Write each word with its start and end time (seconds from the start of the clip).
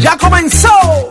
Ya 0.00 0.16
comenzó 0.16 1.08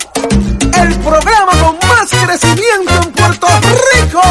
el 0.82 0.96
programa 1.00 1.52
con 1.62 1.78
más 1.88 2.10
crecimiento 2.10 2.94
en 3.02 3.12
Puerto 3.12 3.48
Rico. 3.94 4.22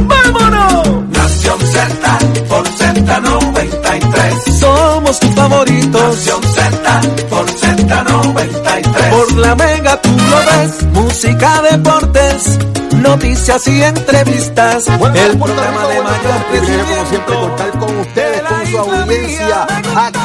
¡Vámonos! 0.00 1.08
Nación 1.10 1.58
Z 1.60 2.18
por 2.48 2.64
Z93. 2.68 4.58
Somos 4.58 5.18
tus 5.20 5.34
favoritos. 5.34 6.16
Nación 6.16 6.42
Z 6.42 7.00
por 7.30 7.46
Z93. 7.46 9.10
Por 9.10 9.32
la 9.38 9.54
mega 9.54 10.00
tú 10.00 10.10
lo 10.10 10.36
ves. 10.36 10.82
Música, 10.92 11.62
deportes, 11.62 12.58
noticias 12.96 13.68
y 13.68 13.82
entrevistas. 13.82 14.86
el 14.86 15.38
programa 15.38 15.86
de 15.88 16.02
mayor 16.02 16.44
privilegio 16.50 16.96
como 16.96 17.08
siempre 17.08 17.34
crecimiento. 17.34 17.40
contar 17.40 17.70
con 17.78 17.98
ustedes, 17.98 18.42
con 18.42 18.66
su 18.66 18.78
audiencia 18.78 19.46
mía. 19.46 19.66
aquí 19.96 20.23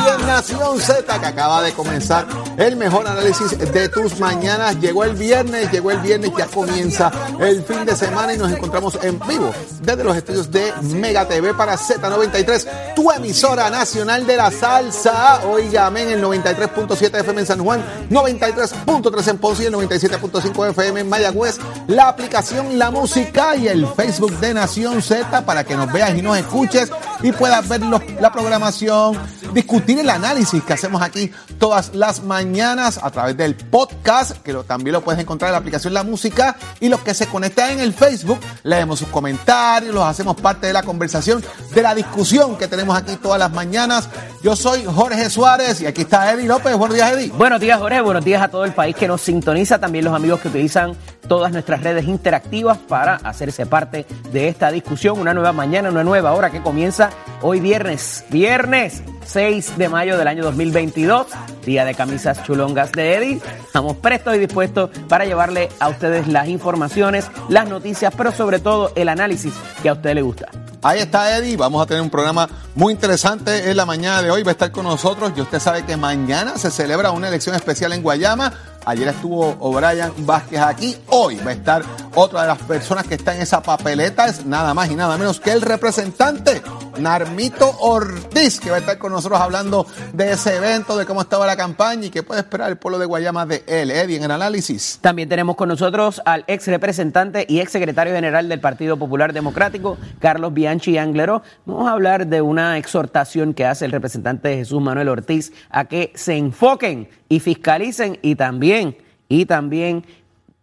Nación 0.51 0.79
Z 0.79 1.19
que 1.19 1.25
acaba 1.27 1.61
de 1.61 1.73
comenzar 1.73 2.25
el 2.57 2.75
mejor 2.75 3.07
análisis 3.07 3.55
de 3.57 3.89
tus 3.89 4.19
mañanas. 4.19 4.79
Llegó 4.79 5.03
el 5.03 5.13
viernes, 5.15 5.71
llegó 5.71 5.91
el 5.91 5.99
viernes, 5.99 6.31
ya 6.35 6.47
comienza 6.47 7.11
el 7.39 7.63
fin 7.63 7.85
de 7.85 7.95
semana 7.95 8.33
y 8.33 8.37
nos 8.37 8.51
encontramos 8.51 8.97
en 9.03 9.19
vivo 9.27 9.53
desde 9.81 10.03
los 10.03 10.17
estudios 10.17 10.51
de 10.51 10.73
Mega 10.81 11.27
TV 11.27 11.53
para 11.53 11.77
Z93, 11.77 12.95
tu 12.95 13.11
emisora 13.11 13.69
nacional 13.69 14.25
de 14.25 14.37
la 14.37 14.49
salsa. 14.49 15.41
Óigame 15.45 16.01
en 16.03 16.09
el 16.11 16.23
93.7 16.23 17.19
FM 17.19 17.41
en 17.41 17.47
San 17.47 17.63
Juan, 17.63 17.85
93.3 18.09 19.27
en 19.27 19.37
Ponce 19.37 19.63
y 19.63 19.65
el 19.67 19.73
97.5 19.75 20.69
FM 20.71 21.01
en 21.01 21.09
Mayagüez. 21.09 21.59
La 21.87 22.09
aplicación 22.09 22.79
La 22.79 22.89
Música 22.89 23.55
y 23.55 23.67
el 23.67 23.85
Facebook 23.87 24.31
de 24.39 24.55
Nación 24.55 25.03
Z 25.03 25.45
para 25.45 25.63
que 25.63 25.75
nos 25.75 25.91
veas 25.91 26.17
y 26.17 26.23
nos 26.23 26.37
escuches 26.37 26.91
y 27.21 27.31
puedas 27.33 27.67
ver 27.67 27.81
la 27.81 28.31
programación, 28.31 29.17
discutir 29.53 29.99
el 29.99 30.09
análisis 30.09 30.63
que 30.63 30.73
hacemos 30.73 31.01
aquí 31.01 31.31
todas 31.59 31.93
las 31.93 32.23
mañanas 32.23 32.99
a 33.03 33.11
través 33.11 33.37
del 33.37 33.53
podcast, 33.55 34.31
que 34.41 34.53
lo- 34.53 34.63
también 34.63 34.93
lo 34.93 35.01
puedes 35.01 35.19
encontrar 35.21 35.49
en 35.49 35.53
la 35.53 35.57
aplicación 35.59 35.93
La 35.93 36.03
Música, 36.03 36.55
y 36.79 36.89
los 36.89 37.01
que 37.01 37.13
se 37.13 37.27
conectan 37.27 37.71
en 37.71 37.79
el 37.81 37.93
Facebook, 37.93 38.39
leemos 38.63 38.99
sus 38.99 39.09
comentarios, 39.09 39.93
los 39.93 40.03
hacemos 40.05 40.39
parte 40.39 40.67
de 40.67 40.73
la 40.73 40.83
conversación, 40.83 41.43
de 41.75 41.81
la 41.81 41.93
discusión 41.93 42.57
que 42.57 42.67
tenemos 42.67 42.97
aquí 42.97 43.17
todas 43.17 43.37
las 43.39 43.51
mañanas. 43.51 44.09
Yo 44.41 44.55
soy 44.55 44.85
Jorge 44.85 45.29
Suárez 45.29 45.81
y 45.81 45.85
aquí 45.85 46.01
está 46.01 46.31
Eddie 46.31 46.47
López. 46.47 46.75
Buenos 46.77 46.95
días, 46.95 47.11
Eddie. 47.11 47.29
Buenos 47.31 47.59
días, 47.59 47.77
Jorge. 47.79 47.99
Buenos 48.01 48.23
días 48.23 48.41
a 48.41 48.47
todo 48.47 48.63
el 48.63 48.71
país 48.73 48.95
que 48.95 49.07
nos 49.07 49.19
sintoniza. 49.21 49.79
También 49.79 50.05
los 50.05 50.15
amigos 50.15 50.39
que 50.39 50.47
utilizan 50.47 50.95
todas 51.27 51.51
nuestras 51.51 51.83
redes 51.83 52.05
interactivas 52.05 52.77
para 52.77 53.15
hacerse 53.15 53.65
parte 53.65 54.05
de 54.31 54.47
esta 54.47 54.71
discusión. 54.71 55.19
Una 55.19 55.33
nueva 55.33 55.51
mañana, 55.51 55.89
una 55.89 56.05
nueva 56.05 56.31
hora 56.33 56.49
que 56.51 56.61
comienza 56.61 57.09
hoy 57.41 57.59
viernes. 57.59 58.23
Viernes 58.29 59.03
6 59.25 59.77
de 59.77 59.89
mayo 59.89 60.17
del 60.17 60.27
año 60.29 60.43
2022. 60.43 61.27
Día 61.65 61.85
de 61.85 61.93
camisas 61.93 62.43
chulongas 62.43 62.91
de 62.91 63.15
Eddie. 63.15 63.41
Estamos 63.65 63.97
prestos 63.97 64.35
y 64.35 64.39
dispuestos 64.39 64.89
para 65.07 65.25
llevarle 65.25 65.69
a 65.79 65.89
ustedes 65.89 66.27
las 66.27 66.47
informaciones, 66.47 67.25
las 67.49 67.67
noticias, 67.67 68.13
pero 68.15 68.31
sobre 68.31 68.59
todo 68.59 68.91
el 68.95 69.09
análisis 69.09 69.53
que 69.81 69.89
a 69.89 69.93
usted 69.93 70.13
le 70.15 70.21
gusta. 70.21 70.49
Ahí 70.81 70.99
está 70.99 71.37
Eddie, 71.37 71.57
vamos 71.57 71.81
a 71.83 71.85
tener 71.85 72.01
un 72.01 72.09
programa 72.09 72.47
muy 72.73 72.93
interesante 72.93 73.69
en 73.69 73.75
la 73.75 73.85
mañana 73.85 74.21
de 74.21 74.31
hoy, 74.31 74.43
va 74.43 74.51
a 74.51 74.53
estar 74.53 74.71
con 74.71 74.85
nosotros 74.85 75.33
y 75.35 75.41
usted 75.41 75.59
sabe 75.59 75.83
que 75.83 75.97
mañana 75.97 76.57
se 76.57 76.71
celebra 76.71 77.11
una 77.11 77.27
elección 77.27 77.53
especial 77.53 77.91
en 77.91 78.01
Guayama. 78.01 78.53
Ayer 78.85 79.09
estuvo 79.09 79.57
O'Brien 79.59 80.13
Vázquez 80.19 80.61
aquí, 80.61 80.95
hoy 81.07 81.35
va 81.45 81.51
a 81.51 81.53
estar 81.53 81.83
otra 82.15 82.43
de 82.43 82.47
las 82.47 82.59
personas 82.59 83.05
que 83.05 83.15
está 83.15 83.35
en 83.35 83.41
esa 83.41 83.61
papeleta, 83.61 84.27
es 84.27 84.45
nada 84.45 84.73
más 84.73 84.89
y 84.89 84.95
nada 84.95 85.17
menos 85.17 85.41
que 85.41 85.51
el 85.51 85.61
representante 85.61 86.61
Narmito 87.01 87.75
Ortiz, 87.79 88.59
que 88.59 88.69
va 88.69 88.77
a 88.77 88.79
estar 88.79 88.97
con 88.97 89.11
nosotros 89.11 89.39
hablando 89.39 89.85
de 90.13 90.31
ese 90.31 90.55
evento, 90.55 90.97
de 90.97 91.05
cómo 91.05 91.21
estaba 91.21 91.45
la 91.47 91.55
campaña 91.55 92.05
y 92.05 92.09
qué 92.09 92.23
puede 92.23 92.41
esperar 92.41 92.69
el 92.69 92.77
pueblo 92.77 92.99
de 92.99 93.05
Guayama 93.05 93.45
de 93.45 93.63
él, 93.67 93.91
Eddie, 93.91 94.17
en 94.17 94.23
el 94.23 94.31
análisis. 94.31 94.99
También 95.01 95.29
tenemos 95.29 95.55
con 95.55 95.69
nosotros 95.69 96.21
al 96.25 96.43
ex 96.47 96.67
representante 96.67 97.45
y 97.47 97.59
ex 97.59 97.71
secretario 97.71 98.13
general 98.13 98.49
del 98.49 98.59
Partido 98.59 98.97
Popular 98.97 99.33
Democrático, 99.33 99.97
Carlos 100.19 100.53
Bianchi 100.53 100.97
Anglero. 100.97 101.41
Vamos 101.65 101.87
a 101.87 101.91
hablar 101.91 102.27
de 102.27 102.41
una 102.41 102.77
exhortación 102.77 103.53
que 103.53 103.65
hace 103.65 103.85
el 103.85 103.91
representante 103.91 104.55
Jesús 104.55 104.81
Manuel 104.81 105.09
Ortiz 105.09 105.51
a 105.69 105.85
que 105.85 106.11
se 106.15 106.35
enfoquen 106.35 107.09
y 107.27 107.39
fiscalicen 107.39 108.19
y 108.21 108.35
también, 108.35 108.97
y 109.27 109.45
también 109.45 110.05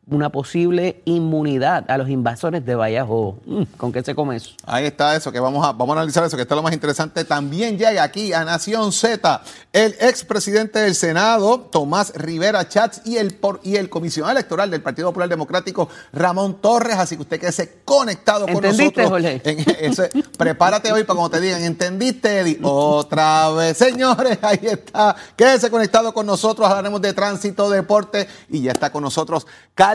una 0.08 0.30
posible 0.30 1.02
inmunidad 1.04 1.84
a 1.90 1.98
los 1.98 2.08
invasores 2.08 2.64
de 2.64 2.76
Vallejo. 2.76 3.38
Mm, 3.44 3.62
¿Con 3.76 3.90
qué 3.92 4.04
se 4.04 4.14
come 4.14 4.36
eso? 4.36 4.50
Ahí 4.64 4.86
está 4.86 5.16
eso, 5.16 5.32
que 5.32 5.40
vamos 5.40 5.66
a, 5.66 5.72
vamos 5.72 5.96
a 5.96 6.00
analizar 6.00 6.22
eso, 6.24 6.36
que 6.36 6.42
está 6.42 6.54
lo 6.54 6.62
más 6.62 6.72
interesante. 6.72 7.24
También 7.24 7.76
llega 7.76 8.04
aquí 8.04 8.32
a 8.32 8.44
Nación 8.44 8.92
Z 8.92 9.42
el 9.72 9.96
expresidente 10.00 10.78
del 10.78 10.94
Senado, 10.94 11.58
Tomás 11.58 12.12
Rivera 12.14 12.68
Chats, 12.68 13.02
y 13.04 13.16
el, 13.16 13.34
por, 13.34 13.58
y 13.64 13.76
el 13.76 13.88
comisionado 13.90 14.30
electoral 14.32 14.70
del 14.70 14.80
Partido 14.80 15.08
Popular 15.08 15.28
Democrático, 15.28 15.88
Ramón 16.12 16.60
Torres. 16.60 16.96
Así 16.96 17.16
que 17.16 17.22
usted 17.22 17.40
quede 17.40 17.80
conectado 17.84 18.46
con 18.46 18.64
¿Entendiste, 18.64 19.02
nosotros. 19.02 19.10
Jorge? 19.10 19.42
En 19.44 19.90
ese- 19.90 20.10
prepárate 20.38 20.92
hoy 20.92 21.02
para 21.02 21.18
cuando 21.18 21.36
te 21.36 21.42
digan, 21.44 21.62
¿entendiste, 21.64 22.38
Eddie? 22.40 22.60
Otra 22.62 23.50
vez. 23.50 23.76
Señores, 23.76 24.38
ahí 24.42 24.60
está. 24.62 25.16
Quédese 25.34 25.68
conectado 25.68 26.14
con 26.14 26.26
nosotros. 26.26 26.68
Hablaremos 26.68 27.02
de 27.02 27.12
tránsito, 27.12 27.68
deporte, 27.68 28.28
y 28.48 28.62
ya 28.62 28.70
está 28.70 28.90
con 28.92 29.02
nosotros 29.02 29.46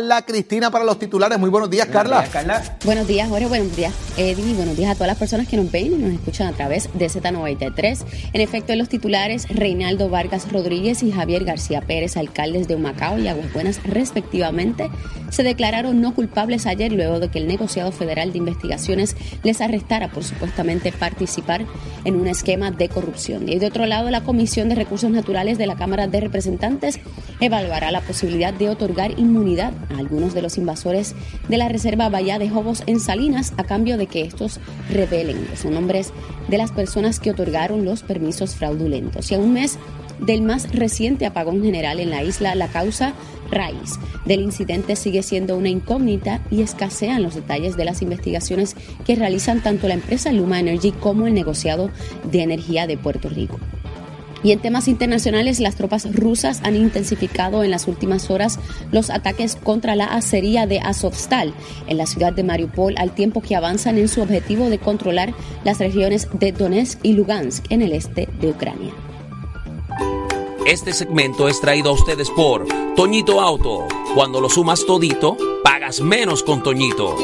Carla 0.01 0.23
Cristina 0.23 0.71
para 0.71 0.83
los 0.83 0.97
titulares. 0.97 1.37
Muy 1.37 1.51
buenos 1.51 1.69
días, 1.69 1.85
Carla. 1.85 2.27
Carla. 2.33 2.63
Buenos 2.83 3.05
días, 3.05 3.29
Jorge. 3.29 3.45
Buenos 3.45 3.75
días, 3.75 3.93
Eddie. 4.17 4.55
Buenos 4.55 4.75
días 4.75 4.89
a 4.89 4.95
todas 4.95 5.09
las 5.09 5.17
personas 5.19 5.47
que 5.47 5.57
nos 5.57 5.71
ven 5.71 5.93
y 5.93 5.95
nos 5.95 6.11
escuchan 6.13 6.47
a 6.47 6.53
través 6.53 6.89
de 6.95 7.05
Z93. 7.07 8.03
En 8.33 8.41
efecto, 8.41 8.73
en 8.73 8.79
los 8.79 8.89
titulares, 8.89 9.47
Reinaldo 9.49 10.09
Vargas 10.09 10.51
Rodríguez 10.51 11.03
y 11.03 11.11
Javier 11.11 11.43
García 11.43 11.81
Pérez, 11.81 12.17
alcaldes 12.17 12.67
de 12.67 12.73
Humacao 12.73 13.19
y 13.19 13.27
Aguas 13.27 13.53
Buenas, 13.53 13.83
respectivamente, 13.83 14.89
se 15.29 15.43
declararon 15.43 16.01
no 16.01 16.15
culpables 16.15 16.65
ayer 16.65 16.91
luego 16.91 17.19
de 17.19 17.29
que 17.29 17.37
el 17.37 17.47
negociado 17.47 17.91
federal 17.91 18.31
de 18.31 18.39
investigaciones 18.39 19.15
les 19.43 19.61
arrestara 19.61 20.09
por 20.09 20.23
supuestamente 20.23 20.91
participar 20.91 21.63
en 22.05 22.15
un 22.15 22.25
esquema 22.25 22.71
de 22.71 22.89
corrupción. 22.89 23.47
Y 23.47 23.59
de 23.59 23.67
otro 23.67 23.85
lado, 23.85 24.09
la 24.09 24.23
Comisión 24.23 24.67
de 24.67 24.73
Recursos 24.73 25.11
Naturales 25.11 25.59
de 25.59 25.67
la 25.67 25.75
Cámara 25.75 26.07
de 26.07 26.21
Representantes 26.21 26.99
evaluará 27.39 27.91
la 27.91 28.01
posibilidad 28.01 28.51
de 28.51 28.69
otorgar 28.69 29.19
inmunidad 29.19 29.73
algunos 29.97 30.33
de 30.33 30.41
los 30.41 30.57
invasores 30.57 31.15
de 31.47 31.57
la 31.57 31.69
Reserva 31.69 32.09
Bahía 32.09 32.39
de 32.39 32.49
Jobos 32.49 32.83
en 32.87 32.99
Salinas 32.99 33.53
a 33.57 33.63
cambio 33.63 33.97
de 33.97 34.07
que 34.07 34.21
estos 34.21 34.59
revelen 34.89 35.47
los 35.49 35.65
nombres 35.65 36.11
de 36.47 36.57
las 36.57 36.71
personas 36.71 37.19
que 37.19 37.31
otorgaron 37.31 37.85
los 37.85 38.03
permisos 38.03 38.55
fraudulentos. 38.55 39.31
Y 39.31 39.35
a 39.35 39.39
un 39.39 39.53
mes 39.53 39.77
del 40.19 40.41
más 40.41 40.71
reciente 40.71 41.25
apagón 41.25 41.63
general 41.63 41.99
en 41.99 42.11
la 42.11 42.23
isla, 42.23 42.55
la 42.55 42.67
causa 42.67 43.13
raíz 43.49 43.99
del 44.25 44.41
incidente 44.41 44.95
sigue 44.95 45.23
siendo 45.23 45.57
una 45.57 45.69
incógnita 45.69 46.41
y 46.49 46.61
escasean 46.61 47.23
los 47.23 47.35
detalles 47.35 47.75
de 47.75 47.85
las 47.85 48.01
investigaciones 48.01 48.75
que 49.05 49.15
realizan 49.15 49.61
tanto 49.61 49.87
la 49.87 49.95
empresa 49.95 50.31
Luma 50.31 50.59
Energy 50.59 50.91
como 50.91 51.27
el 51.27 51.33
negociado 51.33 51.89
de 52.31 52.43
energía 52.43 52.87
de 52.87 52.97
Puerto 52.97 53.29
Rico. 53.29 53.59
Y 54.43 54.51
en 54.51 54.59
temas 54.59 54.87
internacionales, 54.87 55.59
las 55.59 55.75
tropas 55.75 56.13
rusas 56.13 56.61
han 56.63 56.75
intensificado 56.75 57.63
en 57.63 57.71
las 57.71 57.87
últimas 57.87 58.29
horas 58.29 58.59
los 58.91 59.09
ataques 59.09 59.55
contra 59.55 59.95
la 59.95 60.05
acería 60.05 60.65
de 60.65 60.79
Azovstal 60.79 61.53
en 61.87 61.97
la 61.97 62.05
ciudad 62.05 62.33
de 62.33 62.43
Mariupol, 62.43 62.95
al 62.97 63.13
tiempo 63.13 63.41
que 63.41 63.55
avanzan 63.55 63.97
en 63.97 64.07
su 64.07 64.21
objetivo 64.21 64.69
de 64.69 64.79
controlar 64.79 65.33
las 65.63 65.79
regiones 65.79 66.27
de 66.33 66.51
Donetsk 66.51 66.99
y 67.03 67.13
Lugansk 67.13 67.65
en 67.69 67.81
el 67.81 67.93
este 67.93 68.27
de 68.39 68.49
Ucrania. 68.49 68.93
Este 70.65 70.93
segmento 70.93 71.47
es 71.47 71.59
traído 71.59 71.89
a 71.89 71.93
ustedes 71.93 72.29
por 72.29 72.67
Toñito 72.95 73.41
Auto. 73.41 73.87
Cuando 74.13 74.39
lo 74.39 74.47
sumas 74.47 74.85
todito, 74.85 75.35
pagas 75.63 76.01
menos 76.01 76.43
con 76.43 76.61
Toñito. 76.61 77.15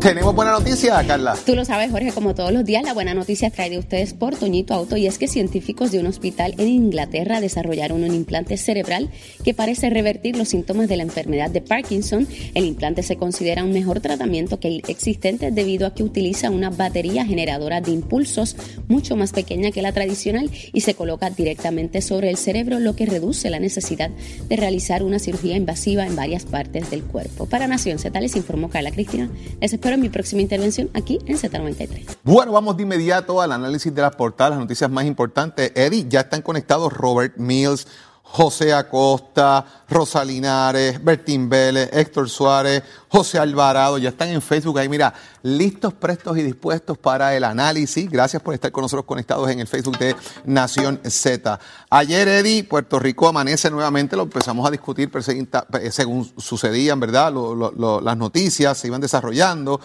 Tenemos 0.00 0.32
buena 0.32 0.52
noticia, 0.52 1.02
Carla. 1.04 1.36
Tú 1.44 1.56
lo 1.56 1.64
sabes, 1.64 1.90
Jorge, 1.90 2.12
como 2.12 2.32
todos 2.32 2.52
los 2.52 2.64
días, 2.64 2.84
la 2.84 2.94
buena 2.94 3.14
noticia 3.14 3.50
trae 3.50 3.68
de 3.68 3.78
ustedes 3.78 4.14
por 4.14 4.36
Toñito 4.36 4.72
Auto 4.72 4.96
y 4.96 5.08
es 5.08 5.18
que 5.18 5.26
científicos 5.26 5.90
de 5.90 5.98
un 5.98 6.06
hospital 6.06 6.54
en 6.56 6.68
Inglaterra 6.68 7.40
desarrollaron 7.40 8.04
un 8.04 8.14
implante 8.14 8.56
cerebral 8.58 9.10
que 9.44 9.54
parece 9.54 9.90
revertir 9.90 10.36
los 10.36 10.50
síntomas 10.50 10.88
de 10.88 10.96
la 10.96 11.02
enfermedad 11.02 11.50
de 11.50 11.62
Parkinson. 11.62 12.28
El 12.54 12.64
implante 12.64 13.02
se 13.02 13.16
considera 13.16 13.64
un 13.64 13.72
mejor 13.72 13.98
tratamiento 13.98 14.60
que 14.60 14.68
el 14.68 14.82
existente 14.86 15.50
debido 15.50 15.84
a 15.86 15.94
que 15.94 16.04
utiliza 16.04 16.50
una 16.50 16.70
batería 16.70 17.26
generadora 17.26 17.80
de 17.80 17.90
impulsos 17.90 18.54
mucho 18.86 19.16
más 19.16 19.32
pequeña 19.32 19.72
que 19.72 19.82
la 19.82 19.92
tradicional 19.92 20.48
y 20.72 20.82
se 20.82 20.94
coloca 20.94 21.28
directamente 21.30 22.02
sobre 22.02 22.30
el 22.30 22.36
cerebro, 22.36 22.78
lo 22.78 22.94
que 22.94 23.06
reduce 23.06 23.50
la 23.50 23.58
necesidad 23.58 24.10
de 24.48 24.56
realizar 24.56 25.02
una 25.02 25.18
cirugía 25.18 25.56
invasiva 25.56 26.06
en 26.06 26.14
varias 26.14 26.44
partes 26.44 26.88
del 26.88 27.02
cuerpo. 27.02 27.46
Para 27.46 27.66
Nación 27.66 27.98
Z 27.98 28.16
informó 28.36 28.68
Carla 28.68 28.90
Cristina. 28.90 29.30
Les 29.60 29.72
espero 29.72 29.97
mi 29.98 30.08
próxima 30.08 30.42
intervención 30.42 30.90
aquí 30.94 31.18
en 31.26 31.36
Z93. 31.36 32.18
Bueno, 32.22 32.52
vamos 32.52 32.76
de 32.76 32.84
inmediato 32.84 33.40
al 33.40 33.52
análisis 33.52 33.94
de 33.94 34.02
las 34.02 34.14
portadas, 34.14 34.52
las 34.52 34.60
noticias 34.60 34.90
más 34.90 35.04
importantes. 35.04 35.72
Eddie, 35.74 36.06
ya 36.08 36.20
están 36.20 36.42
conectados 36.42 36.92
Robert 36.92 37.36
Mills, 37.36 37.86
José 38.30 38.74
Acosta, 38.74 39.64
Rosa 39.88 40.22
Linares, 40.22 41.02
Bertín 41.02 41.48
Vélez, 41.48 41.88
Héctor 41.92 42.28
Suárez, 42.28 42.82
José 43.08 43.38
Alvarado, 43.38 43.96
ya 43.96 44.10
están 44.10 44.28
en 44.28 44.42
Facebook 44.42 44.78
ahí, 44.78 44.88
mira, 44.88 45.14
listos, 45.42 45.94
prestos 45.94 46.36
y 46.36 46.42
dispuestos 46.42 46.98
para 46.98 47.34
el 47.34 47.42
análisis. 47.42 48.08
Gracias 48.08 48.42
por 48.42 48.52
estar 48.52 48.70
con 48.70 48.82
nosotros 48.82 49.06
conectados 49.06 49.50
en 49.50 49.60
el 49.60 49.66
Facebook 49.66 49.98
de 49.98 50.14
Nación 50.44 51.00
Z. 51.04 51.58
Ayer, 51.88 52.28
Eddie, 52.28 52.64
Puerto 52.64 52.98
Rico 52.98 53.28
amanece 53.28 53.70
nuevamente, 53.70 54.14
lo 54.14 54.24
empezamos 54.24 54.66
a 54.68 54.70
discutir 54.70 55.10
eh, 55.80 55.90
según 55.90 56.30
sucedían, 56.36 57.00
¿verdad? 57.00 57.32
las 58.02 58.16
noticias 58.16 58.76
se 58.76 58.88
iban 58.88 59.00
desarrollando 59.00 59.80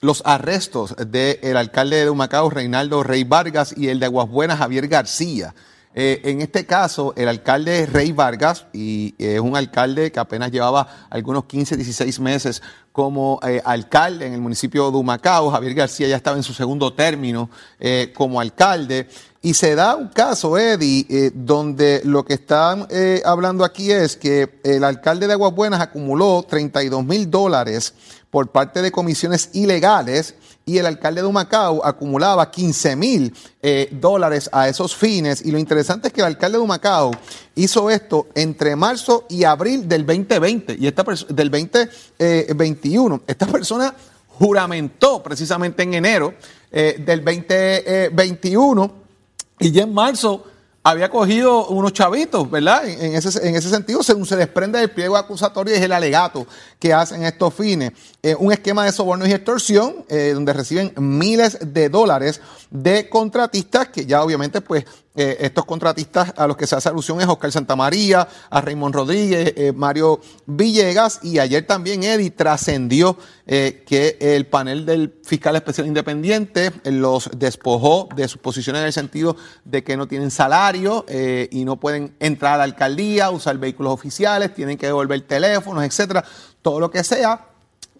los 0.00 0.22
arrestos 0.26 0.94
del 0.96 1.56
alcalde 1.56 2.04
de 2.04 2.10
Humacao, 2.10 2.50
Reinaldo 2.50 3.02
Rey 3.02 3.24
Vargas, 3.24 3.72
y 3.76 3.88
el 3.88 4.00
de 4.00 4.06
Aguas 4.06 4.28
Buenas, 4.28 4.58
Javier 4.58 4.88
García. 4.88 5.54
Eh, 6.00 6.20
en 6.30 6.40
este 6.42 6.64
caso, 6.64 7.12
el 7.16 7.26
alcalde 7.26 7.84
Rey 7.84 8.12
Vargas, 8.12 8.66
y 8.72 9.16
es 9.18 9.40
un 9.40 9.56
alcalde 9.56 10.12
que 10.12 10.20
apenas 10.20 10.52
llevaba 10.52 10.86
algunos 11.10 11.46
15, 11.46 11.76
16 11.76 12.20
meses 12.20 12.62
como 12.92 13.40
eh, 13.42 13.60
alcalde 13.64 14.24
en 14.24 14.32
el 14.32 14.40
municipio 14.40 14.92
de 14.92 14.96
Humacao. 14.96 15.50
Javier 15.50 15.74
García 15.74 16.06
ya 16.06 16.14
estaba 16.14 16.36
en 16.36 16.44
su 16.44 16.54
segundo 16.54 16.92
término 16.92 17.50
eh, 17.80 18.12
como 18.14 18.40
alcalde. 18.40 19.08
Y 19.48 19.54
se 19.54 19.74
da 19.74 19.96
un 19.96 20.08
caso, 20.08 20.58
Eddie, 20.58 21.32
donde 21.34 22.02
lo 22.04 22.22
que 22.22 22.34
están 22.34 22.86
hablando 23.24 23.64
aquí 23.64 23.90
es 23.90 24.14
que 24.14 24.60
el 24.62 24.84
alcalde 24.84 25.26
de 25.26 25.32
Aguas 25.32 25.54
Buenas 25.54 25.80
acumuló 25.80 26.44
32 26.46 27.02
mil 27.02 27.30
dólares 27.30 27.94
por 28.30 28.48
parte 28.48 28.82
de 28.82 28.92
comisiones 28.92 29.48
ilegales 29.54 30.34
y 30.66 30.76
el 30.76 30.84
alcalde 30.84 31.22
de 31.22 31.26
Humacao 31.26 31.82
acumulaba 31.82 32.50
15 32.50 32.94
mil 32.96 33.34
eh, 33.62 33.88
dólares 33.90 34.50
a 34.52 34.68
esos 34.68 34.94
fines. 34.94 35.42
Y 35.42 35.50
lo 35.50 35.56
interesante 35.56 36.08
es 36.08 36.12
que 36.12 36.20
el 36.20 36.26
alcalde 36.26 36.58
de 36.58 36.64
Humacao 36.64 37.10
hizo 37.54 37.88
esto 37.88 38.26
entre 38.34 38.76
marzo 38.76 39.24
y 39.30 39.44
abril 39.44 39.88
del 39.88 40.04
2020 40.04 40.76
y 40.78 40.86
esta 40.86 41.04
del 41.30 41.50
2021. 41.50 43.16
Eh, 43.16 43.20
esta 43.26 43.46
persona 43.46 43.94
juramentó 44.26 45.22
precisamente 45.22 45.84
en 45.84 45.94
enero 45.94 46.34
eh, 46.70 47.02
del 47.02 47.24
2021 47.24 48.97
y 49.58 49.70
ya 49.72 49.82
en 49.82 49.94
marzo 49.94 50.44
había 50.82 51.10
cogido 51.10 51.66
unos 51.66 51.92
chavitos, 51.92 52.50
¿verdad? 52.50 52.88
En, 52.88 53.14
ese, 53.14 53.46
en 53.46 53.54
ese 53.54 53.68
sentido, 53.68 54.02
según 54.02 54.24
se 54.24 54.36
desprende 54.36 54.78
del 54.78 54.90
pliego 54.90 55.16
acusatorio, 55.16 55.74
es 55.74 55.82
el 55.82 55.92
alegato 55.92 56.46
que 56.78 56.94
hacen 56.94 57.24
estos 57.24 57.52
fines. 57.52 57.92
Eh, 58.22 58.34
un 58.38 58.52
esquema 58.52 58.84
de 58.84 58.92
sobornos 58.92 59.28
y 59.28 59.32
extorsión, 59.32 60.06
eh, 60.08 60.30
donde 60.32 60.52
reciben 60.52 60.92
miles 60.96 61.58
de 61.60 61.90
dólares 61.90 62.40
de 62.70 63.08
contratistas 63.08 63.88
que 63.88 64.06
ya 64.06 64.22
obviamente 64.22 64.60
pues 64.60 64.86
eh, 65.20 65.36
estos 65.40 65.64
contratistas 65.64 66.32
a 66.36 66.46
los 66.46 66.56
que 66.56 66.64
se 66.64 66.76
hace 66.76 66.88
alusión 66.88 67.20
es 67.20 67.26
Oscar 67.26 67.50
Santamaría, 67.50 68.28
a 68.50 68.60
Raymond 68.60 68.94
Rodríguez, 68.94 69.52
eh, 69.56 69.72
Mario 69.74 70.20
Villegas 70.46 71.18
y 71.24 71.40
ayer 71.40 71.66
también 71.66 72.04
Eddie 72.04 72.30
trascendió 72.30 73.18
eh, 73.44 73.82
que 73.84 74.16
el 74.20 74.46
panel 74.46 74.86
del 74.86 75.18
fiscal 75.24 75.56
especial 75.56 75.88
independiente 75.88 76.70
los 76.84 77.30
despojó 77.36 78.08
de 78.14 78.28
sus 78.28 78.40
posiciones 78.40 78.78
en 78.78 78.86
el 78.86 78.92
sentido 78.92 79.36
de 79.64 79.82
que 79.82 79.96
no 79.96 80.06
tienen 80.06 80.30
salario 80.30 81.04
y 81.08 81.64
no 81.64 81.80
pueden 81.80 82.14
entrar 82.20 82.54
a 82.54 82.58
la 82.58 82.64
alcaldía, 82.64 83.30
usar 83.30 83.58
vehículos 83.58 83.94
oficiales, 83.94 84.54
tienen 84.54 84.78
que 84.78 84.86
devolver 84.86 85.20
teléfonos, 85.22 85.82
etcétera, 85.82 86.24
todo 86.62 86.78
lo 86.78 86.92
que 86.92 87.02
sea 87.02 87.44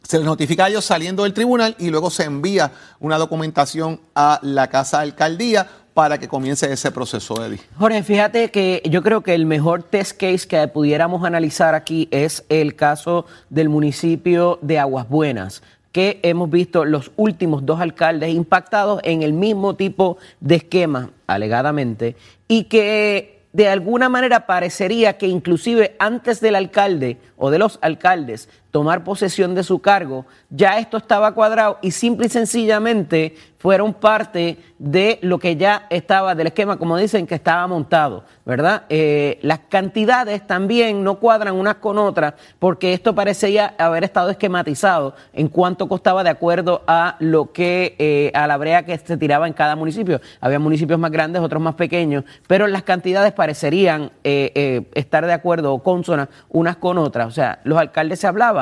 se 0.09 0.19
les 0.19 0.25
notifica 0.25 0.65
a 0.65 0.69
ellos 0.69 0.85
saliendo 0.85 1.25
del 1.25 1.35
tribunal 1.35 1.75
y 1.79 1.91
luego 1.91 2.11
se 2.11 2.25
envía 2.25 2.73
una 3.01 3.19
documentación 3.19 4.01
a 4.15 4.39
la 4.43 4.69
casa 4.69 4.99
de 4.99 5.03
alcaldía 5.03 5.69
para 5.99 6.17
que 6.17 6.29
comience 6.29 6.73
ese 6.73 6.93
proceso, 6.93 7.45
Eddie. 7.45 7.59
Jorge, 7.77 8.05
fíjate 8.05 8.53
que 8.53 8.83
yo 8.89 9.03
creo 9.03 9.23
que 9.23 9.35
el 9.35 9.47
mejor 9.47 9.83
test 9.83 10.13
case 10.13 10.47
que 10.47 10.69
pudiéramos 10.69 11.25
analizar 11.25 11.75
aquí 11.75 12.07
es 12.13 12.45
el 12.49 12.77
caso 12.77 13.27
del 13.51 13.69
municipio 13.69 14.61
de 14.63 14.79
Aguas 14.79 15.09
Buenas 15.09 15.61
que 15.91 16.21
hemos 16.23 16.51
visto 16.51 16.85
los 16.85 17.11
últimos 17.17 17.67
dos 17.67 17.81
alcaldes 17.81 18.33
impactados 18.33 19.01
en 19.03 19.25
el 19.25 19.33
mismo 19.33 19.75
tipo 19.75 20.19
de 20.39 20.55
esquema, 20.55 21.11
alegadamente, 21.27 22.15
y 22.47 22.65
que 22.65 23.43
de 23.53 23.69
alguna 23.69 24.09
manera 24.09 24.47
parecería 24.47 25.19
que 25.19 25.27
inclusive 25.27 25.97
antes 25.99 26.41
del 26.41 26.55
alcalde 26.55 27.17
o 27.37 27.51
de 27.51 27.59
los 27.59 27.81
alcaldes 27.83 28.49
tomar 28.71 29.05
posesión 29.05 29.55
de 29.55 29.63
su 29.63 29.81
cargo, 29.81 30.27
ya 30.51 30.79
esto 30.79 30.97
estaba 30.97 31.33
cuadrado 31.33 31.79
y 31.83 31.91
simple 31.91 32.27
y 32.27 32.31
sencillamente 32.31 33.35
fueron 33.59 33.93
parte 33.93 34.57
de 34.79 35.19
lo 35.23 35.39
que 35.39 35.57
ya 35.57 35.87
estaba 35.91 36.35
del 36.37 36.49
esquema, 36.49 36.77
como 36.77 36.97
dicen, 36.97 37.27
que 37.27 37.35
estaba 37.35 37.67
montado, 37.67 38.25
¿verdad? 38.47 38.85
Eh, 38.89 39.41
las 39.43 39.59
cantidades 39.69 40.47
también 40.47 41.03
no 41.03 41.17
cuadran 41.17 41.57
unas 41.57 41.77
con 41.77 41.99
otras, 41.99 42.35
porque 42.61 42.93
esto 42.93 43.15
parecía 43.15 43.75
haber 43.79 44.05
estado 44.05 44.31
esquematizado 44.31 45.15
en 45.33 45.49
cuánto 45.49 45.89
costaba 45.89 46.23
de 46.23 46.31
acuerdo 46.31 46.83
a 46.87 47.17
lo 47.19 47.53
que, 47.53 47.97
eh, 47.99 48.31
a 48.35 48.47
la 48.47 48.57
brea 48.57 48.85
que 48.85 48.97
se 48.97 49.17
tiraba 49.17 49.49
en 49.49 49.53
cada 49.53 49.75
municipio. 49.75 50.21
Había 50.41 50.61
municipios 50.61 50.99
más 50.99 51.11
grandes, 51.11 51.43
otros 51.43 51.61
más 51.61 51.75
pequeños, 51.75 52.23
pero 52.47 52.69
las 52.69 52.85
cantidades 52.85 53.33
parecerían 53.33 54.13
eh, 54.23 54.89
estar 54.95 55.27
de 55.27 55.33
acuerdo 55.33 55.75
o 55.75 55.83
consonas 55.83 56.29
unas 56.49 56.77
con 56.77 56.99
otras. 56.99 57.27
O 57.27 57.33
sea, 57.33 57.59
los 57.65 57.77
alcaldes 57.77 58.21
se 58.21 58.29
hablaban, 58.29 58.58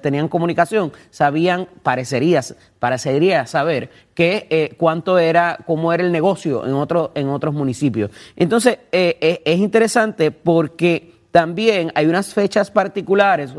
tenían 0.00 0.28
comunicación, 0.28 0.92
sabían, 1.10 1.68
parecería, 1.82 2.40
parecería 2.78 3.46
saber 3.46 3.90
que 4.14 4.46
eh, 4.50 4.74
cuánto 4.76 5.18
era, 5.18 5.58
cómo 5.66 5.92
era 5.92 6.02
el 6.02 6.12
negocio 6.12 6.66
en, 6.66 6.74
otro, 6.74 7.12
en 7.14 7.28
otros 7.28 7.54
municipios. 7.54 8.10
Entonces, 8.36 8.78
eh, 8.92 9.16
eh, 9.20 9.42
es 9.44 9.58
interesante 9.58 10.30
porque 10.30 11.18
también 11.30 11.92
hay 11.94 12.06
unas 12.06 12.32
fechas 12.32 12.70
particulares 12.70 13.52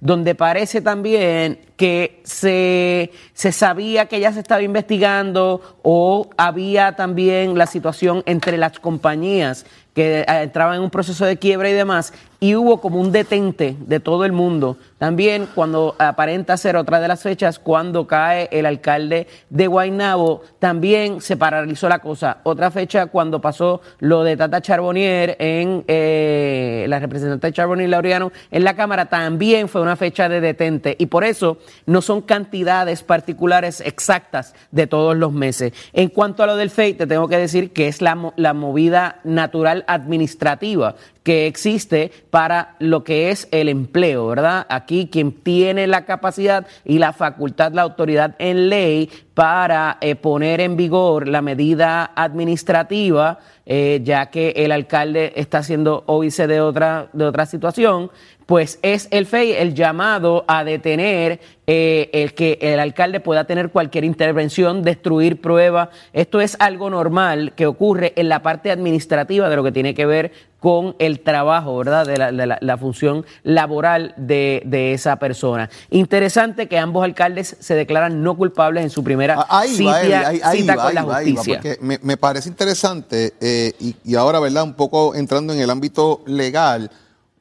donde 0.00 0.34
parece 0.34 0.80
también 0.80 1.60
que 1.76 2.20
se, 2.24 3.12
se, 3.32 3.52
sabía 3.52 4.06
que 4.06 4.18
ya 4.18 4.32
se 4.32 4.40
estaba 4.40 4.62
investigando 4.62 5.78
o 5.82 6.28
había 6.36 6.96
también 6.96 7.56
la 7.56 7.66
situación 7.66 8.22
entre 8.26 8.58
las 8.58 8.80
compañías 8.80 9.64
que 9.94 10.24
entraban 10.26 10.76
en 10.76 10.82
un 10.82 10.90
proceso 10.90 11.24
de 11.24 11.38
quiebra 11.38 11.70
y 11.70 11.72
demás, 11.72 12.12
y 12.44 12.56
hubo 12.56 12.78
como 12.78 13.00
un 13.00 13.10
detente 13.10 13.74
de 13.86 14.00
todo 14.00 14.26
el 14.26 14.32
mundo. 14.32 14.76
También 14.98 15.48
cuando 15.54 15.96
aparenta 15.98 16.58
ser 16.58 16.76
otra 16.76 17.00
de 17.00 17.08
las 17.08 17.22
fechas, 17.22 17.58
cuando 17.58 18.06
cae 18.06 18.50
el 18.52 18.66
alcalde 18.66 19.26
de 19.48 19.66
Guaynabo, 19.66 20.42
también 20.58 21.22
se 21.22 21.38
paralizó 21.38 21.88
la 21.88 22.00
cosa. 22.00 22.40
Otra 22.42 22.70
fecha 22.70 23.06
cuando 23.06 23.40
pasó 23.40 23.80
lo 23.98 24.24
de 24.24 24.36
Tata 24.36 24.60
Charbonnier 24.60 25.36
en 25.38 25.84
eh, 25.88 26.84
la 26.86 26.98
representante 26.98 27.50
Charbonnier 27.50 27.88
Laureano 27.88 28.30
en 28.50 28.62
la 28.62 28.76
Cámara, 28.76 29.06
también 29.06 29.66
fue 29.66 29.80
una 29.80 29.96
fecha 29.96 30.28
de 30.28 30.42
detente. 30.42 30.96
Y 30.98 31.06
por 31.06 31.24
eso 31.24 31.56
no 31.86 32.02
son 32.02 32.20
cantidades 32.20 33.02
particulares 33.02 33.80
exactas 33.80 34.54
de 34.70 34.86
todos 34.86 35.16
los 35.16 35.32
meses. 35.32 35.72
En 35.94 36.10
cuanto 36.10 36.42
a 36.42 36.46
lo 36.46 36.56
del 36.56 36.68
FEI, 36.68 36.92
te 36.92 37.06
tengo 37.06 37.26
que 37.26 37.38
decir 37.38 37.72
que 37.72 37.88
es 37.88 38.02
la, 38.02 38.34
la 38.36 38.52
movida 38.52 39.20
natural 39.24 39.86
administrativa 39.88 40.94
que 41.24 41.46
existe 41.46 42.12
para 42.34 42.74
lo 42.80 43.04
que 43.04 43.30
es 43.30 43.46
el 43.52 43.68
empleo, 43.68 44.26
¿verdad? 44.26 44.66
Aquí 44.68 45.06
quien 45.06 45.30
tiene 45.30 45.86
la 45.86 46.04
capacidad 46.04 46.66
y 46.84 46.98
la 46.98 47.12
facultad, 47.12 47.70
la 47.72 47.82
autoridad 47.82 48.34
en 48.40 48.68
ley 48.68 49.08
para 49.34 49.98
eh, 50.00 50.16
poner 50.16 50.60
en 50.60 50.76
vigor 50.76 51.28
la 51.28 51.42
medida 51.42 52.10
administrativa, 52.16 53.38
eh, 53.66 54.00
ya 54.02 54.30
que 54.30 54.50
el 54.56 54.72
alcalde 54.72 55.32
está 55.36 55.58
haciendo 55.58 56.02
óbice 56.06 56.48
de 56.48 56.60
otra, 56.60 57.08
de 57.12 57.24
otra 57.24 57.46
situación, 57.46 58.10
pues 58.46 58.78
es 58.82 59.08
el 59.10 59.26
FEI 59.26 59.52
el 59.52 59.74
llamado 59.74 60.44
a 60.48 60.64
detener 60.64 61.40
eh, 61.66 62.10
el 62.12 62.34
que 62.34 62.58
el 62.60 62.78
alcalde 62.78 63.20
pueda 63.20 63.44
tener 63.44 63.70
cualquier 63.70 64.04
intervención, 64.04 64.82
destruir 64.82 65.40
pruebas. 65.40 65.88
Esto 66.12 66.40
es 66.40 66.56
algo 66.58 66.90
normal 66.90 67.52
que 67.56 67.66
ocurre 67.66 68.12
en 68.16 68.28
la 68.28 68.42
parte 68.42 68.70
administrativa 68.70 69.48
de 69.48 69.56
lo 69.56 69.64
que 69.64 69.72
tiene 69.72 69.94
que 69.94 70.04
ver 70.04 70.32
con 70.64 70.96
el 70.98 71.20
trabajo, 71.20 71.76
¿verdad? 71.76 72.06
De 72.06 72.46
la, 72.58 72.78
función 72.78 73.26
laboral 73.42 74.14
de, 74.16 74.94
esa 74.94 75.16
persona. 75.16 75.68
Interesante 75.90 76.68
que 76.68 76.78
ambos 76.78 77.04
alcaldes 77.04 77.58
se 77.60 77.74
declaran 77.74 78.22
no 78.22 78.34
culpables 78.34 78.82
en 78.82 78.88
su 78.88 79.04
primera 79.04 79.46
cita, 79.66 80.76
con 80.76 80.94
la 80.94 81.02
justicia. 81.02 81.60
porque 81.60 81.78
me, 82.00 82.16
parece 82.16 82.48
interesante 82.48 83.34
eh, 83.42 83.74
y, 83.78 83.94
y 84.04 84.14
ahora, 84.14 84.40
¿verdad? 84.40 84.62
Un 84.62 84.72
poco 84.72 85.14
entrando 85.14 85.52
en 85.52 85.60
el 85.60 85.68
ámbito 85.68 86.22
legal 86.24 86.90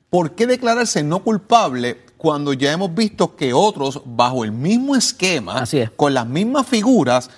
¿por 0.09 0.35
qué 0.35 0.45
declararse 0.45 1.01
no 1.01 1.23
culpable 1.23 2.01
cuando 2.17 2.51
ya 2.51 2.73
hemos 2.73 2.93
visto 2.93 3.37
que 3.37 3.53
otros, 3.53 4.01
bajo 4.03 4.43
el 4.43 4.51
mismo 4.51 4.97
esquema, 4.97 5.63
con 5.95 6.13
las 6.13 6.27
mismas 6.27 6.67
figuras, 6.67 7.29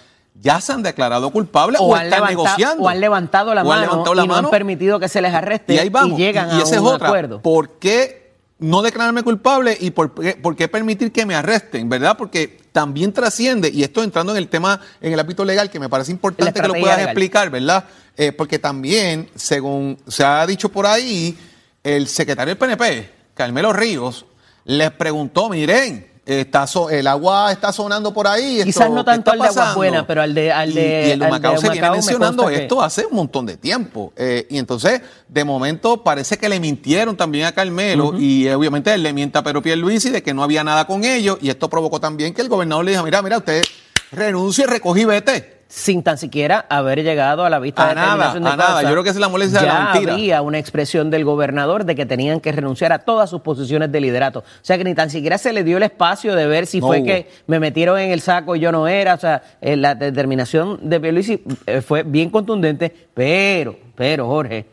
ya 0.42 0.62
se 0.62 0.74
han 0.74 0.84
declarado 0.84 1.32
culpables 1.32 1.80
o, 1.82 1.96
están 1.96 2.26
negociando? 2.26 2.84
O 2.84 2.90
han 2.90 3.00
levantado 3.00 3.54
la, 3.54 3.64
mano, 3.64 4.04
y 4.24 4.28
no 4.28 4.36
han 4.36 4.50
permitido 4.50 5.00
que 5.00 5.10
se 5.10 5.22
les 5.22 5.34
arreste 5.34 5.74
y, 5.74 5.80
ahí 5.80 5.90
vamos. 5.90 6.18
llegan 6.18 6.50
a 6.50 6.64
un 6.64 7.02
acuerdo. 7.02 7.42
¿Por 7.42 7.80
qué 7.80 8.34
no 8.60 8.82
declararme 8.82 9.24
culpable 9.24 9.78
y 9.80 9.92
por 9.92 10.14
qué, 10.56 10.68
permitir 10.68 11.12
que 11.12 11.26
me 11.26 11.36
arresten? 11.36 11.90
¿Verdad? 11.90 12.18
Porque 12.18 12.60
también 12.72 13.14
trasciende, 13.14 13.70
y 13.70 13.84
esto 13.84 14.04
entrando 14.04 14.34
en 14.34 14.38
el 14.38 14.50
tema, 14.50 14.80
en 15.02 15.14
el 15.14 15.20
ámbito 15.20 15.46
legal, 15.46 15.70
que 15.70 15.80
me 15.80 15.90
parece 15.90 16.12
importante 16.12 16.60
que 16.60 16.68
lo 16.68 16.74
puedas 16.74 17.00
explicar, 17.00 17.50
¿verdad? 17.50 17.86
Eh, 18.18 18.32
porque 18.32 18.60
también, 18.60 19.30
según 19.36 19.98
se 20.08 20.24
ha 20.24 20.46
dicho 20.46 20.70
por 20.70 20.86
ahí, 20.86 21.38
el 21.84 22.08
secretario 22.08 22.56
del 22.56 22.58
PNP, 22.58 23.10
Carmelo 23.34 23.72
Ríos, 23.72 24.26
les 24.66 24.92
preguntó, 24.92 25.50
miren, 25.50 26.15
está 26.26 26.66
so- 26.68 26.90
el 26.90 27.06
agua 27.08 27.52
está 27.52 27.72
sonando 27.72 28.14
por 28.14 28.28
ahí. 28.28 28.56
esto, 28.58 28.66
Quizás 28.66 28.90
no 28.90 29.04
¿qué 29.06 29.12
tanto 29.12 29.32
al 29.32 29.38
de 29.40 29.44
Aguas 29.44 29.56
pasando?" 29.56 29.76
Buenas, 29.78 30.06
pero 30.08 30.22
al 30.22 30.34
de- 30.34 30.52
al 30.52 30.72
Y- 30.72 30.74
de- 30.74 30.82
y, 30.82 31.12
el 31.12 31.20
de 31.20 31.26
de 31.26 31.58
se 31.58 31.70
viene 31.70 31.90
me 31.90 31.92
mencionando 31.92 32.48
que- 32.48 32.56
esto 32.56 32.82
hace 32.82 33.06
un 33.06 33.16
montón 33.16 33.46
de 33.46 33.58
tiempo. 33.58 34.12
Eh, 34.16 34.48
y 34.50 34.58
entonces, 34.58 35.02
de 35.28 35.44
momento, 35.44 36.04
parece 36.04 36.38
que 36.38 36.50
le 36.50 36.60
mintieron 36.60 37.16
también 37.16 37.46
a 37.46 37.52
Carmelo 37.52 38.14
y 38.18 38.48
eh, 38.48 38.56
obviamente 38.56 38.94
él 38.94 39.04
le 39.04 39.14
mienta 39.14 39.40
a 39.40 39.44
Pedro 39.44 39.62
Pierluisi 39.62 40.10
de 40.10 40.24
que 40.24 40.34
no 40.34 40.44
había 40.44 40.64
nada 40.64 40.86
con 40.88 41.04
ellos 41.04 41.38
y 41.42 41.50
esto 41.50 41.70
provocó 41.70 42.00
también 42.00 42.34
que 42.34 42.42
el 42.42 42.50
gobernador 42.50 42.86
le 42.86 42.92
dijo, 42.92 43.04
mira, 43.04 43.22
mira, 43.22 43.38
usted 43.38 43.64
renuncie, 44.12 44.66
recogí 44.68 45.02
y 45.02 45.06
vete. 45.06 45.55
Sin 45.76 46.04
tan 46.04 46.18
siquiera 46.18 46.66
haber 46.70 47.04
llegado 47.04 47.44
a 47.44 47.50
la 47.50 47.60
vista 47.60 47.84
A 47.84 47.90
de 47.90 47.96
nada, 47.96 48.08
determinación 48.08 48.44
de 48.44 48.50
a 48.50 48.56
nada. 48.56 48.82
Yo 48.84 48.92
creo 48.92 49.04
que 49.04 49.10
es 49.10 49.18
la 49.18 49.28
molestia 49.28 49.60
de 49.60 49.66
ya 49.66 49.74
la 49.74 49.92
mentira. 49.92 50.14
había 50.14 50.42
una 50.42 50.58
expresión 50.58 51.12
del 51.12 51.26
gobernador 51.26 51.84
de 51.84 51.96
que 51.96 52.06
tenían 52.06 52.40
que 52.40 52.54
renunciar 52.54 52.94
a 52.94 53.00
todas 53.00 53.30
sus 53.30 53.42
posiciones 53.42 53.92
de 53.92 54.00
liderato. 54.00 54.40
O 54.40 54.44
sea 54.62 54.78
que 54.78 54.86
ni 54.86 54.96
tan 54.96 55.10
siquiera 55.10 55.38
se 55.38 55.52
le 55.52 55.66
dio 55.66 55.76
el 55.76 55.84
espacio 55.84 56.34
de 56.34 56.48
ver 56.48 56.66
si 56.66 56.80
No 56.80 56.88
fue 56.88 57.00
hubo. 57.00 57.06
que 57.08 57.30
me 57.48 57.60
metieron 57.60 58.00
en 58.00 58.12
el 58.12 58.22
saco 58.22 58.56
y 58.56 58.62
yo 58.62 58.72
no 58.72 58.88
era. 58.88 59.16
O 59.16 59.20
sea, 59.20 59.44
eh, 59.60 59.76
la 59.76 59.96
determinación 59.96 60.80
de 60.90 60.98
Pierluisi 61.02 61.44
eh, 61.66 61.82
fue 61.82 62.04
bien 62.04 62.30
contundente, 62.30 62.96
pero, 63.14 63.76
pero 63.96 64.28
Jorge, 64.28 64.66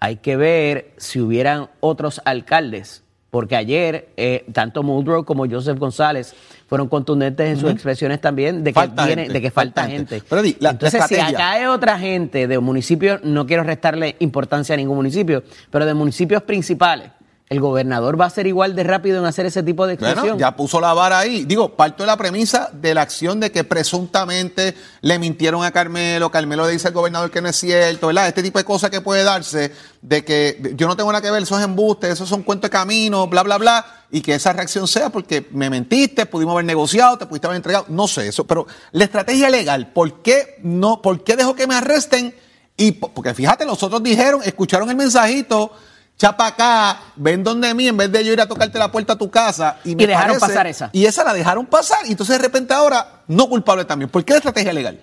hay 0.00 0.16
que 0.16 0.34
ver 0.36 0.94
si 0.96 1.20
hubieran 1.20 1.68
otros 1.78 2.20
alcaldes. 2.24 3.04
Porque 3.30 3.54
ayer, 3.54 4.08
eh, 4.16 4.44
tanto 4.52 4.82
Muldrow 4.82 5.24
como 5.24 5.48
Joseph 5.48 5.78
González 5.78 6.34
fueron 6.70 6.86
contundentes 6.86 7.48
en 7.50 7.56
sus 7.58 7.68
expresiones 7.68 8.20
también 8.20 8.62
de 8.62 8.72
que, 8.72 8.80
viene- 9.04 9.22
gente, 9.22 9.32
de 9.32 9.40
que 9.42 9.50
falta, 9.50 9.82
falta 9.82 9.92
gente. 9.92 10.14
gente. 10.20 10.26
Pero 10.30 10.42
la 10.60 10.70
Entonces, 10.70 11.04
si 11.08 11.16
acá 11.16 11.50
hay 11.50 11.64
otra 11.64 11.98
gente 11.98 12.46
de 12.46 12.58
municipios, 12.60 13.24
no 13.24 13.44
quiero 13.44 13.64
restarle 13.64 14.14
importancia 14.20 14.74
a 14.74 14.76
ningún 14.76 14.94
municipio, 14.94 15.42
pero 15.68 15.84
de 15.84 15.94
municipios 15.94 16.44
principales, 16.44 17.10
el 17.50 17.60
gobernador 17.60 18.18
va 18.18 18.26
a 18.26 18.30
ser 18.30 18.46
igual 18.46 18.76
de 18.76 18.84
rápido 18.84 19.18
en 19.18 19.24
hacer 19.24 19.44
ese 19.44 19.64
tipo 19.64 19.84
de 19.84 19.94
expresión. 19.94 20.22
Bueno, 20.22 20.38
ya 20.38 20.54
puso 20.54 20.80
la 20.80 20.94
vara 20.94 21.18
ahí. 21.18 21.44
Digo, 21.44 21.74
parto 21.74 22.04
de 22.04 22.06
la 22.06 22.16
premisa 22.16 22.70
de 22.72 22.94
la 22.94 23.02
acción 23.02 23.40
de 23.40 23.50
que 23.50 23.64
presuntamente 23.64 24.76
le 25.00 25.18
mintieron 25.18 25.64
a 25.64 25.72
Carmelo, 25.72 26.30
Carmelo 26.30 26.64
le 26.64 26.70
dice 26.70 26.86
al 26.86 26.94
gobernador 26.94 27.28
que 27.32 27.42
no 27.42 27.48
es 27.48 27.56
cierto, 27.56 28.06
¿verdad? 28.06 28.28
Este 28.28 28.44
tipo 28.44 28.60
de 28.60 28.64
cosas 28.64 28.88
que 28.90 29.00
puede 29.00 29.24
darse, 29.24 29.72
de 30.00 30.24
que 30.24 30.74
yo 30.76 30.86
no 30.86 30.96
tengo 30.96 31.10
nada 31.10 31.20
que 31.22 31.30
ver, 31.32 31.42
esos 31.42 31.60
embustes, 31.60 32.10
esos 32.12 32.28
son 32.28 32.44
cuentos 32.44 32.70
de 32.70 32.72
camino, 32.72 33.26
bla, 33.26 33.42
bla, 33.42 33.58
bla, 33.58 33.84
y 34.12 34.20
que 34.20 34.34
esa 34.36 34.52
reacción 34.52 34.86
sea 34.86 35.10
porque 35.10 35.48
me 35.50 35.68
mentiste, 35.68 36.26
pudimos 36.26 36.52
haber 36.52 36.66
negociado, 36.66 37.18
te 37.18 37.26
pudiste 37.26 37.48
haber 37.48 37.56
entregado, 37.56 37.86
no 37.88 38.06
sé 38.06 38.28
eso, 38.28 38.46
pero 38.46 38.68
la 38.92 39.02
estrategia 39.02 39.50
legal, 39.50 39.92
¿por 39.92 40.22
qué 40.22 40.60
no, 40.62 41.02
por 41.02 41.24
qué 41.24 41.34
dejó 41.34 41.56
que 41.56 41.66
me 41.66 41.74
arresten? 41.74 42.32
Y 42.76 42.92
po- 42.92 43.08
porque 43.12 43.34
fíjate, 43.34 43.64
los 43.64 43.82
otros 43.82 44.00
dijeron, 44.04 44.40
escucharon 44.44 44.88
el 44.88 44.94
mensajito, 44.96 45.72
chapa 46.20 46.48
acá, 46.48 47.00
ven 47.16 47.42
donde 47.42 47.72
mí, 47.72 47.88
en 47.88 47.96
vez 47.96 48.12
de 48.12 48.22
yo 48.22 48.34
ir 48.34 48.40
a 48.42 48.46
tocarte 48.46 48.78
la 48.78 48.92
puerta 48.92 49.14
a 49.14 49.16
tu 49.16 49.30
casa. 49.30 49.78
Y, 49.84 49.96
me 49.96 50.02
Y 50.02 50.06
dejaron 50.06 50.38
pasar 50.38 50.66
esa. 50.66 50.90
Y 50.92 51.06
esa 51.06 51.24
la 51.24 51.32
dejaron 51.32 51.64
pasar. 51.64 52.00
Y 52.06 52.10
entonces 52.10 52.36
de 52.36 52.42
repente 52.42 52.74
ahora, 52.74 53.22
no 53.26 53.48
culpable 53.48 53.86
también. 53.86 54.10
¿Por 54.10 54.22
qué 54.22 54.34
la 54.34 54.36
estrategia 54.36 54.74
legal? 54.74 55.02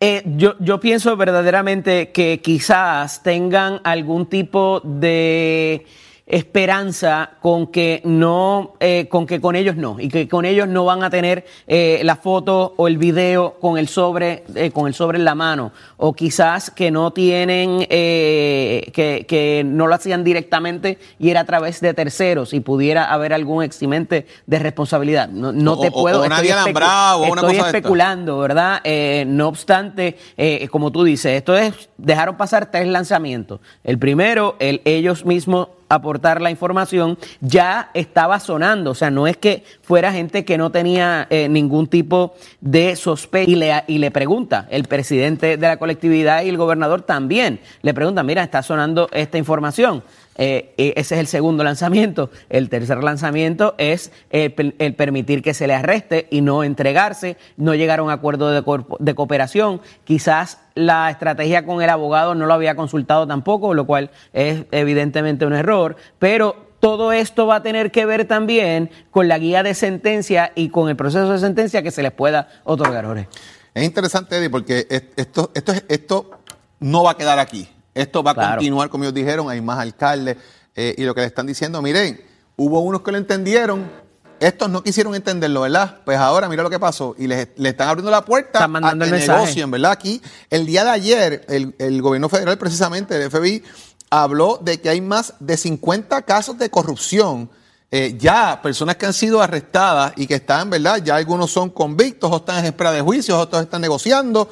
Eh, 0.00 0.22
yo, 0.24 0.54
yo 0.60 0.80
pienso 0.80 1.14
verdaderamente 1.18 2.12
que 2.12 2.40
quizás 2.40 3.22
tengan 3.22 3.82
algún 3.84 4.26
tipo 4.26 4.80
de 4.82 5.86
esperanza 6.26 7.30
con 7.42 7.66
que 7.66 8.00
no, 8.04 8.74
eh, 8.80 9.08
con 9.10 9.26
que 9.26 9.40
con 9.40 9.56
ellos 9.56 9.76
no, 9.76 9.96
y 9.98 10.08
que 10.08 10.28
con 10.28 10.44
ellos 10.44 10.68
no 10.68 10.84
van 10.84 11.02
a 11.02 11.10
tener 11.10 11.44
eh, 11.66 12.00
la 12.04 12.16
foto 12.16 12.74
o 12.76 12.88
el 12.88 12.96
video 12.98 13.54
con 13.60 13.76
el 13.78 13.88
sobre, 13.88 14.44
eh, 14.54 14.70
con 14.70 14.86
el 14.86 14.94
sobre 14.94 15.18
en 15.18 15.24
la 15.24 15.34
mano, 15.34 15.72
o 15.96 16.12
quizás 16.14 16.70
que 16.70 16.90
no 16.90 17.12
tienen, 17.12 17.86
eh, 17.90 18.90
que, 18.94 19.26
que 19.28 19.62
no 19.66 19.86
lo 19.86 19.94
hacían 19.94 20.24
directamente 20.24 20.98
y 21.18 21.30
era 21.30 21.40
a 21.40 21.44
través 21.44 21.80
de 21.80 21.92
terceros 21.94 22.52
y 22.54 22.60
pudiera 22.60 23.12
haber 23.12 23.32
algún 23.32 23.62
eximente 23.62 24.26
de 24.46 24.58
responsabilidad. 24.58 25.28
No, 25.28 25.52
no 25.52 25.72
O- 25.74 25.80
te 25.80 25.90
puedo. 25.90 26.20
o 26.20 26.24
estoy 26.24 26.48
especu- 26.48 26.52
alambrado 26.52 27.18
o 27.18 27.32
una 27.32 27.40
estoy 27.40 27.40
cosa 27.42 27.50
de 27.52 27.56
esta. 27.58 27.78
especulando, 27.78 28.38
¿verdad? 28.38 28.82
No 29.26 29.48
obstante, 29.48 30.16
como 30.70 30.90
tú 30.90 31.04
dices, 31.04 31.32
esto 31.36 31.56
es, 31.56 31.88
dejaron 31.98 32.36
pasar 32.36 32.70
tres 32.70 32.86
lanzamientos. 32.86 33.60
El 33.82 33.98
primero, 33.98 34.56
el, 34.58 34.80
ellos 34.84 35.24
mismos 35.24 35.68
aportar 35.88 36.40
la 36.40 36.50
información, 36.50 37.18
ya 37.40 37.90
estaba 37.94 38.40
sonando, 38.40 38.90
o 38.90 38.94
sea, 38.94 39.10
no 39.10 39.26
es 39.26 39.36
que 39.36 39.64
fuera 39.82 40.12
gente 40.12 40.44
que 40.44 40.58
no 40.58 40.70
tenía 40.70 41.26
eh, 41.30 41.48
ningún 41.48 41.86
tipo 41.86 42.34
de 42.60 42.96
sospecha. 42.96 43.50
Y 43.50 43.54
le, 43.56 43.84
y 43.86 43.98
le 43.98 44.10
pregunta, 44.10 44.66
el 44.70 44.84
presidente 44.84 45.56
de 45.56 45.66
la 45.66 45.76
colectividad 45.76 46.42
y 46.42 46.48
el 46.48 46.56
gobernador 46.56 47.02
también, 47.02 47.60
le 47.82 47.94
preguntan, 47.94 48.26
mira, 48.26 48.42
está 48.42 48.62
sonando 48.62 49.08
esta 49.12 49.38
información. 49.38 50.02
Eh, 50.36 50.74
eh, 50.78 50.94
ese 50.96 51.14
es 51.14 51.20
el 51.20 51.26
segundo 51.26 51.62
lanzamiento. 51.64 52.30
El 52.48 52.68
tercer 52.68 53.02
lanzamiento 53.04 53.74
es 53.78 54.10
eh, 54.30 54.54
el 54.78 54.94
permitir 54.94 55.42
que 55.42 55.54
se 55.54 55.66
le 55.66 55.74
arreste 55.74 56.26
y 56.30 56.40
no 56.40 56.64
entregarse. 56.64 57.36
No 57.56 57.74
llegar 57.74 58.00
a 58.00 58.02
un 58.02 58.10
acuerdo 58.10 58.50
de, 58.50 59.14
cooperación. 59.14 59.80
Quizás 60.04 60.58
la 60.74 61.10
estrategia 61.10 61.64
con 61.64 61.82
el 61.82 61.90
abogado 61.90 62.34
no 62.34 62.46
lo 62.46 62.54
había 62.54 62.74
consultado 62.74 63.26
tampoco, 63.26 63.74
lo 63.74 63.86
cual 63.86 64.10
es 64.32 64.64
evidentemente 64.72 65.46
un 65.46 65.54
error. 65.54 65.96
Pero 66.18 66.56
todo 66.80 67.12
esto 67.12 67.46
va 67.46 67.56
a 67.56 67.62
tener 67.62 67.90
que 67.90 68.04
ver 68.04 68.26
también 68.26 68.90
con 69.10 69.28
la 69.28 69.38
guía 69.38 69.62
de 69.62 69.74
sentencia 69.74 70.52
y 70.54 70.68
con 70.68 70.88
el 70.88 70.96
proceso 70.96 71.32
de 71.32 71.38
sentencia 71.38 71.82
que 71.82 71.90
se 71.90 72.02
les 72.02 72.12
pueda 72.12 72.48
otorgar, 72.64 73.06
Jorge. 73.06 73.28
Es 73.72 73.84
interesante, 73.84 74.36
Eddie, 74.36 74.50
porque 74.50 74.86
es- 74.90 75.04
esto, 75.16 75.50
esto, 75.54 75.72
es- 75.72 75.84
esto 75.88 76.30
no 76.80 77.02
va 77.04 77.12
a 77.12 77.16
quedar 77.16 77.38
aquí. 77.38 77.68
Esto 77.94 78.22
va 78.22 78.32
a 78.32 78.34
continuar, 78.56 78.88
como 78.90 79.04
ellos 79.04 79.14
dijeron, 79.14 79.48
hay 79.50 79.60
más 79.60 79.78
alcaldes. 79.78 80.36
eh, 80.76 80.94
y 80.98 81.04
lo 81.04 81.14
que 81.14 81.20
le 81.20 81.28
están 81.28 81.46
diciendo, 81.46 81.80
miren, 81.80 82.20
hubo 82.56 82.80
unos 82.80 83.02
que 83.02 83.12
lo 83.12 83.18
entendieron, 83.18 83.88
estos 84.40 84.68
no 84.68 84.82
quisieron 84.82 85.14
entenderlo, 85.14 85.60
¿verdad? 85.60 85.98
Pues 86.04 86.18
ahora 86.18 86.48
mira 86.48 86.62
lo 86.64 86.70
que 86.70 86.80
pasó. 86.80 87.14
Y 87.16 87.28
le, 87.28 87.52
le 87.56 87.68
están 87.68 87.88
abriendo 87.88 88.10
la 88.10 88.24
puerta 88.24 88.58
Están 88.58 88.72
mandando 88.72 89.04
a 89.04 89.08
que 89.08 89.14
negocien, 89.28 89.70
¿verdad? 89.70 89.92
Aquí, 89.92 90.20
el 90.50 90.66
día 90.66 90.82
de 90.84 90.90
ayer, 90.90 91.44
el, 91.48 91.74
el 91.78 92.02
gobierno 92.02 92.28
federal, 92.28 92.58
precisamente, 92.58 93.16
el 93.16 93.30
FBI, 93.30 93.62
habló 94.10 94.58
de 94.60 94.80
que 94.80 94.88
hay 94.90 95.00
más 95.00 95.34
de 95.38 95.56
50 95.56 96.22
casos 96.22 96.58
de 96.58 96.68
corrupción. 96.70 97.48
eh, 97.90 98.16
ya 98.18 98.60
personas 98.60 98.96
que 98.96 99.06
han 99.06 99.12
sido 99.12 99.40
arrestadas 99.40 100.12
y 100.16 100.26
que 100.26 100.34
están, 100.34 100.68
¿verdad? 100.68 101.00
Ya 101.04 101.14
algunos 101.14 101.52
son 101.52 101.70
convictos, 101.70 102.28
otros 102.32 102.40
están 102.42 102.58
en 102.58 102.64
espera 102.72 102.90
de 102.90 103.00
juicios, 103.00 103.38
otros 103.38 103.62
están 103.62 103.80
negociando. 103.80 104.48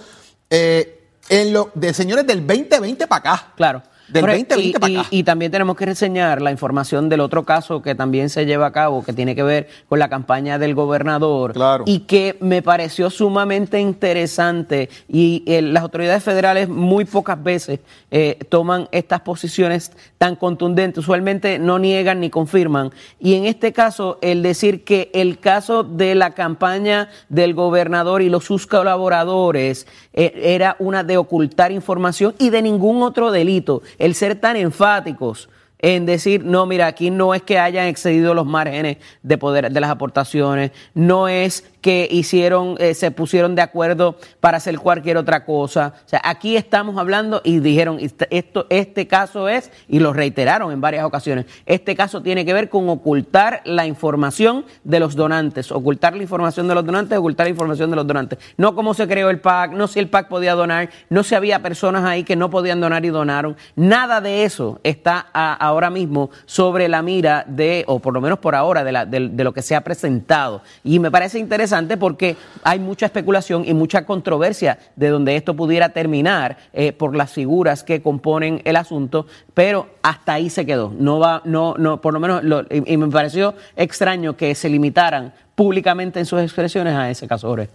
eh, 0.48 1.00
en 1.32 1.54
lo, 1.54 1.70
de 1.74 1.94
señores 1.94 2.26
del 2.26 2.46
2020 2.46 3.06
para 3.06 3.18
acá. 3.18 3.52
Claro. 3.56 3.82
Del 4.12 4.22
Jorge, 4.22 4.46
2020 4.48 4.68
y, 4.68 4.72
para 4.80 4.92
y- 4.92 4.96
acá. 4.96 5.08
y 5.10 5.22
también 5.22 5.50
tenemos 5.52 5.76
que 5.76 5.86
reseñar 5.86 6.42
la 6.42 6.50
información 6.50 7.08
del 7.08 7.20
otro 7.20 7.44
caso 7.44 7.82
que 7.82 7.94
también 7.94 8.28
se 8.28 8.44
lleva 8.46 8.66
a 8.66 8.72
cabo, 8.72 9.02
que 9.04 9.12
tiene 9.12 9.34
que 9.34 9.42
ver 9.42 9.68
con 9.88 9.98
la 9.98 10.08
campaña 10.08 10.58
del 10.58 10.74
gobernador. 10.74 11.52
Claro. 11.52 11.84
Y 11.86 12.00
que 12.00 12.36
me 12.40 12.62
pareció 12.62 13.10
sumamente 13.10 13.80
interesante. 13.80 14.88
Y 15.08 15.42
eh, 15.46 15.62
las 15.62 15.82
autoridades 15.82 16.22
federales 16.22 16.68
muy 16.68 17.04
pocas 17.04 17.42
veces 17.42 17.80
eh, 18.10 18.38
toman 18.48 18.88
estas 18.92 19.20
posiciones 19.20 19.92
tan 20.18 20.36
contundentes. 20.36 20.98
Usualmente 20.98 21.58
no 21.58 21.78
niegan 21.78 22.20
ni 22.20 22.30
confirman. 22.30 22.90
Y 23.18 23.34
en 23.34 23.46
este 23.46 23.72
caso, 23.72 24.18
el 24.20 24.42
decir 24.42 24.84
que 24.84 25.10
el 25.14 25.38
caso 25.38 25.84
de 25.84 26.14
la 26.14 26.32
campaña 26.32 27.08
del 27.28 27.54
gobernador 27.54 28.22
y 28.22 28.28
los 28.28 28.44
sus 28.44 28.66
colaboradores 28.66 29.86
eh, 30.12 30.32
era 30.42 30.76
una 30.78 31.04
de 31.04 31.16
ocultar 31.16 31.72
información 31.72 32.34
y 32.38 32.50
de 32.50 32.62
ningún 32.62 33.02
otro 33.02 33.30
delito. 33.30 33.82
El 34.02 34.16
ser 34.16 34.34
tan 34.34 34.56
enfáticos 34.56 35.48
en 35.78 36.06
decir, 36.06 36.44
no, 36.44 36.66
mira, 36.66 36.88
aquí 36.88 37.08
no 37.08 37.34
es 37.34 37.42
que 37.42 37.60
hayan 37.60 37.86
excedido 37.86 38.34
los 38.34 38.44
márgenes 38.44 38.96
de 39.22 39.38
poder 39.38 39.70
de 39.70 39.80
las 39.80 39.90
aportaciones, 39.92 40.72
no 40.92 41.28
es 41.28 41.71
que 41.82 42.08
hicieron, 42.10 42.76
eh, 42.78 42.94
se 42.94 43.10
pusieron 43.10 43.54
de 43.54 43.60
acuerdo 43.60 44.16
para 44.40 44.56
hacer 44.56 44.78
cualquier 44.78 45.16
otra 45.18 45.44
cosa. 45.44 45.92
O 46.06 46.08
sea, 46.08 46.20
aquí 46.24 46.56
estamos 46.56 46.96
hablando 46.96 47.42
y 47.44 47.58
dijeron, 47.58 47.98
"Este- 48.00 48.28
esto, 48.30 48.66
este 48.70 49.06
caso 49.08 49.48
es, 49.48 49.70
y 49.88 49.98
lo 49.98 50.12
reiteraron 50.12 50.70
en 50.72 50.80
varias 50.80 51.04
ocasiones, 51.04 51.46
este 51.66 51.96
caso 51.96 52.22
tiene 52.22 52.44
que 52.46 52.54
ver 52.54 52.68
con 52.68 52.88
ocultar 52.88 53.62
la 53.64 53.84
información 53.84 54.64
de 54.84 55.00
los 55.00 55.16
donantes, 55.16 55.72
ocultar 55.72 56.14
la 56.16 56.22
información 56.22 56.68
de 56.68 56.74
los 56.76 56.86
donantes, 56.86 57.18
ocultar 57.18 57.46
la 57.46 57.50
información 57.50 57.90
de 57.90 57.96
los 57.96 58.06
donantes. 58.06 58.38
No 58.56 58.76
cómo 58.76 58.94
se 58.94 59.08
creó 59.08 59.28
el 59.28 59.40
PAC, 59.40 59.72
no 59.72 59.88
si 59.88 59.98
el 59.98 60.08
PAC 60.08 60.28
podía 60.28 60.54
donar, 60.54 60.88
no 61.10 61.24
si 61.24 61.34
había 61.34 61.62
personas 61.62 62.04
ahí 62.04 62.22
que 62.22 62.36
no 62.36 62.48
podían 62.48 62.80
donar 62.80 63.04
y 63.04 63.08
donaron. 63.08 63.56
Nada 63.74 64.20
de 64.20 64.44
eso 64.44 64.78
está 64.84 65.26
a- 65.32 65.54
ahora 65.54 65.90
mismo 65.90 66.30
sobre 66.46 66.88
la 66.88 67.02
mira 67.02 67.44
de, 67.48 67.82
o 67.88 67.98
por 67.98 68.14
lo 68.14 68.20
menos 68.20 68.38
por 68.38 68.54
ahora, 68.54 68.84
de, 68.84 68.92
la- 68.92 69.04
de- 69.04 69.30
de 69.30 69.42
lo 69.44 69.52
que 69.52 69.62
se 69.62 69.74
ha 69.74 69.80
presentado. 69.80 70.62
Y 70.84 71.00
me 71.00 71.10
parece 71.10 71.40
interesante 71.40 71.71
porque 71.98 72.36
hay 72.62 72.78
mucha 72.78 73.06
especulación 73.06 73.64
y 73.64 73.74
mucha 73.74 74.04
controversia 74.04 74.78
de 74.96 75.08
donde 75.08 75.36
esto 75.36 75.54
pudiera 75.56 75.90
terminar 75.90 76.58
eh, 76.72 76.92
por 76.92 77.16
las 77.16 77.30
figuras 77.30 77.82
que 77.82 78.02
componen 78.02 78.60
el 78.64 78.76
asunto, 78.76 79.26
pero 79.54 79.88
hasta 80.02 80.34
ahí 80.34 80.50
se 80.50 80.66
quedó. 80.66 80.92
No 80.96 81.18
va, 81.18 81.40
no, 81.44 81.74
no, 81.78 82.00
por 82.00 82.12
lo 82.12 82.20
menos, 82.20 82.42
y, 82.70 82.96
me 82.96 83.08
pareció 83.08 83.54
extraño 83.76 84.36
que 84.36 84.54
se 84.54 84.68
limitaran 84.68 85.32
públicamente 85.54 86.20
en 86.20 86.26
sus 86.26 86.40
expresiones 86.40 86.94
a 86.94 87.10
ese 87.10 87.26
caso, 87.26 87.48
Jorge. 87.48 87.70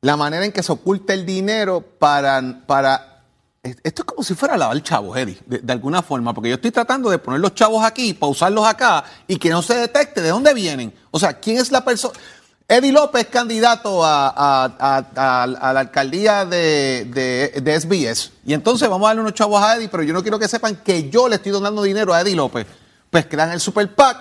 la 0.00 0.16
manera 0.16 0.44
en 0.44 0.52
que 0.52 0.62
se 0.62 0.72
oculta 0.72 1.12
el 1.12 1.26
dinero 1.26 1.80
para, 1.98 2.62
para 2.66 3.24
Esto 3.62 4.02
es 4.02 4.04
como 4.04 4.22
si 4.22 4.34
fuera 4.34 4.56
lavar 4.56 4.80
chavos, 4.82 5.16
Eddie, 5.16 5.38
de, 5.46 5.58
de, 5.58 5.72
alguna 5.72 6.02
forma, 6.02 6.32
porque 6.32 6.50
yo 6.50 6.56
estoy 6.56 6.70
tratando 6.70 7.10
de 7.10 7.18
poner 7.18 7.40
los 7.40 7.54
chavos 7.54 7.84
aquí, 7.84 8.14
pausarlos 8.14 8.66
acá 8.66 9.04
y 9.26 9.36
que 9.36 9.50
no 9.50 9.62
se 9.62 9.74
detecte 9.74 10.20
de 10.20 10.30
dónde 10.30 10.54
vienen. 10.54 10.92
O 11.10 11.18
sea, 11.18 11.34
¿quién 11.34 11.58
es 11.58 11.70
la 11.72 11.84
persona? 11.84 12.14
Eddie 12.68 12.92
López, 12.92 13.26
candidato 13.26 14.04
a, 14.04 14.28
a, 14.28 15.06
a, 15.14 15.42
a 15.42 15.72
la 15.72 15.80
alcaldía 15.80 16.44
de, 16.44 17.06
de, 17.12 17.60
de, 17.60 17.80
SBS. 17.80 18.32
Y 18.44 18.54
entonces 18.54 18.88
vamos 18.88 19.06
a 19.06 19.08
darle 19.10 19.22
unos 19.22 19.34
chavos 19.34 19.62
a 19.62 19.76
Eddie, 19.76 19.88
pero 19.88 20.02
yo 20.02 20.12
no 20.12 20.22
quiero 20.22 20.38
que 20.38 20.48
sepan 20.48 20.76
que 20.76 21.10
yo 21.10 21.28
le 21.28 21.36
estoy 21.36 21.52
donando 21.52 21.82
dinero 21.82 22.14
a 22.14 22.20
Eddie 22.20 22.36
López. 22.36 22.66
Pues 23.10 23.26
crean 23.26 23.50
el 23.52 23.60
Super 23.60 23.94
PAC 23.94 24.16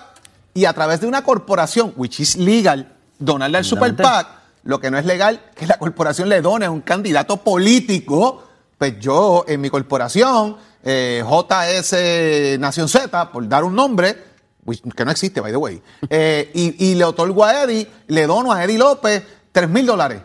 y 0.53 0.65
a 0.65 0.73
través 0.73 0.99
de 0.99 1.07
una 1.07 1.23
corporación, 1.23 1.93
which 1.95 2.19
is 2.19 2.35
legal, 2.35 2.91
donarle 3.19 3.59
al 3.59 3.65
Super 3.65 3.95
PAC, 3.95 4.27
lo 4.63 4.79
que 4.79 4.91
no 4.91 4.97
es 4.97 5.05
legal, 5.05 5.41
que 5.55 5.65
la 5.65 5.77
corporación 5.77 6.27
le 6.27 6.41
done 6.41 6.65
a 6.65 6.71
un 6.71 6.81
candidato 6.81 7.37
político 7.37 8.43
pues 8.81 8.99
yo 8.99 9.45
en 9.47 9.61
mi 9.61 9.69
corporación, 9.69 10.57
eh, 10.83 11.23
JS 11.23 12.57
Nación 12.57 12.89
Z, 12.89 13.31
por 13.31 13.47
dar 13.47 13.63
un 13.63 13.75
nombre, 13.75 14.30
que 14.95 15.05
no 15.05 15.11
existe, 15.11 15.41
by 15.41 15.51
the 15.51 15.57
way, 15.57 15.81
eh, 16.09 16.51
y, 16.53 16.91
y, 16.91 16.95
le 16.95 17.03
otorgo 17.03 17.43
a 17.43 17.63
Eddie, 17.63 17.87
le 18.07 18.27
dono 18.27 18.51
a 18.51 18.63
Eddie 18.63 18.77
López 18.77 19.23
3 19.51 19.69
mil 19.69 19.85
dólares. 19.85 20.21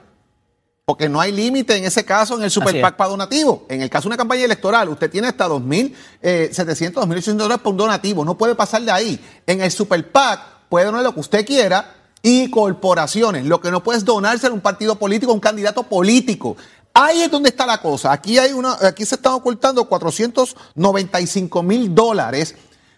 Porque 0.86 1.08
no 1.08 1.20
hay 1.20 1.32
límite 1.32 1.76
en 1.76 1.84
ese 1.84 2.04
caso 2.04 2.36
en 2.36 2.44
el 2.44 2.50
Super 2.50 2.80
PAC 2.80 2.96
para 2.96 3.10
donativo. 3.10 3.66
En 3.68 3.82
el 3.82 3.90
caso 3.90 4.04
de 4.04 4.10
una 4.10 4.16
campaña 4.16 4.44
electoral, 4.44 4.88
usted 4.88 5.10
tiene 5.10 5.26
hasta 5.26 5.48
2.700, 5.48 5.92
eh, 6.22 6.50
2.800 6.54 7.34
dólares 7.34 7.60
por 7.60 7.74
donativo. 7.74 8.24
No 8.24 8.38
puede 8.38 8.54
pasar 8.54 8.82
de 8.82 8.92
ahí. 8.92 9.20
En 9.48 9.60
el 9.62 9.72
Super 9.72 10.08
PAC 10.12 10.68
puede 10.68 10.86
donar 10.86 11.02
lo 11.02 11.12
que 11.12 11.18
usted 11.18 11.44
quiera 11.44 11.92
y 12.22 12.48
corporaciones. 12.50 13.46
Lo 13.46 13.60
que 13.60 13.72
no 13.72 13.82
puede 13.82 13.98
es 13.98 14.04
donarse 14.04 14.46
a 14.46 14.52
un 14.52 14.60
partido 14.60 14.94
político, 14.94 15.32
a 15.32 15.34
un 15.34 15.40
candidato 15.40 15.82
político. 15.82 16.56
Ahí 16.94 17.22
es 17.22 17.32
donde 17.32 17.48
está 17.48 17.66
la 17.66 17.82
cosa. 17.82 18.12
Aquí 18.12 18.38
hay 18.38 18.52
una, 18.52 18.78
aquí 18.80 19.04
se 19.04 19.16
están 19.16 19.32
ocultando 19.32 19.86
495 19.86 21.62
mil 21.64 21.92
dólares. 21.92 22.54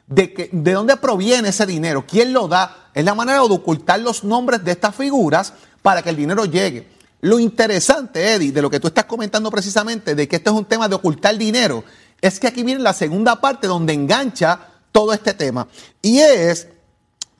De, 0.09 0.33
que, 0.33 0.49
¿De 0.53 0.73
dónde 0.73 0.97
proviene 0.97 1.50
ese 1.50 1.67
dinero? 1.67 2.05
¿Quién 2.07 2.33
lo 2.33 2.49
da? 2.49 2.91
Es 2.95 3.05
la 3.05 3.15
manera 3.15 3.38
de 3.38 3.45
ocultar 3.45 4.00
los 4.00 4.25
nombres 4.25 4.65
de 4.65 4.73
estas 4.73 4.95
figuras 4.95 5.53
para 5.83 6.03
que 6.03 6.11
el 6.11 6.17
dinero 6.17 6.45
llegue. 6.47 6.88
Lo 7.21 7.38
interesante, 7.38 8.35
Eddie, 8.35 8.53
de 8.53 8.62
lo 8.62 8.71
que 8.71 8.81
tú 8.81 8.88
estás 8.88 9.05
comentando 9.05 9.50
precisamente, 9.50 10.15
de 10.15 10.27
que 10.29 10.37
esto 10.37 10.50
es 10.50 10.57
un 10.57 10.65
tema 10.65 10.88
de 10.88 10.95
ocultar 10.95 11.37
dinero, 11.37 11.85
es 12.21 12.41
que 12.41 12.47
aquí 12.47 12.62
viene 12.62 12.81
la 12.81 12.93
segunda 12.93 13.41
parte 13.41 13.67
donde 13.67 13.93
engancha 13.93 14.61
todo 14.93 15.12
este 15.12 15.35
tema. 15.35 15.69
Y 16.00 16.19
es 16.19 16.69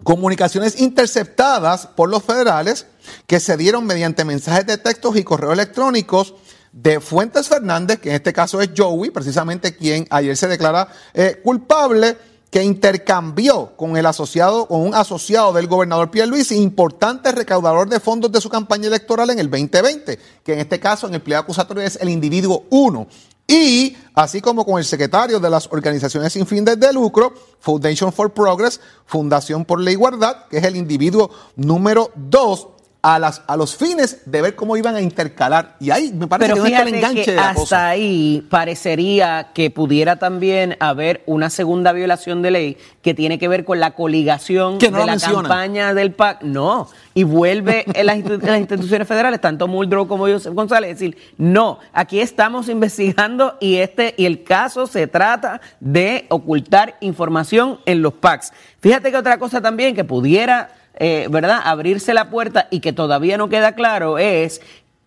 comunicaciones 0.03 0.81
interceptadas 0.81 1.87
por 1.87 2.09
los 2.09 2.23
federales 2.23 2.87
que 3.27 3.41
se 3.41 3.57
dieron 3.57 3.87
mediante 3.87 4.25
mensajes 4.25 4.67
de 4.67 4.79
textos 4.79 5.17
y 5.17 5.25
correos 5.25 5.55
electrónicos 5.55 6.35
de 6.73 7.01
Fuentes 7.01 7.49
Fernández, 7.49 7.99
que 7.99 8.11
en 8.11 8.17
este 8.17 8.33
caso 8.33 8.61
es 8.61 8.71
Joey, 8.77 9.11
precisamente 9.11 9.77
quien 9.77 10.07
ayer 10.11 10.37
se 10.37 10.49
declara 10.49 10.89
eh, 11.15 11.41
culpable, 11.43 12.17
que 12.51 12.63
intercambió 12.63 13.77
con 13.77 13.97
el 13.97 14.07
asociado, 14.07 14.67
con 14.67 14.81
un 14.81 14.95
asociado 14.95 15.53
del 15.53 15.67
gobernador 15.67 16.11
Pierre 16.11 16.31
Luis, 16.31 16.51
importante 16.53 17.33
recaudador 17.33 17.89
de 17.89 18.01
fondos 18.01 18.33
de 18.33 18.41
su 18.41 18.49
campaña 18.49 18.89
electoral 18.89 19.31
en 19.31 19.39
el 19.39 19.51
2020, 19.51 20.19
que 20.43 20.53
en 20.53 20.61
este 20.61 20.81
caso 20.81 21.07
en 21.07 21.15
el 21.15 21.23
pliego 21.23 21.43
acusatorio 21.43 21.83
es 21.83 21.97
el 22.01 22.09
individuo 22.09 22.65
1. 22.71 23.07
Y 23.51 23.97
así 24.15 24.43
como 24.43 24.65
con 24.65 24.79
el 24.79 24.85
secretario 24.85 25.41
de 25.41 25.49
las 25.49 25.69
organizaciones 25.73 26.35
sin 26.35 26.47
fines 26.47 26.79
de 26.79 26.93
lucro, 26.93 27.33
Foundation 27.61 28.13
for 28.13 28.31
Progress, 28.33 28.81
Fundación 29.07 29.65
por 29.65 29.81
la 29.81 29.91
Igualdad, 29.91 30.47
que 30.51 30.59
es 30.59 30.65
el 30.65 30.77
individuo 30.77 31.31
número 31.57 32.11
2 32.15 32.69
a, 33.01 33.19
las, 33.21 33.43
a 33.47 33.57
los 33.57 33.77
fines 33.77 34.23
de 34.27 34.43
ver 34.43 34.57
cómo 34.57 34.77
iban 34.77 34.97
a 34.97 35.01
intercalar. 35.01 35.77
Y 35.79 35.91
ahí 35.91 36.13
me 36.13 36.27
parece 36.27 36.51
Pero 36.53 36.65
que 36.65 36.71
no 36.73 36.83
el 36.83 36.95
enganche 36.95 37.25
que 37.25 37.31
de 37.31 37.37
la 37.37 37.43
hasta 37.51 37.61
cosa. 37.61 37.89
ahí 37.89 38.45
parecería 38.51 39.49
que 39.55 39.71
pudiera 39.71 40.17
también 40.17 40.77
haber 40.81 41.23
una 41.27 41.49
segunda 41.49 41.93
violación 41.93 42.43
de 42.43 42.51
ley 42.51 42.77
que 43.03 43.15
tiene 43.15 43.39
que 43.39 43.47
ver 43.49 43.65
con 43.65 43.79
la 43.81 43.93
coligación 43.93 44.79
Que 44.79 44.91
no 44.91 44.99
de 44.99 45.07
la 45.07 45.17
campaña 45.19 45.95
del 45.95 46.13
PAC. 46.13 46.43
No, 46.43 46.89
y 47.15 47.23
vuelve 47.23 47.85
en 47.95 48.07
las, 48.07 48.17
institu- 48.17 48.43
las 48.43 48.59
instituciones 48.59 49.07
federales, 49.07 49.41
tanto 49.41 49.69
Muldrow 49.69 50.09
como 50.09 50.27
Joseph 50.27 50.55
González, 50.55 50.99
decir, 50.99 51.17
no, 51.37 51.79
aquí 51.93 52.21
estamos 52.21 52.69
investigando 52.69 53.57
y 53.61 53.77
este 53.77 54.15
y 54.17 54.27
el 54.27 54.43
caso 54.43 54.87
se 54.89 55.07
trata 55.07 55.61
de 55.81 56.27
ocultar 56.31 56.97
información 57.01 57.79
en 57.87 58.03
los 58.03 58.15
PACs. 58.15 58.53
Fíjate 58.81 59.11
que 59.11 59.17
otra 59.17 59.39
cosa 59.39 59.61
también 59.61 59.95
que 59.95 60.05
pudiera 60.05 60.71
eh, 60.99 61.29
¿verdad?, 61.31 61.61
abrirse 61.65 62.13
la 62.13 62.29
puerta 62.29 62.69
y 62.71 62.81
que 62.81 62.93
todavía 62.93 63.37
no 63.37 63.49
queda 63.49 63.73
claro 63.73 64.19
es 64.19 64.61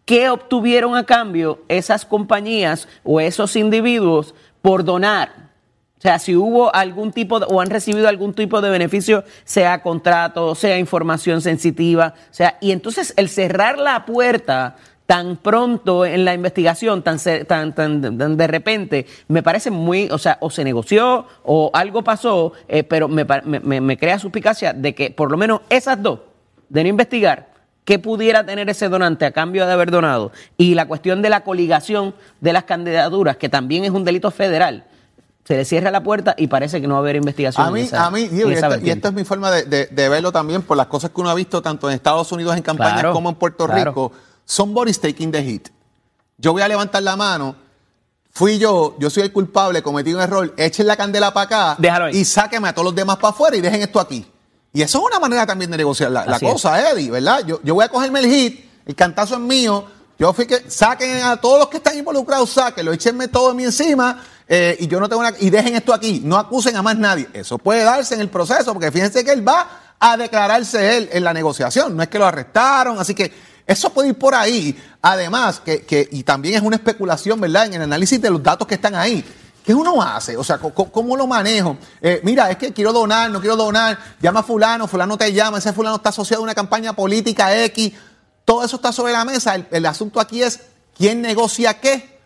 qué 0.06 0.30
obtuvieron 0.30 0.96
a 0.96 1.06
cambio 1.06 1.62
esas 1.68 2.06
compañías 2.06 2.88
o 3.04 3.20
esos 3.20 3.56
individuos 3.56 4.34
por 4.62 4.84
donar. 4.84 5.52
O 5.98 6.02
sea, 6.02 6.18
si 6.18 6.36
hubo 6.36 6.74
algún 6.74 7.12
tipo 7.12 7.40
de, 7.40 7.46
o 7.48 7.62
han 7.62 7.70
recibido 7.70 8.08
algún 8.08 8.34
tipo 8.34 8.60
de 8.60 8.72
beneficio, 8.72 9.24
sea 9.44 9.84
contrato, 9.84 10.56
sea 10.56 10.80
información 10.80 11.42
sensitiva, 11.42 12.16
o 12.18 12.34
sea, 12.34 12.58
y 12.60 12.72
entonces 12.72 13.14
el 13.18 13.30
cerrar 13.30 13.78
la 13.78 14.04
puerta 14.06 14.78
tan 15.12 15.36
pronto 15.36 16.06
en 16.06 16.24
la 16.24 16.34
investigación, 16.34 17.02
tan, 17.04 17.18
tan, 17.46 17.76
tan, 17.76 18.18
tan 18.18 18.38
de 18.38 18.48
repente, 18.48 19.06
me 19.28 19.44
parece 19.44 19.70
muy, 19.70 20.08
o 20.10 20.18
sea, 20.18 20.38
o 20.40 20.50
se 20.50 20.64
negoció 20.64 21.26
o 21.44 21.70
algo 21.74 22.02
pasó, 22.02 22.54
eh, 22.70 22.84
pero 22.84 23.10
me, 23.10 23.26
me, 23.44 23.82
me- 23.82 23.98
crea 23.98 24.18
suspicacia 24.20 24.72
de 24.72 24.96
que 24.96 25.12
por 25.12 25.30
lo 25.30 25.36
menos 25.36 25.60
esas 25.70 26.02
dos, 26.02 26.20
de 26.70 26.84
no 26.84 26.88
investigar, 26.90 27.50
qué 27.84 28.00
pudiera 28.00 28.46
tener 28.46 28.70
ese 28.70 28.88
donante 28.88 29.26
a 29.26 29.32
cambio 29.34 29.66
de 29.68 29.74
haber 29.74 29.92
donado, 29.92 30.32
y 30.58 30.76
la 30.76 30.86
cuestión 30.88 31.22
de 31.22 31.30
la 31.30 31.44
coligación 31.44 32.16
de 32.40 32.54
las 32.54 32.64
candidaturas, 32.64 33.36
que 33.36 33.50
también 33.50 33.84
es 33.84 33.92
un 33.92 34.06
delito 34.06 34.32
federal, 34.32 34.86
se 35.44 35.58
le 35.58 35.66
cierra 35.66 35.92
la 35.92 36.04
puerta 36.04 36.36
y 36.38 36.48
parece 36.48 36.80
que 36.80 36.88
no 36.88 36.94
va 36.94 37.00
a 37.00 37.02
haber 37.02 37.18
investigación. 37.18 37.68
A 37.68 37.72
mí, 37.72 37.82
esa- 37.82 38.06
a 38.06 38.12
mí, 38.12 38.30
digo, 38.30 38.50
y, 38.50 38.54
esta, 38.54 38.68
y 38.68 38.70
vertiente. 38.70 38.92
esta 39.00 39.08
es 39.10 39.14
mi 39.14 39.26
forma 39.26 39.52
de, 39.52 39.64
de- 39.64 39.88
de 39.88 40.08
verlo 40.08 40.32
también 40.32 40.62
por 40.62 40.78
las 40.78 40.86
cosas 40.88 41.10
que 41.12 41.20
uno 41.20 41.30
ha 41.30 41.36
visto 41.36 41.62
tanto 41.62 41.90
en 41.90 41.96
Estados 41.96 42.32
Unidos 42.32 42.56
en 42.56 42.62
campañas 42.64 42.94
Claro, 42.94 43.12
como 43.14 43.28
en 43.28 43.36
Puerto 43.36 43.66
claro. 43.66 43.92
Rico. 43.92 44.12
Somebody's 44.46 45.00
taking 45.00 45.32
the 45.32 45.42
hit. 45.42 45.70
Yo 46.38 46.54
voy 46.54 46.62
a 46.62 46.68
levantar 46.68 47.04
la 47.04 47.16
mano. 47.16 47.56
Fui 48.34 48.58
yo, 48.58 48.96
yo 48.98 49.10
soy 49.10 49.24
el 49.24 49.32
culpable, 49.34 49.82
cometí 49.84 50.14
un 50.14 50.22
error. 50.22 50.54
Echen 50.58 50.88
la 50.88 50.96
candela 50.96 51.34
para 51.34 51.46
acá 51.46 51.76
Déjalo 51.78 52.06
ahí. 52.06 52.18
y 52.18 52.26
sáquenme 52.26 52.70
a 52.70 52.74
todos 52.74 52.86
los 52.86 52.96
demás 52.96 53.18
para 53.18 53.30
afuera 53.30 53.56
y 53.58 53.62
dejen 53.62 53.82
esto 53.82 54.00
aquí. 54.00 54.26
Y 54.74 54.82
eso 54.82 55.00
es 55.00 55.04
una 55.06 55.20
manera 55.20 55.46
también 55.46 55.70
de 55.70 55.78
negociar 55.78 56.12
la, 56.12 56.26
la 56.26 56.38
Así 56.38 56.46
es. 56.46 56.52
cosa, 56.54 56.92
Eddie, 56.92 57.12
¿verdad? 57.12 57.44
Yo, 57.46 57.60
yo 57.62 57.76
voy 57.76 57.84
a 57.84 57.90
cogerme 57.90 58.20
el 58.22 58.28
hit, 58.28 58.70
el 58.86 58.96
cantazo 58.96 59.34
es 59.36 59.42
mío. 59.42 59.86
Yo 60.18 60.32
fui 60.34 60.46
que 60.46 60.70
saquen 60.70 61.22
a 61.24 61.36
todos 61.38 61.60
los 61.60 61.68
que 61.68 61.78
están 61.78 61.98
involucrados, 61.98 62.52
sáquenlo, 62.52 62.94
échenme 62.94 63.28
todo 63.28 63.50
de 63.50 63.56
mí 63.56 63.64
encima 63.66 64.24
eh, 64.48 64.78
y 64.80 64.88
yo 64.88 65.00
no 65.00 65.10
tengo 65.10 65.20
una, 65.22 65.34
y 65.40 65.50
dejen 65.50 65.76
esto 65.76 65.94
aquí, 65.94 66.22
no 66.24 66.38
acusen 66.38 66.76
a 66.78 66.82
más 66.82 66.96
nadie. 66.98 67.28
Eso 67.34 67.58
puede 67.58 67.84
darse 67.84 68.14
en 68.16 68.22
el 68.22 68.30
proceso, 68.30 68.72
porque 68.74 68.92
fíjense 68.92 69.26
que 69.26 69.32
él 69.32 69.46
va 69.46 69.96
a 70.00 70.16
declararse 70.18 70.98
él 70.98 71.10
en 71.12 71.24
la 71.24 71.34
negociación, 71.34 71.98
no 71.98 72.04
es 72.04 72.10
que 72.10 72.20
lo 72.20 72.26
arrestaron, 72.26 73.00
así 73.00 73.14
que 73.16 73.32
eso 73.66 73.90
puede 73.92 74.10
ir 74.10 74.16
por 74.16 74.34
ahí. 74.36 74.78
Además, 75.02 75.60
que, 75.60 75.84
que- 75.84 76.08
y 76.12 76.24
también 76.24 76.56
es 76.56 76.62
una 76.62 76.76
especulación, 76.76 77.40
¿verdad? 77.40 77.66
En 77.68 77.76
el 77.76 77.82
análisis 77.84 78.22
de 78.22 78.30
los 78.30 78.42
datos 78.42 78.68
que 78.68 78.76
están 78.76 78.96
ahí. 78.96 79.24
¿Qué 79.64 79.74
uno 79.76 80.02
hace? 80.02 80.36
O 80.38 80.44
sea, 80.44 80.58
¿cómo, 80.58 81.16
lo 81.16 81.28
manejo? 81.28 81.78
Eh, 82.02 82.20
mira, 82.24 82.50
es 82.50 82.58
que 82.58 82.74
quiero 82.74 82.92
donar, 82.92 83.30
no 83.30 83.40
quiero 83.40 83.56
donar, 83.56 83.98
llama 84.20 84.40
a 84.40 84.44
fulano, 84.44 84.88
fulano 84.88 85.18
te 85.18 85.32
llama, 85.32 85.60
ese 85.60 85.72
fulano 85.72 85.98
está 85.98 86.10
asociado 86.10 86.42
a 86.42 86.44
una 86.46 86.56
campaña 86.56 86.94
política 86.94 87.56
X, 87.66 87.94
todo 88.44 88.64
eso 88.66 88.78
está 88.78 88.92
sobre 88.92 89.14
la 89.14 89.24
mesa. 89.24 89.54
El, 89.54 89.68
el 89.70 89.86
asunto 89.86 90.20
aquí 90.20 90.42
es 90.42 90.62
quién 90.98 91.22
negocia 91.22 91.80
qué, 91.80 92.20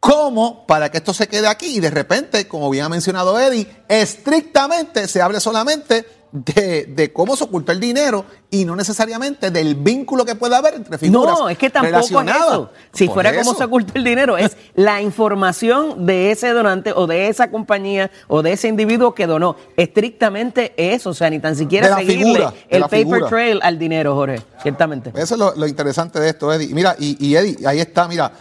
cómo 0.00 0.66
para 0.66 0.90
que 0.90 0.96
esto 0.98 1.12
se 1.12 1.28
quede 1.28 1.48
aquí 1.48 1.66
y 1.76 1.80
de 1.80 1.90
repente, 1.90 2.48
como 2.48 2.70
bien 2.70 2.86
ha 2.86 2.88
mencionado 2.88 3.38
Eddie, 3.38 3.70
estrictamente 3.86 5.06
se 5.06 5.20
hable 5.20 5.38
solamente 5.40 6.06
de, 6.32 6.86
de 6.86 7.12
cómo 7.12 7.34
se 7.36 7.44
ocultó 7.44 7.72
el 7.72 7.80
dinero 7.80 8.24
y 8.50 8.64
no 8.64 8.76
necesariamente 8.76 9.50
del 9.50 9.74
vínculo 9.74 10.24
que 10.24 10.34
pueda 10.34 10.58
haber 10.58 10.74
entre 10.74 10.96
figuras 10.98 11.38
No, 11.38 11.48
es 11.48 11.58
que 11.58 11.70
tampoco 11.70 11.98
es 11.98 12.10
eso. 12.10 12.70
Si 12.92 13.06
Por 13.06 13.14
fuera 13.14 13.30
eso. 13.30 13.54
se 13.54 13.64
oculta 13.64 13.92
el 13.96 14.04
dinero, 14.04 14.38
es 14.38 14.56
la 14.74 15.02
información 15.02 16.06
de 16.06 16.30
ese 16.30 16.50
donante 16.50 16.92
o 16.94 17.06
de 17.06 17.28
esa 17.28 17.50
compañía 17.50 18.10
o 18.28 18.42
de 18.42 18.52
ese 18.52 18.68
individuo 18.68 19.14
que 19.14 19.26
donó. 19.26 19.56
Estrictamente 19.76 20.72
eso, 20.76 21.10
o 21.10 21.14
sea, 21.14 21.30
ni 21.30 21.40
tan 21.40 21.56
siquiera 21.56 21.96
seguirle 21.96 22.24
figura, 22.34 22.54
el 22.68 22.82
paper 22.82 22.98
figura. 22.98 23.28
trail 23.28 23.60
al 23.62 23.78
dinero, 23.78 24.14
Jorge, 24.14 24.40
ciertamente. 24.62 25.10
Eso 25.14 25.34
es 25.34 25.38
lo, 25.38 25.54
lo 25.56 25.66
interesante 25.66 26.20
de 26.20 26.28
esto, 26.30 26.52
Eddie. 26.52 26.72
Mira, 26.74 26.94
y, 26.98 27.16
y 27.24 27.34
Eddie, 27.36 27.66
ahí 27.66 27.80
está, 27.80 28.06
mira. 28.06 28.32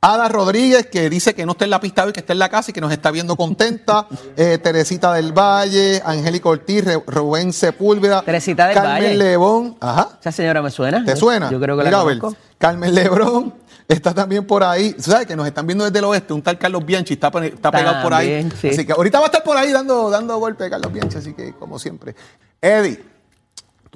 Ada 0.00 0.28
Rodríguez, 0.28 0.86
que 0.86 1.08
dice 1.10 1.34
que 1.34 1.44
no 1.46 1.52
está 1.52 1.64
en 1.64 1.70
la 1.70 1.80
pista 1.80 2.04
hoy, 2.04 2.12
que 2.12 2.20
está 2.20 2.32
en 2.32 2.38
la 2.38 2.48
casa 2.48 2.70
y 2.70 2.74
que 2.74 2.80
nos 2.80 2.92
está 2.92 3.10
viendo 3.10 3.34
contenta. 3.36 4.06
Eh, 4.36 4.58
Teresita 4.58 5.14
del 5.14 5.32
Valle, 5.32 6.02
Angélica 6.04 6.48
Ortiz, 6.50 6.84
Re- 6.84 7.02
Rubén 7.06 7.52
Sepúlveda. 7.54 8.20
Teresita 8.22 8.66
del 8.66 8.74
Carmen 8.74 8.92
Valle. 9.02 9.14
León. 9.14 9.76
Ajá. 9.80 10.10
Esa 10.20 10.30
señora 10.30 10.60
me 10.60 10.70
suena. 10.70 11.02
¿Te 11.04 11.16
suena? 11.16 11.50
Yo 11.50 11.58
creo 11.58 11.76
que 11.76 11.84
la 11.84 11.88
Mira, 11.90 12.00
a 12.00 12.04
ver, 12.04 12.18
conozco. 12.18 12.40
Carmen 12.58 12.94
Lebrón 12.94 13.54
está 13.88 14.12
también 14.12 14.46
por 14.46 14.62
ahí. 14.62 14.94
¿Sabes 14.98 15.26
que 15.26 15.34
nos 15.34 15.46
están 15.46 15.66
viendo 15.66 15.84
desde 15.84 15.98
el 15.98 16.04
oeste? 16.04 16.34
Un 16.34 16.42
tal 16.42 16.58
Carlos 16.58 16.84
Bianchi 16.84 17.14
está, 17.14 17.30
pe- 17.30 17.46
está 17.48 17.70
pegado 17.70 18.02
por 18.02 18.12
ahí. 18.12 18.46
Sí. 18.60 18.68
Así 18.68 18.84
que 18.84 18.92
ahorita 18.92 19.18
va 19.18 19.24
a 19.24 19.28
estar 19.28 19.42
por 19.42 19.56
ahí 19.56 19.72
dando, 19.72 20.10
dando 20.10 20.36
golpe 20.38 20.68
Carlos 20.68 20.92
Bianchi, 20.92 21.16
así 21.18 21.32
que 21.32 21.54
como 21.54 21.78
siempre. 21.78 22.14
Eddie, 22.60 23.02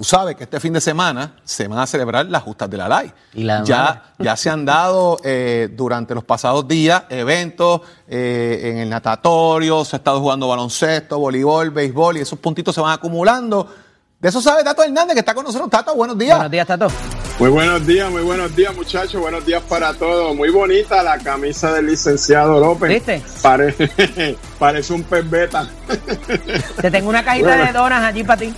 Tú 0.01 0.05
sabes 0.05 0.35
que 0.35 0.45
este 0.45 0.59
fin 0.61 0.73
de 0.73 0.81
semana 0.81 1.35
se 1.45 1.69
van 1.69 1.79
a 1.79 1.87
celebrar 1.87 2.25
las 2.25 2.43
justas 2.43 2.71
de 2.71 2.79
la 2.79 2.89
LAI. 2.89 3.13
Y 3.35 3.43
la 3.43 3.63
ya, 3.65 4.03
ya 4.19 4.35
se 4.35 4.49
han 4.49 4.65
dado 4.65 5.21
eh, 5.23 5.69
durante 5.73 6.15
los 6.15 6.25
pasados 6.25 6.67
días 6.67 7.03
eventos 7.11 7.83
eh, 8.09 8.71
en 8.73 8.79
el 8.79 8.89
natatorio, 8.89 9.85
se 9.85 9.97
ha 9.97 9.99
estado 9.99 10.19
jugando 10.21 10.49
baloncesto, 10.49 11.19
voleibol, 11.19 11.69
béisbol 11.69 12.17
y 12.17 12.21
esos 12.21 12.39
puntitos 12.39 12.75
se 12.75 12.81
van 12.81 12.95
acumulando. 12.95 13.69
De 14.19 14.31
eso 14.31 14.41
sabe 14.41 14.65
Tato 14.65 14.83
Hernández, 14.83 15.13
que 15.13 15.21
está 15.21 15.35
con 15.35 15.45
nosotros. 15.45 15.69
Tato, 15.69 15.95
buenos 15.95 16.17
días. 16.17 16.37
Buenos 16.39 16.51
días, 16.51 16.67
Tato. 16.67 16.89
Muy 17.39 17.51
buenos 17.51 17.87
días, 17.87 18.11
muy 18.11 18.23
buenos 18.23 18.57
días, 18.57 18.75
muchachos. 18.75 19.21
Buenos 19.21 19.45
días 19.45 19.63
para 19.69 19.93
todos. 19.93 20.35
Muy 20.35 20.49
bonita 20.49 21.03
la 21.03 21.19
camisa 21.19 21.75
del 21.75 21.85
licenciado 21.85 22.59
López. 22.59 22.89
¿Viste? 22.89 23.23
Parece, 23.43 24.39
parece 24.59 24.95
un 24.95 25.03
pez 25.03 25.29
beta. 25.29 25.69
Te 26.81 26.91
tengo 26.91 27.11
una 27.11 27.23
cajita 27.23 27.49
Bueno. 27.49 27.67
de 27.67 27.73
donas 27.73 28.03
allí 28.03 28.25
para 28.25 28.41
ti. 28.41 28.55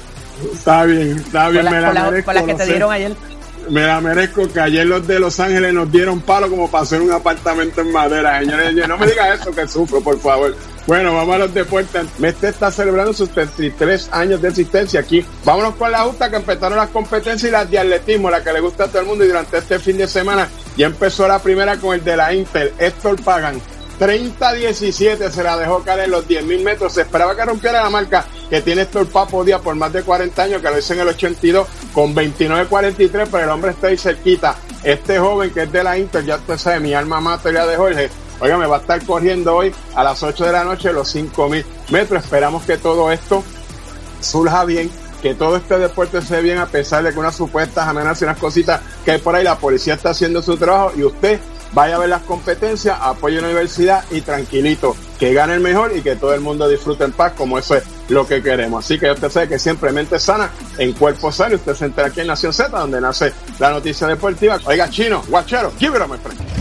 Está 0.53 0.85
bien, 0.85 1.19
está 1.19 1.49
bien, 1.49 1.65
me 1.65 1.81
la 1.81 1.93
merezco. 1.93 2.25
con 2.27 2.35
las 2.35 2.45
que 2.45 2.55
te 2.55 2.65
sé. 2.65 2.71
dieron 2.71 2.93
ayer. 2.93 3.13
Me 3.69 3.87
la 3.87 4.01
merezco 4.01 4.53
que 4.53 4.61
ayer 4.61 4.85
los 4.87 5.07
de 5.07 5.21
Los 5.21 5.39
Ángeles 5.39 5.73
nos 5.73 5.91
dieron 5.91 6.21
palo 6.21 6.51
como 6.51 6.69
para 6.71 6.83
hacer 6.83 7.01
un 7.01 7.13
apartamento 7.13 7.81
en 7.81 7.93
madera, 7.93 8.41
señores. 8.41 8.89
No 8.89 8.99
me 8.99 9.07
digas 9.07 9.41
eso 9.41 9.53
que 9.53 9.69
sufro, 9.69 10.01
por 10.01 10.19
favor. 10.19 10.57
Bueno, 10.87 11.15
vamos 11.15 11.37
a 11.37 11.39
los 11.39 11.55
deportes. 11.55 12.07
Mestre 12.19 12.49
está 12.49 12.73
celebrando 12.73 13.13
sus 13.13 13.31
33 13.31 14.09
años 14.13 14.43
de 14.43 14.49
existencia 14.49 14.99
aquí. 15.01 15.25
Vámonos 15.45 15.77
con 15.77 15.93
la 15.93 16.01
justa 16.01 16.29
que 16.29 16.37
empezaron 16.37 16.77
las 16.77 16.91
competencias 16.91 17.49
y 17.49 17.53
las 17.53 17.71
de 17.71 17.79
atletismo, 17.79 18.31
la 18.31 18.43
que 18.43 18.53
le 18.53 18.61
gusta 18.61 18.85
a 18.85 18.89
todo 18.89 19.01
el 19.01 19.07
mundo. 19.07 19.25
Y 19.25 19.29
durante 19.29 19.59
este 19.59 19.79
fin 19.79 19.97
de 19.97 20.09
semana 20.09 20.49
ya 20.77 20.87
empezó 20.87 21.29
la 21.29 21.39
primera 21.39 21.77
con 21.77 21.95
el 21.95 22.03
de 22.03 22.17
la 22.17 22.35
Inter, 22.35 22.75
Héctor 22.79 23.23
Pagan. 23.23 23.61
30-17 24.03 25.31
se 25.31 25.45
la 25.45 25.57
dejó 25.57 25.85
caer 25.85 26.01
en 26.01 26.11
los 26.11 26.27
10 26.27 26.45
mil 26.45 26.65
metros. 26.65 26.93
Se 26.93 27.03
esperaba 27.03 27.37
que 27.37 27.45
rompiera 27.45 27.85
la 27.85 27.89
marca 27.89 28.25
que 28.51 28.61
tiene 28.61 28.83
Héctor 28.83 29.07
Papo 29.07 29.45
Díaz 29.45 29.61
por 29.61 29.77
más 29.77 29.93
de 29.93 30.03
40 30.03 30.43
años, 30.43 30.61
que 30.61 30.69
lo 30.69 30.77
hizo 30.77 30.93
en 30.95 31.01
el 31.01 31.09
82 31.09 31.69
con 31.95 32.13
29-43, 32.13 33.29
pero 33.31 33.45
el 33.45 33.51
hombre 33.51 33.71
está 33.71 33.87
ahí 33.87 33.97
cerquita. 33.97 34.57
Este 34.83 35.21
joven 35.21 35.53
que 35.53 35.63
es 35.63 35.71
de 35.71 35.85
la 35.85 35.97
Inter, 35.97 36.25
ya 36.25 36.35
usted 36.35 36.59
sabe, 36.59 36.81
mi 36.81 36.95
alma 36.95 37.21
mater 37.21 37.55
ya 37.55 37.65
de 37.65 37.77
Jorge, 37.77 38.11
oiga, 38.41 38.59
me 38.59 38.67
va 38.67 38.79
a 38.79 38.81
estar 38.81 39.07
corriendo 39.07 39.55
hoy 39.55 39.73
a 39.95 40.03
las 40.03 40.21
8 40.21 40.47
de 40.47 40.53
la 40.53 40.65
noche 40.65 40.93
los 40.93 41.09
5 41.09 41.49
mil 41.49 41.65
metros. 41.91 42.25
Esperamos 42.25 42.65
que 42.65 42.79
todo 42.79 43.13
esto 43.13 43.45
surja 44.21 44.65
bien, 44.65 44.91
que 45.23 45.37
todo 45.37 45.57
este 45.57 45.79
deporte 45.79 46.21
se 46.23 46.37
dé 46.37 46.43
bien 46.43 46.59
a 46.59 46.67
pesar 46.67 47.05
de 47.05 47.13
que 47.13 47.21
unas 47.21 47.37
supuestas 47.37 47.87
amenazas 47.87 48.23
y 48.23 48.25
unas 48.25 48.39
cositas 48.39 48.81
que 49.05 49.13
hay 49.13 49.19
por 49.19 49.37
ahí, 49.37 49.45
la 49.45 49.59
policía 49.59 49.95
está 49.95 50.11
haciendo 50.11 50.43
su 50.43 50.57
trabajo 50.57 50.91
y 50.97 51.05
usted 51.05 51.39
vaya 51.73 51.97
a 51.97 51.99
ver 51.99 52.09
las 52.09 52.23
competencias, 52.23 52.97
apoye 53.01 53.41
la 53.41 53.49
universidad 53.49 54.05
y 54.11 54.21
tranquilito, 54.21 54.97
que 55.19 55.33
gane 55.33 55.55
el 55.55 55.61
mejor 55.61 55.97
y 55.97 56.03
que 56.03 56.17
todo 56.17 56.35
el 56.35 56.41
mundo 56.41 56.69
disfrute 56.69 57.05
en 57.05 57.13
paz, 57.13 57.33
como 57.37 57.59
eso 57.59 57.77
es 57.77 57.85
lo 58.09 58.27
que 58.27 58.43
queremos. 58.43 58.85
Así 58.85 58.99
que 58.99 59.11
usted 59.11 59.31
sabe 59.31 59.49
que 59.49 59.59
siempre 59.59 59.93
mente 59.93 60.19
sana, 60.19 60.51
en 60.79 60.93
cuerpo 60.93 61.33
sano, 61.33 61.57
usted 61.57 61.75
se 61.75 61.87
entera 61.87 62.09
aquí 62.09 62.21
en 62.21 62.27
Nación 62.29 62.53
Z, 62.53 62.69
donde 62.69 63.01
nace 63.01 63.33
la 63.59 63.71
noticia 63.71 64.07
deportiva. 64.07 64.59
Oiga, 64.65 64.89
chino, 64.91 65.23
guachero, 65.29 65.73
give 65.79 65.97
it 65.97 66.03
up, 66.03 66.09
my 66.09 66.19
friend. 66.19 66.52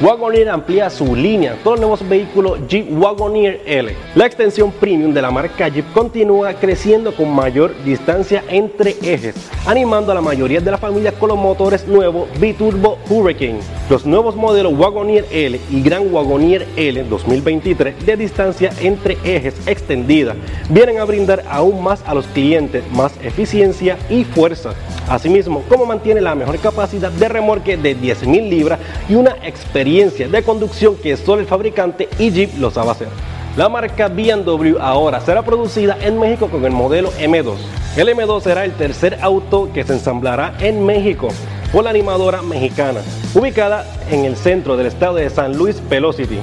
Wagoneer 0.00 0.48
amplía 0.48 0.90
su 0.90 1.14
línea 1.14 1.56
con 1.62 1.74
los 1.74 1.80
nuevos 1.80 2.08
vehículos 2.08 2.58
Jeep 2.66 2.90
Wagoneer 3.00 3.62
L. 3.64 3.94
La 4.16 4.26
extensión 4.26 4.72
premium 4.72 5.14
de 5.14 5.22
la 5.22 5.30
marca 5.30 5.68
Jeep 5.68 5.92
continúa 5.92 6.52
creciendo 6.54 7.14
con 7.14 7.32
mayor 7.32 7.72
distancia 7.84 8.42
entre 8.48 8.96
ejes, 9.02 9.36
animando 9.66 10.10
a 10.10 10.16
la 10.16 10.20
mayoría 10.20 10.60
de 10.60 10.72
las 10.72 10.80
familias 10.80 11.14
con 11.14 11.28
los 11.28 11.38
motores 11.38 11.86
nuevos 11.86 12.28
Biturbo 12.40 12.98
Hurricane. 13.08 13.60
Los 13.88 14.04
nuevos 14.04 14.34
modelos 14.34 14.72
Wagoneer 14.76 15.26
L 15.30 15.60
y 15.70 15.80
Gran 15.80 16.12
Wagoneer 16.12 16.66
L 16.74 17.04
2023 17.04 18.04
de 18.04 18.16
distancia 18.16 18.72
entre 18.80 19.16
ejes 19.22 19.54
extendida 19.68 20.34
vienen 20.70 20.98
a 20.98 21.04
brindar 21.04 21.44
aún 21.48 21.84
más 21.84 22.02
a 22.04 22.14
los 22.14 22.26
clientes 22.26 22.82
más 22.90 23.12
eficiencia 23.22 23.96
y 24.10 24.24
fuerza. 24.24 24.74
Asimismo, 25.08 25.62
como 25.68 25.84
mantiene 25.84 26.22
la 26.22 26.34
mejor 26.34 26.58
capacidad 26.58 27.12
de 27.12 27.28
remolque 27.28 27.76
de 27.76 27.94
10.000 27.94 28.48
libras 28.48 28.80
y 29.08 29.14
una 29.14 29.36
experiencia 29.42 29.84
de 29.94 30.42
conducción 30.42 30.96
que 30.96 31.16
solo 31.16 31.40
el 31.40 31.46
fabricante 31.46 32.08
y 32.18 32.32
Jeep 32.32 32.58
lo 32.58 32.72
sabe 32.72 32.90
hacer. 32.90 33.08
La 33.56 33.68
marca 33.68 34.08
BMW 34.08 34.76
ahora 34.80 35.20
será 35.20 35.42
producida 35.44 35.96
en 36.00 36.18
México 36.18 36.48
con 36.48 36.64
el 36.64 36.72
modelo 36.72 37.12
M2. 37.12 37.54
El 37.96 38.08
M2 38.08 38.40
será 38.40 38.64
el 38.64 38.72
tercer 38.72 39.18
auto 39.20 39.70
que 39.72 39.84
se 39.84 39.92
ensamblará 39.92 40.56
en 40.58 40.84
México 40.84 41.28
por 41.72 41.84
la 41.84 41.90
animadora 41.90 42.42
mexicana, 42.42 43.02
ubicada 43.34 43.86
en 44.10 44.24
el 44.24 44.36
centro 44.36 44.76
del 44.76 44.86
estado 44.86 45.14
de 45.14 45.30
San 45.30 45.56
Luis 45.56 45.80
Velocity 45.88 46.40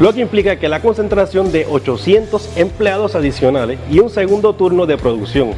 lo 0.00 0.12
que 0.12 0.20
implica 0.20 0.56
que 0.56 0.68
la 0.68 0.80
concentración 0.80 1.52
de 1.52 1.66
800 1.66 2.56
empleados 2.56 3.14
adicionales 3.14 3.78
y 3.88 4.00
un 4.00 4.10
segundo 4.10 4.52
turno 4.54 4.86
de 4.86 4.98
producción 4.98 5.52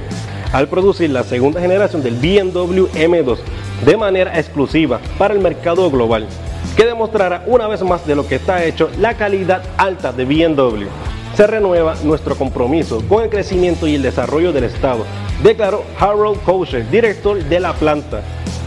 al 0.53 0.69
producir 0.69 1.09
la 1.09 1.23
segunda 1.23 1.61
generación 1.61 2.03
del 2.03 2.17
BMW 2.17 2.85
M2 2.95 3.39
de 3.87 3.97
manera 3.97 4.39
exclusiva 4.39 5.01
para 5.17 5.33
el 5.33 5.41
mercado 5.41 5.91
global, 5.91 6.27
que 6.75 6.87
demostrará 6.87 7.45
una 7.47 7.69
vez 7.69 7.83
más 7.83 8.07
de 8.07 8.15
lo 8.15 8.27
que 8.27 8.37
está 8.37 8.65
hecho 8.65 8.91
la 8.99 9.17
calidad 9.17 9.63
alta 9.77 10.13
de 10.13 10.25
BMW. 10.25 10.87
Se 11.35 11.47
renueva 11.47 11.95
nuestro 12.03 12.35
compromiso 12.35 13.03
con 13.09 13.23
el 13.23 13.31
crecimiento 13.31 13.87
y 13.87 13.95
el 13.95 14.03
desarrollo 14.03 14.53
del 14.53 14.65
Estado, 14.65 15.05
declaró 15.43 15.85
Harold 15.99 16.43
Kosher, 16.43 16.89
director 16.91 17.43
de 17.45 17.61
la 17.61 17.75
planta. 17.75 18.23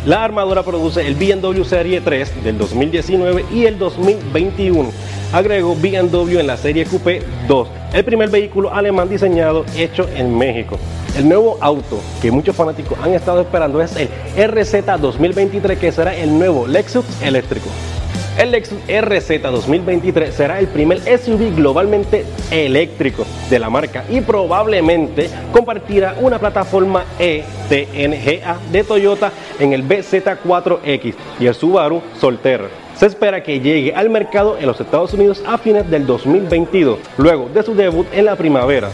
La 0.05 0.23
armadora 0.23 0.63
produce 0.63 1.05
el 1.05 1.15
BMW 1.15 1.63
Serie 1.63 1.99
3 1.99 2.43
del 2.43 2.57
2019 2.57 3.45
y 3.51 3.65
el 3.65 3.77
2021. 3.77 4.91
Agregó 5.33 5.75
BMW 5.75 6.39
en 6.39 6.47
la 6.47 6.55
serie 6.55 6.85
Coupé 6.85 7.21
2, 7.49 7.67
el 7.93 8.05
primer 8.05 8.29
vehículo 8.29 8.73
alemán 8.73 9.09
diseñado 9.09 9.65
hecho 9.75 10.07
en 10.15 10.37
México. 10.37 10.79
El 11.17 11.27
nuevo 11.27 11.57
auto 11.59 11.99
que 12.21 12.31
muchos 12.31 12.55
fanáticos 12.55 12.97
han 13.03 13.13
estado 13.13 13.41
esperando 13.41 13.81
es 13.81 13.93
el 13.97 14.07
RZ 14.49 14.85
2023 15.01 15.77
que 15.77 15.91
será 15.91 16.15
el 16.15 16.39
nuevo 16.39 16.65
Lexus 16.65 17.05
eléctrico. 17.21 17.67
El 18.39 18.51
Lexus 18.51 18.79
RZ 18.87 19.41
2023 19.41 20.33
será 20.33 20.59
el 20.59 20.67
primer 20.67 20.99
SUV 20.99 21.57
globalmente 21.57 22.23
eléctrico 22.49 23.25
de 23.49 23.59
la 23.59 23.69
marca 23.69 24.05
y 24.09 24.21
probablemente 24.21 25.29
compartirá 25.51 26.15
una 26.21 26.39
plataforma 26.39 27.03
ETNGA 27.19 28.57
de 28.71 28.83
Toyota 28.85 29.33
en 29.59 29.73
el 29.73 29.85
BZ4X 29.85 31.15
y 31.37 31.47
el 31.47 31.53
Subaru 31.53 32.01
Solterra. 32.17 32.69
Se 32.95 33.07
espera 33.07 33.43
que 33.43 33.59
llegue 33.59 33.93
al 33.93 34.09
mercado 34.09 34.57
en 34.57 34.67
los 34.67 34.79
Estados 34.79 35.13
Unidos 35.13 35.43
a 35.45 35.57
fines 35.57 35.91
del 35.91 36.05
2022, 36.05 36.97
luego 37.17 37.49
de 37.53 37.61
su 37.61 37.75
debut 37.75 38.07
en 38.13 38.23
la 38.23 38.37
primavera. 38.37 38.89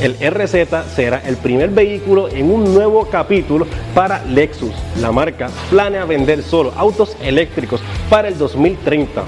El 0.00 0.14
RZ 0.14 0.94
será 0.94 1.20
el 1.26 1.36
primer 1.36 1.68
vehículo 1.68 2.30
en 2.30 2.50
un 2.50 2.72
nuevo 2.72 3.04
capítulo 3.10 3.66
para 3.94 4.24
Lexus. 4.24 4.72
La 4.98 5.12
marca 5.12 5.50
planea 5.68 6.06
vender 6.06 6.42
solo 6.42 6.72
autos 6.74 7.14
eléctricos 7.20 7.82
para 8.08 8.28
el 8.28 8.38
2030. 8.38 9.22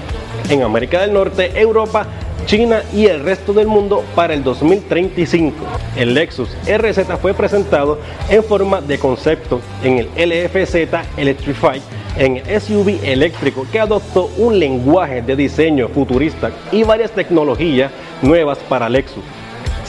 En 0.49 0.63
América 0.63 1.01
del 1.01 1.13
Norte, 1.13 1.51
Europa, 1.59 2.07
China 2.47 2.81
y 2.91 3.05
el 3.05 3.23
resto 3.23 3.53
del 3.53 3.67
mundo 3.67 4.03
para 4.15 4.33
el 4.33 4.43
2035. 4.43 5.55
El 5.95 6.15
Lexus 6.15 6.49
RZ 6.65 7.19
fue 7.21 7.35
presentado 7.35 7.99
en 8.27 8.43
forma 8.43 8.81
de 8.81 8.97
concepto 8.97 9.61
en 9.83 9.99
el 9.99 10.07
LFZ 10.15 10.75
Electrify 11.17 11.79
en 12.17 12.41
SUV 12.59 12.99
eléctrico 13.03 13.67
que 13.71 13.79
adoptó 13.79 14.31
un 14.37 14.57
lenguaje 14.57 15.21
de 15.21 15.35
diseño 15.35 15.87
futurista 15.89 16.51
y 16.71 16.83
varias 16.83 17.11
tecnologías 17.11 17.91
nuevas 18.23 18.57
para 18.67 18.89
Lexus. 18.89 19.23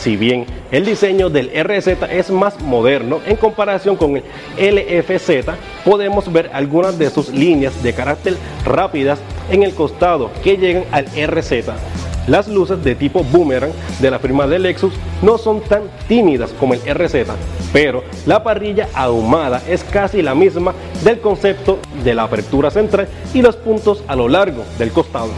Si 0.05 0.19
bien 0.19 0.45
el 0.71 0.85
diseño 0.85 1.31
del 1.31 1.49
RZ 1.49 1.88
es 2.11 2.31
más 2.31 2.61
moderno 2.61 3.21
en 3.27 3.37
comparación 3.37 3.97
con 3.97 4.19
el 4.19 4.23
LFZ, 4.59 5.49
podemos 5.83 6.31
ver 6.31 6.51
algunas 6.53 6.99
de 6.99 7.09
sus 7.09 7.31
líneas 7.31 7.83
de 7.83 7.95
carácter 7.95 8.37
rápidas 8.67 9.19
en 9.51 9.62
el 9.62 9.73
costado 9.73 10.31
que 10.43 10.59
llegan 10.59 10.85
al 10.93 11.07
RZ. 11.07 11.71
Las 12.27 12.49
luces 12.49 12.85
de 12.85 12.95
tipo 12.95 13.25
boomerang 13.25 13.73
de 13.99 14.11
la 14.11 14.19
firma 14.19 14.47
de 14.47 14.59
Lexus 14.59 14.93
no 15.23 15.38
son 15.38 15.62
tan 15.62 15.85
tímidas 16.07 16.53
como 16.61 16.75
el 16.75 16.81
RZ, 16.81 17.31
pero 17.73 18.05
la 18.27 18.45
parrilla 18.45 18.90
ahumada 18.93 19.62
es 19.67 19.83
casi 19.85 20.21
la 20.21 20.35
misma 20.35 20.75
del 21.03 21.19
concepto 21.21 21.79
de 22.05 22.14
la 22.14 22.25
apertura 22.25 22.71
central 22.71 23.09
y 23.33 23.40
los 23.40 23.57
puntos 23.57 24.05
a 24.07 24.14
lo 24.14 24.29
largo 24.29 24.64
del 24.79 24.90
costado. 24.90 25.31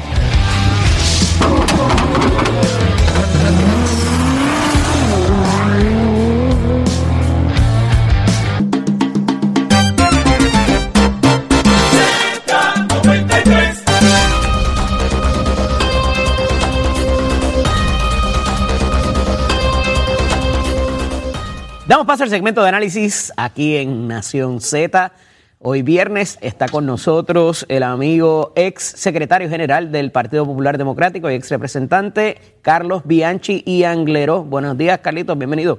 Damos 21.88 22.04
paso 22.08 22.24
al 22.24 22.30
segmento 22.30 22.64
de 22.64 22.68
análisis 22.68 23.32
aquí 23.36 23.76
en 23.76 24.08
Nación 24.08 24.60
Z. 24.60 25.12
Hoy 25.60 25.82
viernes 25.82 26.36
está 26.40 26.66
con 26.66 26.84
nosotros 26.84 27.64
el 27.68 27.84
amigo 27.84 28.52
ex 28.56 28.82
secretario 28.82 29.48
general 29.48 29.92
del 29.92 30.10
Partido 30.10 30.44
Popular 30.44 30.78
Democrático 30.78 31.30
y 31.30 31.34
ex 31.34 31.48
representante 31.48 32.38
Carlos 32.60 33.02
Bianchi 33.04 33.62
y 33.64 33.84
Anglero. 33.84 34.42
Buenos 34.42 34.76
días, 34.76 34.98
Carlitos, 34.98 35.38
bienvenido. 35.38 35.78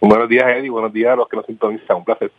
Buenos 0.00 0.28
días, 0.28 0.46
Eddie. 0.48 0.68
Buenos 0.68 0.92
días 0.92 1.12
a 1.12 1.16
los 1.16 1.28
que 1.28 1.36
nos 1.36 1.46
sintonizan. 1.46 1.98
Un 1.98 2.04
placer. 2.04 2.32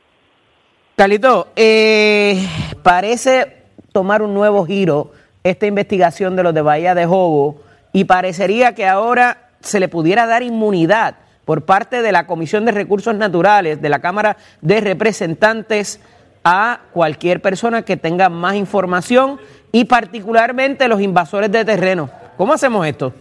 Carlito, 0.97 1.47
eh, 1.56 2.45
parece 2.84 3.67
tomar 3.93 4.21
un 4.21 4.34
nuevo 4.34 4.65
giro 4.65 5.13
esta 5.45 5.65
investigación 5.65 6.36
de 6.36 6.43
los 6.43 6.54
de 6.54 6.62
Bahía 6.62 6.93
de 6.93 7.06
Jobo 7.06 7.62
y 7.93 8.04
parecería 8.04 8.75
que 8.75 8.86
ahora 8.86 9.47
se 9.62 9.80
le 9.80 9.88
pudiera 9.88 10.25
dar 10.25 10.43
inmunidad 10.43 11.21
por 11.45 11.63
parte 11.65 12.01
de 12.01 12.12
la 12.12 12.27
Comisión 12.27 12.65
de 12.65 12.71
Recursos 12.71 13.15
Naturales 13.15 13.82
de 13.82 13.89
la 13.89 13.99
Cámara 13.99 14.38
de 14.62 14.82
Representantes 14.82 15.99
a 16.43 16.82
cualquier 16.91 17.41
persona 17.41 17.84
que 17.84 17.97
tenga 17.97 18.30
más 18.30 18.56
información 18.56 19.39
y 19.71 19.86
particularmente 19.86 20.88
los 20.88 21.01
invasores 21.01 21.51
de 21.51 21.65
terreno. 21.65 22.10
¿Cómo 22.38 22.54
hacemos 22.54 22.86
esto? 22.88 23.13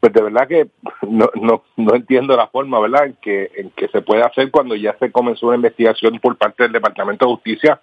Pues 0.00 0.12
de 0.12 0.22
verdad 0.22 0.46
que 0.46 0.68
no, 1.08 1.30
no, 1.34 1.64
no 1.76 1.94
entiendo 1.94 2.36
la 2.36 2.46
forma, 2.48 2.78
¿verdad?, 2.78 3.06
en 3.06 3.14
que, 3.14 3.50
en 3.56 3.70
que 3.70 3.88
se 3.88 4.02
puede 4.02 4.22
hacer 4.22 4.50
cuando 4.50 4.76
ya 4.76 4.96
se 4.98 5.10
comenzó 5.10 5.48
una 5.48 5.56
investigación 5.56 6.18
por 6.20 6.36
parte 6.36 6.62
del 6.62 6.72
Departamento 6.72 7.24
de 7.24 7.32
Justicia 7.32 7.80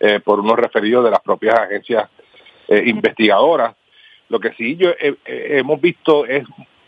eh, 0.00 0.20
por 0.20 0.40
unos 0.40 0.58
referidos 0.58 1.04
de 1.04 1.10
las 1.10 1.20
propias 1.20 1.58
agencias 1.58 2.10
eh, 2.68 2.82
investigadoras. 2.86 3.74
Lo 4.28 4.40
que 4.40 4.52
sí 4.54 4.76
yo 4.76 4.90
hemos 5.26 5.80
visto 5.80 6.24
es 6.24 6.44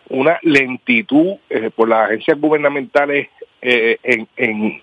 una 0.09 0.39
lentitud 0.43 1.37
eh, 1.49 1.71
por 1.75 1.89
las 1.89 2.07
agencias 2.09 2.39
gubernamentales 2.41 3.29
en, 3.67 4.29
en, 4.37 4.83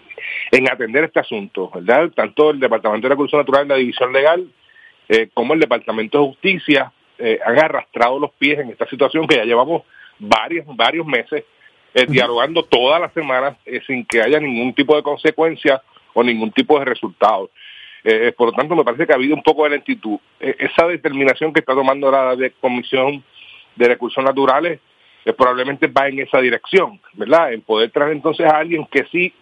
en 0.51 0.71
atender 0.71 1.03
este 1.03 1.19
asunto, 1.19 1.71
¿verdad? 1.73 2.09
Tanto 2.15 2.51
el 2.51 2.59
Departamento 2.59 3.07
de 3.07 3.13
Recursos 3.13 3.37
Naturales, 3.37 3.67
la 3.67 3.75
División 3.75 4.11
Legal, 4.11 4.47
eh, 5.07 5.29
como 5.33 5.53
el 5.53 5.59
Departamento 5.59 6.19
de 6.19 6.27
Justicia 6.27 6.91
eh, 7.17 7.39
han 7.45 7.59
arrastrado 7.59 8.19
los 8.19 8.31
pies 8.31 8.59
en 8.59 8.69
esta 8.69 8.87
situación 8.87 9.27
que 9.27 9.35
ya 9.35 9.43
llevamos 9.43 9.83
varios, 10.19 10.65
varios 10.75 11.05
meses 11.05 11.43
eh, 11.93 12.05
dialogando 12.07 12.63
todas 12.63 13.01
las 13.01 13.13
semanas 13.13 13.57
sin 13.85 14.05
que 14.05 14.21
haya 14.21 14.39
ningún 14.39 14.73
tipo 14.73 14.95
de 14.95 15.03
consecuencia 15.03 15.81
o 16.13 16.23
ningún 16.23 16.51
tipo 16.51 16.79
de 16.79 16.85
resultado. 16.85 17.49
por 18.37 18.47
lo 18.47 18.53
tanto, 18.53 18.75
me 18.75 18.83
parece 18.83 19.05
que 19.05 19.13
ha 19.13 19.15
habido 19.15 19.35
un 19.35 19.43
poco 19.43 19.65
de 19.65 19.71
lentitud. 19.71 20.17
esa 20.39 20.87
determinación 20.87 21.51
que 21.53 21.59
está 21.59 21.73
tomando 21.73 22.09
la 22.09 22.35
de 22.35 22.51
Comisión 22.51 23.23
de 23.75 23.87
Recursos 23.87 24.23
Naturales 24.23 24.79
probablemente 25.37 25.87
va 25.87 26.07
en 26.07 26.19
esa 26.19 26.39
dirección, 26.39 26.99
¿verdad? 27.13 27.53
En 27.53 27.61
poder 27.61 27.91
traer 27.91 28.13
entonces 28.13 28.45
a 28.45 28.57
alguien 28.57 28.85
que 28.87 29.05
sí 29.11 29.33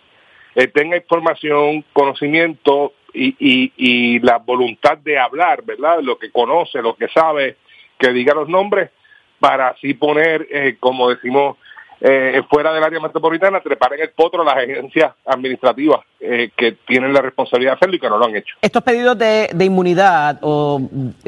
eh, 0.56 0.68
tenga 0.68 0.98
información, 0.98 1.86
conocimiento 1.94 2.94
y, 3.14 3.36
y, 3.40 3.74
y, 3.78 4.20
la 4.20 4.38
voluntad 4.38 4.98
de 4.98 5.18
hablar, 5.18 5.64
¿verdad? 5.64 6.00
Lo 6.02 6.18
que 6.18 6.32
conoce, 6.32 6.82
lo 6.82 6.96
que 6.96 7.08
sabe, 7.08 7.58
que 7.98 8.12
diga 8.12 8.34
los 8.34 8.50
nombres, 8.50 8.92
para 9.40 9.70
así 9.70 9.94
poner, 9.94 10.48
eh, 10.52 10.78
como 10.80 11.10
decimos, 11.10 11.58
eh, 12.02 12.42
fuera 12.50 12.74
del 12.74 12.84
área 12.84 13.00
metropolitana, 13.00 13.60
trepar 13.60 13.94
en 13.94 14.02
el 14.02 14.10
potro 14.12 14.44
las 14.44 14.56
agencias 14.56 15.14
administrativas 15.26 16.00
eh, 16.22 16.50
que 16.56 16.74
tienen 16.88 17.12
la 17.12 17.22
responsabilidad 17.22 17.74
de 17.74 17.76
hacerlo 17.76 17.96
y 17.96 18.00
que 18.00 18.10
no 18.10 18.18
lo 18.18 18.26
han 18.26 18.36
hecho. 18.38 18.56
Estos 18.62 18.84
pedidos 18.84 19.18
de, 19.18 19.50
inmunidad 19.60 20.40
o 20.42 20.82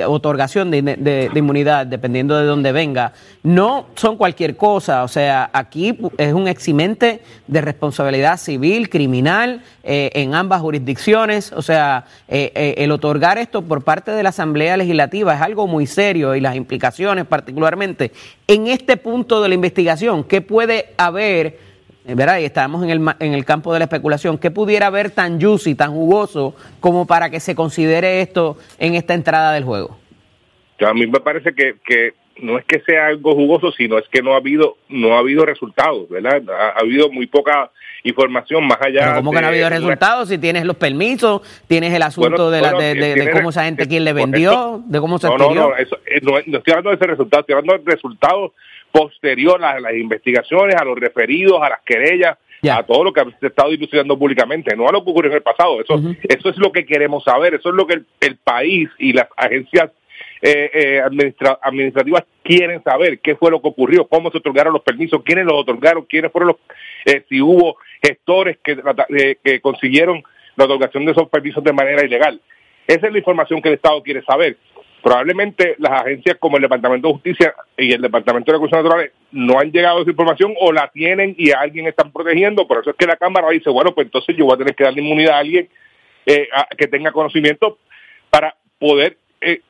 otorgación 0.08 0.72
de, 0.72 0.82
de, 0.82 1.32
inmunidad, 1.36 1.86
dependiendo 1.88 2.38
de 2.38 2.46
dónde 2.46 2.72
venga, 2.72 3.12
no 3.44 3.88
son 3.96 4.16
cualquier 4.16 4.56
cosa. 4.56 5.04
O 5.04 5.10
sea, 5.10 5.50
aquí 5.52 5.98
es 6.18 6.34
un 6.34 6.48
eximente 6.48 7.22
de 7.48 7.62
responsabilidad 7.62 8.38
civil, 8.38 8.90
criminal, 8.90 9.64
eh, 9.84 10.10
en 10.14 10.36
ambas 10.36 10.62
jurisdicciones. 10.62 11.52
O 11.52 11.62
sea, 11.62 12.06
el 12.30 12.92
otorgar 12.92 13.38
esto 13.38 13.62
por 13.62 13.84
parte 13.84 14.12
de 14.12 14.24
la 14.24 14.30
Asamblea 14.30 14.78
Legislativa 14.78 15.34
es 15.34 15.42
algo 15.42 15.68
muy 15.68 15.86
serio 15.86 16.34
y 16.36 16.40
las 16.40 16.56
implicaciones 16.56 17.26
particularmente 17.26 18.12
en 18.54 18.68
este 18.68 18.98
punto 18.98 19.42
de 19.42 19.48
la 19.48 19.56
investigación, 19.56 20.26
¿qué 20.26 20.42
puede 20.42 20.61
haber? 20.98 21.58
Eh, 22.06 22.16
¿verdad? 22.16 22.40
Y 22.40 22.46
estamos 22.46 22.84
en 22.84 22.90
el, 22.90 23.02
en 23.20 23.34
el 23.34 23.46
campo 23.46 23.72
de 23.74 23.80
la 23.80 23.86
especulación. 23.86 24.38
¿Qué 24.38 24.50
pudiera 24.50 24.88
haber 24.88 25.12
tan 25.12 25.40
juicy, 25.40 25.76
tan 25.76 25.92
jugoso, 25.92 26.56
como 26.80 27.06
para 27.06 27.30
que 27.30 27.40
se 27.40 27.54
considere 27.56 28.22
esto 28.22 28.58
en 28.80 28.96
esta 28.96 29.14
entrada 29.14 29.54
del 29.54 29.64
juego? 29.64 29.98
A 30.80 30.94
mí 30.94 31.06
me 31.06 31.20
parece 31.20 31.54
que, 31.54 31.76
que 31.86 32.14
no 32.42 32.58
es 32.58 32.66
que 32.66 32.82
sea 32.82 33.08
algo 33.08 33.36
jugoso, 33.36 33.72
sino 33.72 33.98
es 33.98 34.08
que 34.10 34.22
no 34.22 34.34
ha 34.34 34.38
habido 34.38 34.78
no 34.90 35.16
ha 35.16 35.20
habido 35.20 35.46
resultados, 35.46 36.10
¿verdad? 36.10 36.42
Ha, 36.50 36.80
habido 36.80 37.10
muy 37.12 37.28
poca 37.28 37.72
información 38.04 38.66
más 38.66 38.82
allá. 38.82 39.02
Pero 39.02 39.16
¿Cómo 39.18 39.32
que 39.32 39.42
no 39.42 39.48
ha 39.48 39.50
habido 39.50 39.70
resultados? 39.70 40.30
Si 40.30 40.38
tienes 40.38 40.66
los 40.66 40.76
permisos, 40.76 41.42
tienes 41.68 41.94
el 41.94 42.02
asunto 42.02 42.50
de, 42.50 42.62
la, 42.62 42.74
de, 42.74 43.30
cómo 43.32 43.50
esa 43.50 43.66
gente, 43.66 43.88
quién 43.88 44.04
le 44.04 44.14
vendió, 44.14 44.82
de 44.86 45.00
cómo 45.00 45.20
se 45.20 45.28
No, 45.28 45.38
no, 45.38 45.54
no, 45.54 45.76
eso, 45.76 45.98
eh, 46.06 46.20
no, 46.22 46.32
no, 46.46 46.58
estoy 46.58 46.72
hablando 46.72 46.90
de 46.90 46.96
ese 46.96 47.08
resultado, 47.08 47.42
estoy 47.42 47.56
hablando 47.56 47.84
de 47.84 47.92
resultados 47.92 48.52
posteriores 48.92 49.66
a 49.66 49.80
las 49.80 49.94
investigaciones, 49.94 50.76
a 50.76 50.86
los 50.86 50.98
referidos, 50.98 51.62
a 51.62 51.70
las 51.70 51.82
querellas, 51.82 52.38
a 52.70 52.84
todo 52.84 53.04
lo 53.04 53.14
que 53.14 53.22
ha 53.22 53.48
estado 53.48 53.72
dilucidando 53.72 54.18
públicamente, 54.18 54.76
no 54.76 54.88
a 54.88 54.92
lo 54.92 55.04
que 55.04 55.12
ocurrió 55.12 55.32
en 55.32 55.38
el 55.38 55.44
pasado. 55.44 55.82
Eso, 55.82 56.00
eso 56.24 56.50
es 56.50 56.58
lo 56.58 56.72
que 56.72 56.86
queremos 56.86 57.24
saber, 57.24 57.56
eso 57.56 57.70
es 57.70 57.76
lo 57.76 57.88
que 57.88 57.96
el, 57.96 58.06
el 58.20 58.38
país 58.38 58.90
y 59.00 59.14
las 59.14 59.28
agencias 59.36 59.92
eh, 60.42 60.72
eh, 60.74 61.02
administrativas 61.62 62.24
quieren 62.44 62.84
saber 62.84 63.20
qué 63.20 63.36
fue 63.36 63.52
lo 63.52 63.62
que 63.62 63.68
ocurrió, 63.68 64.08
cómo 64.08 64.32
se 64.32 64.40
otorgaron 64.40 64.74
los 64.74 64.82
permisos, 64.82 65.22
quiénes 65.24 65.46
los 65.46 65.56
otorgaron, 65.56 66.06
quiénes 66.06 66.32
fueron 66.32 66.50
los, 66.50 66.58
eh, 67.06 67.24
si 67.30 67.42
hubo 67.42 67.78
gestores 68.04 68.58
que, 68.64 68.78
eh, 69.18 69.38
que 69.44 69.62
consiguieron 69.62 70.24
la 70.56 70.66
otorgación 70.66 71.06
de 71.06 71.12
esos 71.12 71.30
permisos 71.30 71.64
de 71.64 71.74
manera 71.74 72.04
ilegal. 72.04 72.42
Esa 72.88 73.08
es 73.08 73.14
la 73.14 73.20
información 73.20 73.62
que 73.62 73.70
el 73.70 73.76
Estado 73.76 74.02
quiere 74.02 74.24
saber. 74.24 74.58
Probablemente 75.02 75.76
las 75.80 76.02
agencias 76.02 76.38
como 76.40 76.58
el 76.58 76.64
Departamento 76.64 77.08
de 77.08 77.14
Justicia 77.16 77.56
y 77.78 77.92
el 77.92 78.02
Departamento 78.02 78.52
de 78.52 78.58
Recursos 78.58 78.78
Naturales 78.78 79.12
no 79.32 79.60
han 79.60 79.72
llegado 79.72 80.00
a 80.00 80.02
esa 80.02 80.12
información 80.12 80.54
o 80.60 80.72
la 80.72 80.90
tienen 80.90 81.36
y 81.38 81.52
a 81.52 81.60
alguien 81.60 81.88
están 81.88 82.12
protegiendo. 82.12 82.68
Por 82.68 82.80
eso 82.80 82.92
es 82.92 82.96
que 82.96 83.08
la 83.08 83.16
Cámara 83.16 83.50
dice, 83.50 83.70
bueno, 83.70 83.94
pues 83.94 84.06
entonces 84.06 84.36
yo 84.36 84.46
voy 84.46 84.56
a 84.56 84.58
tener 84.58 84.76
que 84.76 84.84
darle 84.84 85.02
inmunidad 85.02 85.36
a 85.36 85.40
alguien 85.40 85.70
que 86.26 86.88
tenga 86.88 87.12
conocimiento 87.12 87.80
para 88.30 88.56
poder 88.78 89.18
eh, 89.42 89.62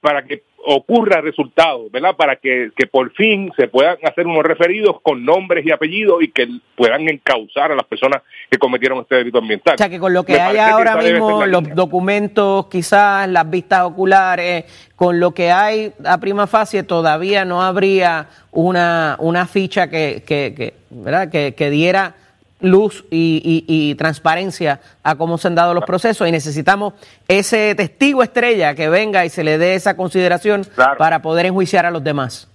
para 0.00 0.22
que 0.22 0.44
ocurra 0.66 1.20
resultado, 1.20 1.88
¿verdad? 1.90 2.16
Para 2.16 2.36
que, 2.36 2.70
que, 2.76 2.86
por 2.86 3.12
fin 3.12 3.50
se 3.56 3.68
puedan 3.68 3.96
hacer 4.02 4.26
unos 4.26 4.42
referidos 4.42 5.00
con 5.02 5.24
nombres 5.24 5.64
y 5.64 5.70
apellidos 5.70 6.22
y 6.22 6.30
que 6.30 6.48
puedan 6.76 7.08
encauzar 7.08 7.72
a 7.72 7.76
las 7.76 7.86
personas 7.86 8.22
que 8.50 8.58
cometieron 8.58 8.98
este 9.00 9.16
delito 9.16 9.38
ambiental. 9.38 9.74
O 9.74 9.78
sea, 9.78 9.88
que 9.88 9.98
con 9.98 10.12
lo 10.12 10.24
que 10.24 10.40
hay 10.40 10.56
ahora 10.58 10.96
mismo, 10.96 11.46
los 11.46 11.74
documentos, 11.74 12.66
quizás 12.66 13.28
las 13.28 13.48
vistas 13.48 13.82
oculares, 13.82 14.64
con 14.96 15.20
lo 15.20 15.32
que 15.32 15.50
hay 15.50 15.92
a 16.04 16.18
prima 16.18 16.46
facie, 16.46 16.82
todavía 16.82 17.44
no 17.44 17.62
habría 17.62 18.28
una, 18.50 19.16
una 19.20 19.46
ficha 19.46 19.88
que, 19.88 20.22
que, 20.26 20.54
que 20.56 20.74
¿verdad? 20.90 21.30
Que, 21.30 21.54
que 21.54 21.70
diera 21.70 22.14
luz 22.60 23.04
y, 23.10 23.94
transparencia 23.96 24.80
a 25.02 25.16
cómo 25.16 25.38
se 25.38 25.48
han 25.48 25.54
dado 25.54 25.74
los 25.74 25.84
procesos 25.84 26.28
y 26.28 26.32
necesitamos 26.32 26.94
ese 27.26 27.74
testigo 27.74 28.22
estrella 28.22 28.74
que 28.74 28.88
venga 28.88 29.24
y 29.24 29.28
se 29.28 29.44
le 29.44 29.58
dé 29.58 29.74
esa 29.74 29.96
consideración 29.96 30.66
para 30.98 31.22
poder 31.22 31.46
enjuiciar 31.46 31.86
a 31.86 31.90
los 31.90 32.02
demás. 32.02 32.48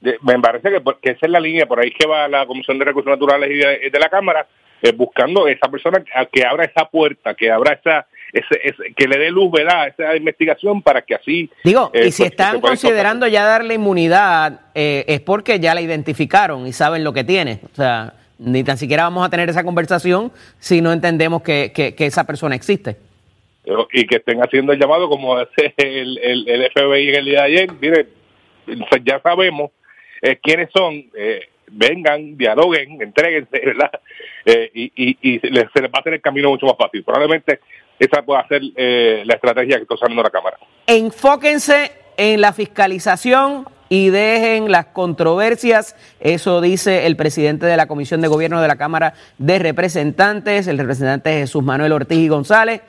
Me 0.00 0.38
parece 0.40 0.70
que, 0.70 1.10
esa 1.10 1.26
es 1.26 1.30
la 1.30 1.40
línea, 1.40 1.66
por 1.66 1.80
ahí 1.80 1.90
que 1.90 2.06
va 2.06 2.26
la 2.28 2.46
Comisión 2.46 2.78
de 2.78 2.86
Recursos 2.86 3.10
Naturales 3.10 3.50
y 3.50 3.90
de, 3.90 3.98
la 3.98 4.08
Cámara, 4.08 4.46
eh, 4.80 4.92
buscando 4.92 5.46
esa 5.46 5.68
persona 5.68 6.02
que 6.32 6.44
abra 6.44 6.64
esa 6.64 6.86
puerta, 6.86 7.34
que 7.34 7.50
abra 7.50 7.74
esa, 7.74 8.06
que 8.96 9.08
le 9.08 9.18
dé 9.18 9.30
luz, 9.30 9.50
¿verdad?, 9.50 9.88
esa 9.88 10.16
investigación 10.16 10.82
para 10.82 11.02
que 11.02 11.14
así... 11.14 11.50
Digo, 11.64 11.90
y 11.92 11.98
eh, 11.98 12.12
si 12.12 12.22
pues, 12.22 12.30
están 12.30 12.60
considerando 12.60 13.26
ya 13.26 13.44
darle 13.44 13.74
inmunidad, 13.74 14.60
eh, 14.74 15.04
es 15.06 15.20
porque 15.20 15.60
ya 15.60 15.74
la 15.74 15.80
identificaron 15.80 16.66
y 16.66 16.72
saben 16.72 17.04
lo 17.04 17.12
que 17.12 17.24
tiene. 17.24 17.60
O 17.72 17.74
sea, 17.74 18.14
ni 18.40 18.64
tan 18.64 18.78
siquiera 18.78 19.04
vamos 19.04 19.24
a 19.24 19.30
tener 19.30 19.50
esa 19.50 19.62
conversación 19.62 20.32
si 20.58 20.80
no 20.80 20.92
entendemos 20.92 21.42
que, 21.42 21.72
que, 21.74 22.06
esa 22.06 22.24
persona 22.24 22.54
existe. 22.54 22.96
Y 23.92 24.06
que 24.06 24.16
estén 24.16 24.40
haciendo 24.42 24.72
el 24.72 24.80
llamado 24.80 25.08
como 25.08 25.36
hace 25.36 25.74
el, 25.76 26.18
el, 26.18 26.70
FBI 26.74 27.10
en 27.10 27.14
el 27.14 27.24
día 27.26 27.42
de 27.42 27.46
ayer. 27.46 27.70
Mire, 27.80 28.06
ya 29.04 29.20
sabemos 29.20 29.70
eh, 30.22 30.38
quiénes 30.42 30.70
son, 30.72 31.04
eh, 31.14 31.48
vengan, 31.70 32.38
dialoguen, 32.38 33.00
entreguense, 33.02 33.60
¿verdad? 33.64 33.90
Eh, 34.46 34.70
y, 34.72 34.92
y, 34.96 35.18
y 35.20 35.38
se 35.38 35.50
les 35.50 35.64
va 35.66 35.98
a 35.98 36.00
hacer 36.00 36.14
el 36.14 36.22
camino 36.22 36.48
mucho 36.48 36.64
más 36.66 36.76
fácil. 36.78 37.04
Probablemente 37.04 37.60
esa 37.98 38.22
pueda 38.22 38.48
ser 38.48 38.62
la 38.62 39.34
estrategia 39.34 39.76
que 39.76 39.82
está 39.82 39.94
usando 39.94 40.22
la 40.22 40.30
Cámara. 40.30 40.56
Enfóquense 40.86 41.92
en 42.16 42.40
la 42.40 42.54
fiscalización 42.54 43.66
y 43.90 44.08
dejen 44.08 44.70
las 44.70 44.86
controversias. 44.86 45.96
Eso 46.20 46.62
dice 46.62 47.06
el 47.06 47.16
presidente 47.16 47.66
de 47.66 47.76
la 47.76 47.86
Comisión 47.86 48.22
de 48.22 48.28
Gobierno 48.28 48.62
de 48.62 48.68
la 48.68 48.76
Cámara 48.76 49.12
de 49.36 49.58
Representantes, 49.58 50.68
el 50.68 50.78
representante 50.78 51.32
Jesús 51.32 51.62
Manuel 51.62 51.92
Ortiz 51.92 52.18
y 52.18 52.28
González. 52.28 52.80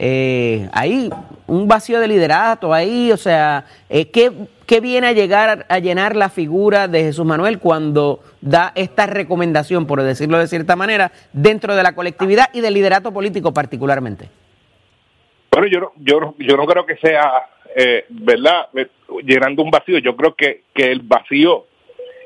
Eh, 0.00 0.68
ahí 0.72 1.10
un 1.46 1.66
vacío 1.66 1.98
de 1.98 2.06
liderato 2.06 2.72
ahí, 2.72 3.10
o 3.10 3.16
sea, 3.16 3.64
eh, 3.88 4.10
¿qué, 4.10 4.32
¿qué, 4.66 4.80
viene 4.80 5.08
a 5.08 5.12
llegar 5.12 5.66
a 5.68 5.78
llenar 5.80 6.14
la 6.14 6.28
figura 6.28 6.86
de 6.86 7.02
Jesús 7.02 7.26
Manuel 7.26 7.58
cuando 7.58 8.22
da 8.40 8.70
esta 8.76 9.06
recomendación, 9.06 9.86
por 9.86 10.02
decirlo 10.02 10.38
de 10.38 10.46
cierta 10.46 10.76
manera, 10.76 11.10
dentro 11.32 11.74
de 11.74 11.82
la 11.82 11.96
colectividad 11.96 12.46
y 12.52 12.60
del 12.60 12.74
liderato 12.74 13.12
político 13.12 13.52
particularmente? 13.52 14.28
Bueno, 15.58 15.72
yo, 15.72 15.92
yo, 15.96 16.34
yo 16.38 16.56
no 16.56 16.66
creo 16.66 16.86
que 16.86 16.96
sea, 16.98 17.48
eh, 17.74 18.04
¿verdad?, 18.10 18.68
Eh, 18.76 18.86
llenando 19.24 19.64
un 19.64 19.72
vacío. 19.72 19.98
Yo 19.98 20.14
creo 20.14 20.32
que, 20.36 20.62
que 20.72 20.84
el 20.92 21.00
vacío 21.00 21.66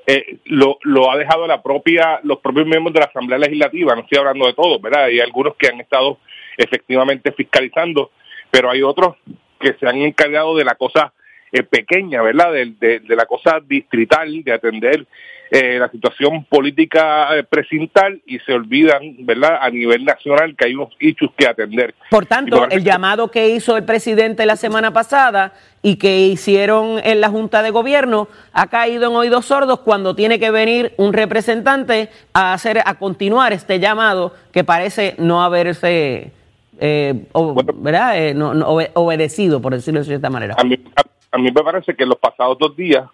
eh, 0.06 0.36
lo, 0.44 0.76
lo 0.82 1.10
ha 1.10 1.16
dejado 1.16 1.46
la 1.46 1.62
propia, 1.62 2.20
los 2.24 2.40
propios 2.40 2.66
miembros 2.66 2.92
de 2.92 3.00
la 3.00 3.06
Asamblea 3.06 3.38
Legislativa. 3.38 3.94
No 3.94 4.02
estoy 4.02 4.18
hablando 4.18 4.46
de 4.46 4.52
todos, 4.52 4.82
¿verdad? 4.82 5.04
Hay 5.04 5.18
algunos 5.20 5.56
que 5.56 5.68
han 5.68 5.80
estado 5.80 6.18
efectivamente 6.58 7.32
fiscalizando, 7.32 8.10
pero 8.50 8.68
hay 8.70 8.82
otros 8.82 9.16
que 9.58 9.72
se 9.80 9.86
han 9.86 9.96
encargado 9.96 10.54
de 10.54 10.64
la 10.64 10.74
cosa 10.74 11.14
eh, 11.52 11.62
pequeña, 11.62 12.20
¿verdad? 12.20 12.52
De- 12.52 13.00
de 13.00 13.16
la 13.16 13.24
cosa 13.24 13.60
distrital, 13.66 14.44
de 14.44 14.52
atender 14.52 15.06
eh, 15.54 15.78
la 15.78 15.90
situación 15.90 16.44
política 16.46 17.36
eh, 17.36 17.44
precintal 17.44 18.22
y 18.24 18.38
se 18.38 18.54
olvidan, 18.54 19.02
¿verdad? 19.26 19.58
A 19.60 19.68
nivel 19.68 20.02
nacional 20.02 20.56
que 20.56 20.64
hay 20.66 20.74
unos 20.74 20.88
hechos 20.98 21.28
que 21.36 21.46
atender. 21.46 21.94
Por 22.10 22.24
tanto, 22.24 22.56
por- 22.58 22.72
el 22.72 22.82
llamado 22.82 23.30
que 23.30 23.50
hizo 23.50 23.76
el 23.76 23.84
presidente 23.84 24.46
la 24.46 24.56
semana 24.56 24.94
pasada 24.94 25.52
y 25.82 25.96
que 25.96 26.20
hicieron 26.20 26.98
en 27.04 27.20
la 27.20 27.28
Junta 27.28 27.62
de 27.62 27.68
Gobierno 27.70 28.28
ha 28.54 28.68
caído 28.68 29.10
en 29.10 29.14
oídos 29.16 29.44
sordos 29.44 29.80
cuando 29.80 30.14
tiene 30.16 30.38
que 30.40 30.50
venir 30.50 30.94
un 30.96 31.12
representante 31.12 32.08
a 32.32 32.54
hacer 32.54 32.78
a 32.86 32.94
continuar 32.94 33.52
este 33.52 33.78
llamado 33.78 34.32
que 34.52 34.64
parece 34.64 35.16
no 35.18 35.42
haberse 35.42 36.32
eh, 36.80 37.26
o- 37.32 37.54
¿verdad? 37.74 38.18
Eh, 38.18 38.32
no- 38.32 38.54
no 38.54 38.68
obe- 38.70 38.90
obedecido, 38.94 39.60
por 39.60 39.74
decirlo 39.74 40.00
de 40.00 40.06
cierta 40.06 40.30
manera. 40.30 40.54
a 40.58 40.64
mí, 40.64 40.78
a, 40.96 41.02
a 41.36 41.38
mí 41.38 41.50
me 41.54 41.62
parece 41.62 41.94
que 41.94 42.04
en 42.04 42.08
los 42.08 42.18
pasados 42.18 42.56
dos 42.58 42.74
días 42.74 43.04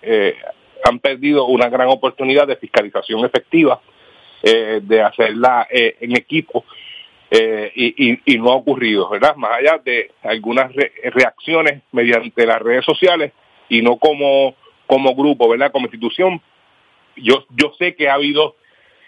eh, 0.00 0.34
han 0.84 0.98
perdido 0.98 1.46
una 1.46 1.68
gran 1.68 1.88
oportunidad 1.88 2.46
de 2.46 2.56
fiscalización 2.56 3.24
efectiva, 3.24 3.80
eh, 4.42 4.80
de 4.82 5.02
hacerla 5.02 5.66
eh, 5.70 5.96
en 6.00 6.16
equipo, 6.16 6.64
eh, 7.30 7.70
y, 8.24 8.38
no 8.38 8.52
ha 8.52 8.56
ocurrido, 8.56 9.08
¿verdad? 9.10 9.36
Más 9.36 9.50
allá 9.58 9.78
de 9.84 10.12
algunas 10.22 10.72
re- 10.74 10.92
reacciones 11.10 11.82
mediante 11.92 12.46
las 12.46 12.60
redes 12.62 12.84
sociales 12.84 13.32
y 13.68 13.82
no 13.82 13.96
como, 13.98 14.54
como 14.86 15.14
grupo, 15.14 15.48
¿verdad? 15.48 15.70
Como 15.70 15.86
institución. 15.86 16.40
Yo, 17.16 17.44
yo 17.50 17.72
sé 17.78 17.94
que 17.96 18.08
ha 18.08 18.14
habido 18.14 18.56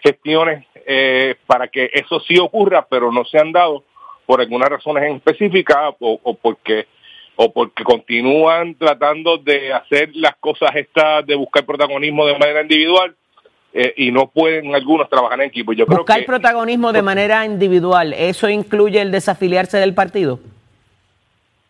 gestiones 0.03 0.65
eh, 0.85 1.35
para 1.47 1.67
que 1.69 1.89
eso 1.93 2.19
sí 2.19 2.37
ocurra, 2.37 2.85
pero 2.87 3.11
no 3.11 3.25
se 3.25 3.39
han 3.39 3.51
dado 3.51 3.83
por 4.27 4.39
algunas 4.39 4.69
razones 4.69 5.03
en 5.03 5.15
específica 5.15 5.89
o 5.99 6.33
porque 6.35 6.85
o 7.35 7.51
porque 7.51 7.83
continúan 7.83 8.75
tratando 8.75 9.37
de 9.37 9.73
hacer 9.73 10.09
las 10.13 10.35
cosas 10.37 10.69
estas 10.75 11.25
de 11.25 11.35
buscar 11.35 11.65
protagonismo 11.65 12.25
de 12.25 12.37
manera 12.37 12.61
individual 12.61 13.15
eh, 13.73 13.93
y 13.97 14.11
no 14.11 14.27
pueden 14.27 14.75
algunos 14.75 15.09
trabajar 15.09 15.39
en 15.39 15.47
equipo. 15.47 15.73
Yo 15.73 15.85
creo 15.85 15.99
Buscar 15.99 16.19
que 16.19 16.25
protagonismo 16.25 16.91
de 16.91 17.01
manera 17.01 17.45
individual, 17.45 18.13
¿eso 18.13 18.49
incluye 18.49 19.01
el 19.01 19.11
desafiliarse 19.11 19.77
del 19.77 19.93
partido? 19.93 20.39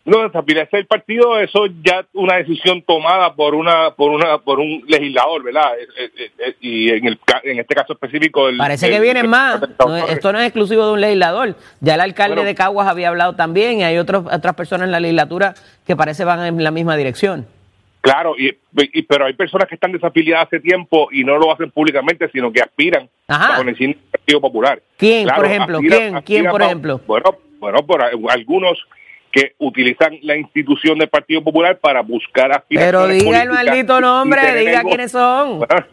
No 0.04 0.22
desafiliarse 0.22 0.76
del 0.78 0.86
partido, 0.86 1.38
eso 1.38 1.66
ya 1.84 2.04
una 2.12 2.36
decisión 2.36 2.82
tomada 2.82 3.34
por 3.34 3.54
una 3.54 3.92
por 3.92 4.10
una 4.10 4.38
por 4.38 4.58
un 4.58 4.82
legislador, 4.88 5.42
¿verdad? 5.44 5.70
Eh, 5.78 6.10
eh, 6.16 6.30
eh, 6.38 6.54
y 6.60 6.90
en 6.90 7.06
el 7.06 7.18
en 7.44 7.60
este 7.60 7.74
caso 7.74 7.92
específico 7.92 8.48
el, 8.48 8.56
Parece 8.56 8.86
el- 8.86 8.92
que 8.94 9.00
vienen 9.00 9.28
más. 9.30 9.60
No 9.78 9.96
esto 9.96 10.32
no 10.32 10.40
es 10.40 10.46
exclusivo 10.46 10.86
de 10.86 10.92
un 10.94 11.00
legislador. 11.00 11.54
Ya 11.80 11.94
el 11.94 12.00
alcalde 12.00 12.34
Bueno. 12.34 12.48
de 12.48 12.54
Caguas 12.56 12.88
había 12.88 13.08
hablado 13.10 13.36
también 13.36 13.78
y 13.78 13.84
hay 13.84 13.98
otros, 13.98 14.24
otras 14.32 14.54
personas 14.54 14.86
en 14.86 14.92
la 14.92 14.98
legislatura 15.00 15.54
que 15.86 15.94
parece 15.94 16.24
van 16.24 16.44
en 16.46 16.64
la 16.64 16.70
misma 16.72 16.96
dirección. 16.96 17.46
Claro, 18.00 18.34
y, 18.36 18.48
y- 18.92 19.02
pero 19.02 19.26
hay 19.26 19.34
personas 19.34 19.68
que 19.68 19.76
están 19.76 19.92
desafiliadas 19.92 20.46
hace 20.48 20.58
tiempo 20.58 21.08
y 21.12 21.22
no 21.22 21.38
lo 21.38 21.52
hacen 21.52 21.70
públicamente, 21.70 22.28
sino 22.32 22.50
que 22.52 22.60
aspiran 22.60 23.08
Ajá. 23.28 23.50
bajo 23.50 23.62
el 23.62 23.94
Partido 24.10 24.40
Popular. 24.40 24.82
¿Quién, 24.96 25.22
Claro, 25.24 25.42
por 25.42 25.46
ejemplo? 25.48 25.78
aspiran- 25.78 25.98
¿Quién? 25.98 26.16
aspiran 26.16 26.22
¿Quién, 26.42 26.50
por 26.50 26.62
ejemplo? 26.62 27.00
Bueno, 27.06 27.36
bueno, 27.60 27.78
por 27.86 28.02
algunos 28.02 28.76
que 29.32 29.54
utilizan 29.58 30.18
la 30.22 30.36
institución 30.36 30.98
del 30.98 31.08
Partido 31.08 31.42
Popular 31.42 31.78
para 31.78 32.02
buscar 32.02 32.48
Pero 32.68 33.00
aspiraciones 33.00 33.24
diga 33.24 33.42
el 33.42 33.48
maldito 33.48 34.00
nombre, 34.00 34.54
diga 34.56 34.82
quiénes 34.82 35.10
son. 35.12 35.58
Bueno, 35.66 35.86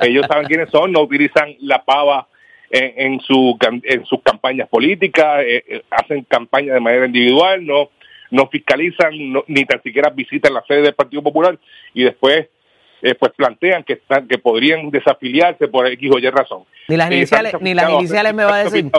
ellos 0.00 0.26
saben 0.26 0.46
quiénes 0.46 0.70
son, 0.70 0.92
no 0.92 1.02
utilizan 1.02 1.54
la 1.60 1.84
pava 1.84 2.26
en, 2.70 2.92
en 3.14 3.20
su 3.20 3.56
en 3.84 4.04
sus 4.06 4.22
campañas 4.22 4.68
políticas, 4.68 5.42
eh, 5.42 5.62
eh, 5.68 5.82
hacen 5.90 6.24
campañas 6.24 6.74
de 6.74 6.80
manera 6.80 7.06
individual, 7.06 7.64
no 7.64 7.90
no 8.30 8.48
fiscalizan, 8.48 9.12
no- 9.32 9.44
ni 9.46 9.64
tan 9.64 9.80
siquiera 9.82 10.10
visitan 10.10 10.52
la 10.52 10.64
sede 10.66 10.82
del 10.82 10.94
Partido 10.94 11.22
Popular 11.22 11.56
y 11.94 12.02
después 12.02 12.48
eh, 13.02 13.14
pues 13.14 13.30
plantean 13.36 13.84
que 13.84 13.92
están 13.92 14.26
que 14.26 14.38
podrían 14.38 14.90
desafiliarse 14.90 15.68
por 15.68 15.86
X 15.86 16.10
o 16.12 16.18
Y 16.18 16.28
razón. 16.30 16.64
Ni 16.88 16.96
las 16.96 17.10
Eh, 17.10 17.16
iniciales, 17.18 17.54
ni 17.60 17.74
las 17.74 17.90
iniciales 17.90 18.34
me 18.34 18.44
vas 18.44 18.54
a 18.54 18.64
decir. 18.64 18.90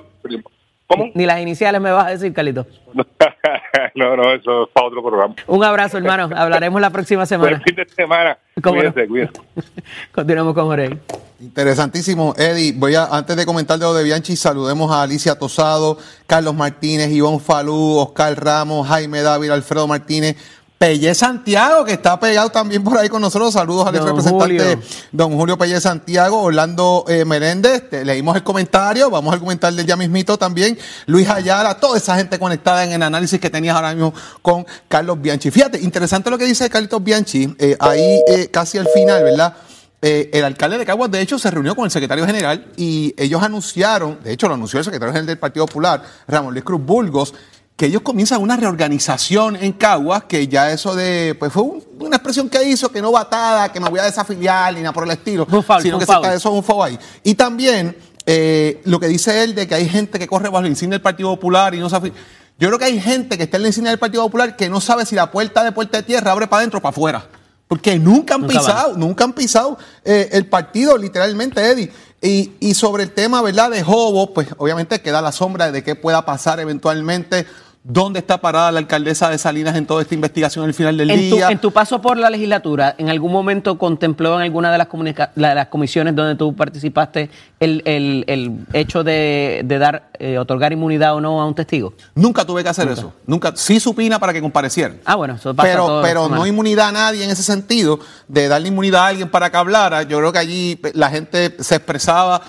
¿Cómo? 0.85 1.11
Ni 1.15 1.25
las 1.25 1.41
iniciales 1.41 1.81
me 1.81 1.91
vas 1.91 2.05
a 2.05 2.09
decir, 2.11 2.31
Calito. 2.31 2.65
no, 3.95 4.15
no, 4.15 4.33
eso 4.33 4.63
es 4.63 4.69
para 4.73 4.87
otro 4.87 5.01
programa. 5.03 5.35
Un 5.47 5.63
abrazo, 5.63 5.97
hermano. 5.97 6.29
Hablaremos 6.35 6.79
la 6.81 6.89
próxima 6.89 7.19
Buen 7.19 7.27
semana. 7.27 7.61
fin 7.65 7.75
de 7.75 7.87
semana. 7.89 8.37
¿Cómo 8.61 8.81
no? 8.81 8.93
Cuídense, 8.93 9.07
cuídense. 9.07 9.41
Continuamos 10.11 10.53
con 10.53 10.65
Jorge. 10.65 10.97
Interesantísimo, 11.39 12.33
Eddie. 12.35 12.73
Voy 12.75 12.95
a, 12.95 13.05
antes 13.05 13.35
de 13.35 13.45
comentar 13.45 13.77
de 13.77 13.85
lo 13.85 13.93
de 13.93 14.03
Bianchi, 14.03 14.35
saludemos 14.35 14.91
a 14.91 15.03
Alicia 15.03 15.37
Tosado, 15.37 15.97
Carlos 16.25 16.55
Martínez, 16.55 17.11
Ivonne 17.11 17.39
Falú, 17.39 17.97
Oscar 17.97 18.43
Ramos, 18.43 18.87
Jaime 18.87 19.21
Dávila, 19.21 19.53
Alfredo 19.53 19.87
Martínez, 19.87 20.35
Pelle 20.77 21.15
Santiago, 21.15 21.83
que 21.85 21.93
está 21.93 22.19
pegado 22.19 22.49
también 22.51 22.83
por 22.83 22.97
ahí 22.99 23.09
con 23.09 23.19
nosotros. 23.19 23.51
Saludos 23.51 23.87
al 23.87 23.95
Don 23.95 24.05
representante 24.07 24.59
Julio. 24.63 24.79
don 25.11 25.35
Julio 25.35 25.57
Pelle 25.57 25.81
Santiago, 25.81 26.39
Orlando 26.41 27.03
eh, 27.07 27.25
Meléndez. 27.25 27.89
Te- 27.89 28.05
leímos 28.05 28.35
el 28.35 28.43
comentario, 28.43 29.09
vamos 29.09 29.33
al 29.33 29.39
comentario 29.39 29.81
ya 29.81 29.95
mismito 29.95 30.37
también. 30.37 30.77
Luis 31.07 31.27
Ayala, 31.29 31.79
toda 31.79 31.97
esa 31.97 32.15
gente 32.15 32.37
conectada 32.37 32.83
en 32.83 32.91
el 32.91 33.01
análisis 33.01 33.39
que 33.39 33.49
tenías 33.49 33.75
ahora 33.75 33.93
mismo 33.95 34.13
con 34.43 34.67
Carlos 34.87 35.19
Bianchi. 35.19 35.49
Fíjate, 35.49 35.79
interesante 35.81 36.29
lo 36.29 36.37
que 36.37 36.45
dice 36.45 36.69
Carlitos 36.69 37.03
Bianchi, 37.03 37.55
eh, 37.57 37.75
ahí 37.79 38.21
eh, 38.27 38.49
casi 38.51 38.77
al 38.77 38.87
final, 38.93 39.23
¿verdad? 39.23 39.55
Eh, 39.99 40.29
el 40.31 40.45
alcalde 40.45 40.77
de 40.77 40.85
Caguas, 40.85 41.09
de 41.09 41.19
hecho, 41.21 41.39
se 41.39 41.49
reunió 41.49 41.75
con 41.75 41.85
el 41.85 41.89
secretario 41.91 42.23
general 42.27 42.67
y 42.77 43.15
ellos 43.17 43.41
anunciaron, 43.41 44.19
de 44.23 44.31
hecho, 44.33 44.47
lo 44.47 44.53
anunció 44.53 44.77
el 44.77 44.85
secretario 44.85 45.11
general 45.11 45.25
del 45.25 45.39
Partido 45.39 45.65
Popular, 45.65 46.03
Ramón 46.27 46.53
Luis 46.53 46.63
Cruz 46.63 46.79
Burgos, 46.85 47.33
que 47.77 47.85
ellos 47.85 48.01
comienzan 48.01 48.41
una 48.41 48.57
reorganización 48.57 49.55
en 49.55 49.71
Caguas, 49.73 50.23
que 50.23 50.47
ya 50.47 50.71
eso 50.71 50.95
de, 50.95 51.35
pues 51.37 51.53
fue 51.53 51.63
un- 51.63 51.83
una 51.99 52.15
expresión 52.17 52.49
que 52.49 52.63
hizo, 52.67 52.89
que 52.91 53.01
no 53.01 53.11
batada, 53.11 53.71
que 53.71 53.79
me 53.79 53.87
voy 53.89 53.99
a 53.99 54.03
desafiliar, 54.03 54.73
ni 54.73 54.81
nada 54.81 54.91
por 54.93 55.03
el 55.05 55.11
estilo, 55.11 55.45
foul, 55.45 55.81
sino 55.81 55.97
un 55.97 55.99
que 55.99 56.05
se 56.07 56.35
eso 56.35 56.49
es 56.49 56.55
un 56.55 56.63
foul 56.63 56.83
ahí. 56.87 56.99
Y 57.23 57.35
también 57.35 57.95
eh, 58.25 58.81
lo 58.83 58.99
que 58.99 59.07
dice 59.07 59.43
él 59.43 59.55
de 59.55 59.67
que 59.67 59.75
hay 59.75 59.87
gente 59.87 60.19
que 60.19 60.27
corre 60.27 60.49
bajo 60.49 60.65
el 60.65 60.71
insignia 60.71 60.95
del 60.95 61.01
Partido 61.01 61.29
Popular 61.29 61.73
y 61.75 61.79
no 61.79 61.89
se 61.89 61.95
afilia. 61.95 62.17
Yo 62.59 62.67
creo 62.67 62.79
que 62.79 62.85
hay 62.85 62.99
gente 62.99 63.37
que 63.37 63.43
está 63.43 63.57
en 63.57 63.63
la 63.63 63.69
insignia 63.69 63.91
del 63.91 63.99
Partido 63.99 64.23
Popular 64.23 64.55
que 64.57 64.67
no 64.69 64.81
sabe 64.81 65.05
si 65.05 65.15
la 65.15 65.31
puerta 65.31 65.63
de 65.63 65.71
puerta 65.71 65.97
de 65.97 66.03
tierra 66.03 66.31
abre 66.31 66.47
para 66.47 66.59
adentro 66.61 66.79
o 66.79 66.81
para 66.81 66.89
afuera. 66.89 67.25
Porque 67.67 67.99
nunca 67.99 68.35
han 68.35 68.41
Nunca 68.41 68.59
pisado, 68.59 68.97
nunca 68.97 69.23
han 69.25 69.33
pisado 69.33 69.77
eh, 70.03 70.29
el 70.31 70.45
partido, 70.47 70.97
literalmente, 70.97 71.61
Eddie. 71.61 71.91
Y, 72.21 72.53
y 72.59 72.73
sobre 72.73 73.03
el 73.03 73.11
tema, 73.11 73.41
¿verdad?, 73.41 73.69
de 73.69 73.83
Jobo, 73.83 74.33
pues 74.33 74.47
obviamente 74.57 75.01
queda 75.01 75.21
la 75.21 75.31
sombra 75.31 75.71
de 75.71 75.83
qué 75.83 75.93
pueda 75.95 76.25
pasar 76.25 76.59
eventualmente. 76.59 77.45
¿Dónde 77.89 78.19
está 78.19 78.41
parada 78.41 78.69
la 78.73 78.79
alcaldesa 78.79 79.29
de 79.29 79.37
Salinas 79.37 79.73
en 79.77 79.85
toda 79.85 80.01
esta 80.01 80.13
investigación 80.13 80.65
al 80.65 80.73
final 80.73 80.97
del 80.97 81.09
En 81.09 81.29
tu, 81.29 81.35
día? 81.37 81.47
en 81.49 81.57
tu 81.59 81.71
paso 81.71 82.01
por 82.01 82.17
la 82.17 82.29
legislatura, 82.29 82.93
¿en 82.97 83.07
algún 83.09 83.31
momento 83.31 83.77
contempló 83.77 84.35
en 84.35 84.41
alguna 84.41 84.73
de 84.73 84.77
las, 84.77 84.87
comunica- 84.87 85.31
la- 85.35 85.55
las 85.55 85.67
comisiones 85.67 86.13
donde 86.13 86.35
tú 86.35 86.53
participaste 86.53 87.29
el, 87.61 87.81
el- 87.85 88.25
el 88.27 88.51
hecho 88.73 89.05
de, 89.05 89.61
de 89.63 89.77
dar, 89.79 90.09
eh, 90.19 90.37
otorgar 90.37 90.73
inmunidad 90.73 91.15
o 91.15 91.21
no 91.21 91.41
a 91.41 91.45
un 91.45 91.55
testigo? 91.55 91.93
Nunca 92.13 92.43
tuve 92.43 92.61
que 92.61 92.67
hacer 92.67 92.89
eso. 92.89 93.13
Nunca. 93.25 93.53
Sí 93.55 93.79
supina 93.79 94.19
para 94.19 94.33
que 94.33 94.41
comparecieran. 94.41 94.99
Ah, 95.05 95.15
bueno, 95.15 95.35
eso 95.35 95.55
pasa 95.55 95.69
pero, 95.69 96.01
pero 96.03 96.27
no 96.27 96.45
inmunidad 96.45 96.89
a 96.89 96.91
nadie 96.91 97.23
en 97.23 97.29
ese 97.29 97.43
sentido, 97.43 97.99
de 98.27 98.49
darle 98.49 98.67
inmunidad 98.67 99.03
a 99.03 99.07
alguien 99.07 99.29
para 99.29 99.49
que 99.49 99.55
hablara. 99.55 100.03
Yo 100.03 100.17
creo 100.17 100.33
que 100.33 100.39
allí 100.39 100.81
la 100.93 101.09
gente 101.09 101.55
se 101.59 101.75
expresaba, 101.75 102.41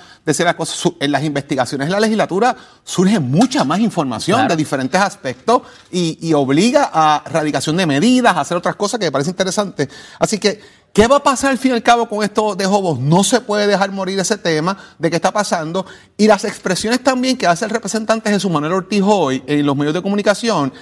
las 0.44 0.54
cosas. 0.54 0.76
Su- 0.76 0.96
En 1.00 1.12
las 1.12 1.22
investigaciones 1.24 1.86
en 1.86 1.92
la 1.92 2.00
legislatura 2.00 2.56
surge 2.84 3.18
mucha 3.20 3.64
más 3.64 3.80
información 3.80 4.38
Claro. 4.38 4.48
de 4.50 4.56
diferentes 4.56 5.00
aspectos 5.00 5.62
y, 5.90 6.18
y 6.20 6.32
obliga 6.34 6.90
a 6.92 7.22
radicación 7.26 7.76
de 7.76 7.86
medidas, 7.86 8.36
a 8.36 8.40
hacer 8.40 8.56
otras 8.56 8.76
cosas 8.76 8.98
que 9.00 9.06
me 9.06 9.12
parece 9.12 9.30
interesante. 9.30 9.88
Así 10.18 10.38
que, 10.38 10.60
¿qué 10.92 11.06
va 11.06 11.16
a 11.16 11.22
pasar 11.22 11.50
al 11.50 11.58
fin 11.58 11.72
y 11.72 11.74
al 11.74 11.82
cabo 11.82 12.08
con 12.08 12.22
esto 12.24 12.54
de 12.54 12.64
Jobos? 12.66 12.98
No 13.00 13.22
se 13.24 13.40
puede 13.40 13.66
dejar 13.66 13.90
morir 13.92 14.18
ese 14.18 14.36
tema 14.38 14.76
de 14.98 15.10
qué 15.10 15.16
está 15.16 15.32
pasando. 15.32 15.84
Y 16.16 16.26
las 16.26 16.44
expresiones 16.44 17.02
también 17.02 17.36
que 17.36 17.46
hace 17.46 17.64
el 17.64 17.70
representante 17.70 18.30
Jesús 18.30 18.50
Manuel 18.50 18.72
Ortiz 18.72 19.02
hoy 19.04 19.42
en 19.46 19.64
los 19.66 19.76
medios 19.76 19.94
de 19.94 20.02
comunicación, 20.02 20.72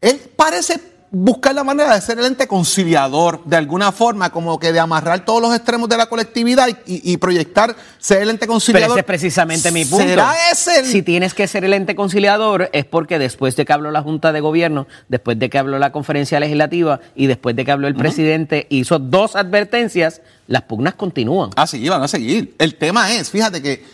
él 0.00 0.20
parece 0.36 0.93
buscar 1.14 1.54
la 1.54 1.62
manera 1.62 1.94
de 1.94 2.00
ser 2.00 2.18
el 2.18 2.24
ente 2.26 2.48
conciliador 2.48 3.42
de 3.44 3.56
alguna 3.56 3.92
forma, 3.92 4.30
como 4.30 4.58
que 4.58 4.72
de 4.72 4.80
amarrar 4.80 5.24
todos 5.24 5.40
los 5.40 5.54
extremos 5.54 5.88
de 5.88 5.96
la 5.96 6.06
colectividad 6.06 6.68
y, 6.86 7.16
proyectar 7.18 7.74
ser 7.98 8.22
el 8.22 8.30
ente 8.30 8.40
Pero 8.40 8.52
conciliador. 8.54 8.90
ese 8.90 9.00
es 9.00 9.06
precisamente 9.06 9.70
mi 9.70 9.84
punto. 9.84 10.04
¿Será 10.04 10.34
ese 10.50 10.80
el- 10.80 10.86
Si 10.86 11.02
tienes 11.02 11.32
que 11.32 11.46
ser 11.46 11.64
el 11.64 11.72
ente 11.72 11.94
conciliador 11.94 12.68
es 12.72 12.84
porque 12.84 13.18
después 13.18 13.54
de 13.56 13.64
que 13.64 13.72
habló 13.72 13.90
la 13.92 14.02
Junta 14.02 14.32
de 14.32 14.40
Gobierno, 14.40 14.86
después 15.08 15.38
de 15.38 15.48
que 15.48 15.58
habló 15.58 15.78
la 15.78 15.92
conferencia 15.92 16.40
legislativa 16.40 17.00
y 17.14 17.26
después 17.28 17.54
de 17.54 17.64
que 17.64 17.70
habló 17.70 17.86
el 17.86 17.94
presidente, 17.94 18.66
hizo 18.70 18.98
dos 18.98 19.36
advertencias, 19.36 20.20
las 20.48 20.62
pugnas 20.62 20.94
continúan. 20.94 21.50
Ah, 21.56 21.66
sí, 21.66 21.88
van 21.88 22.02
a 22.02 22.08
seguir. 22.08 22.54
El 22.58 22.74
tema 22.74 23.12
es, 23.12 23.30
fíjate 23.30 23.62
que 23.62 23.84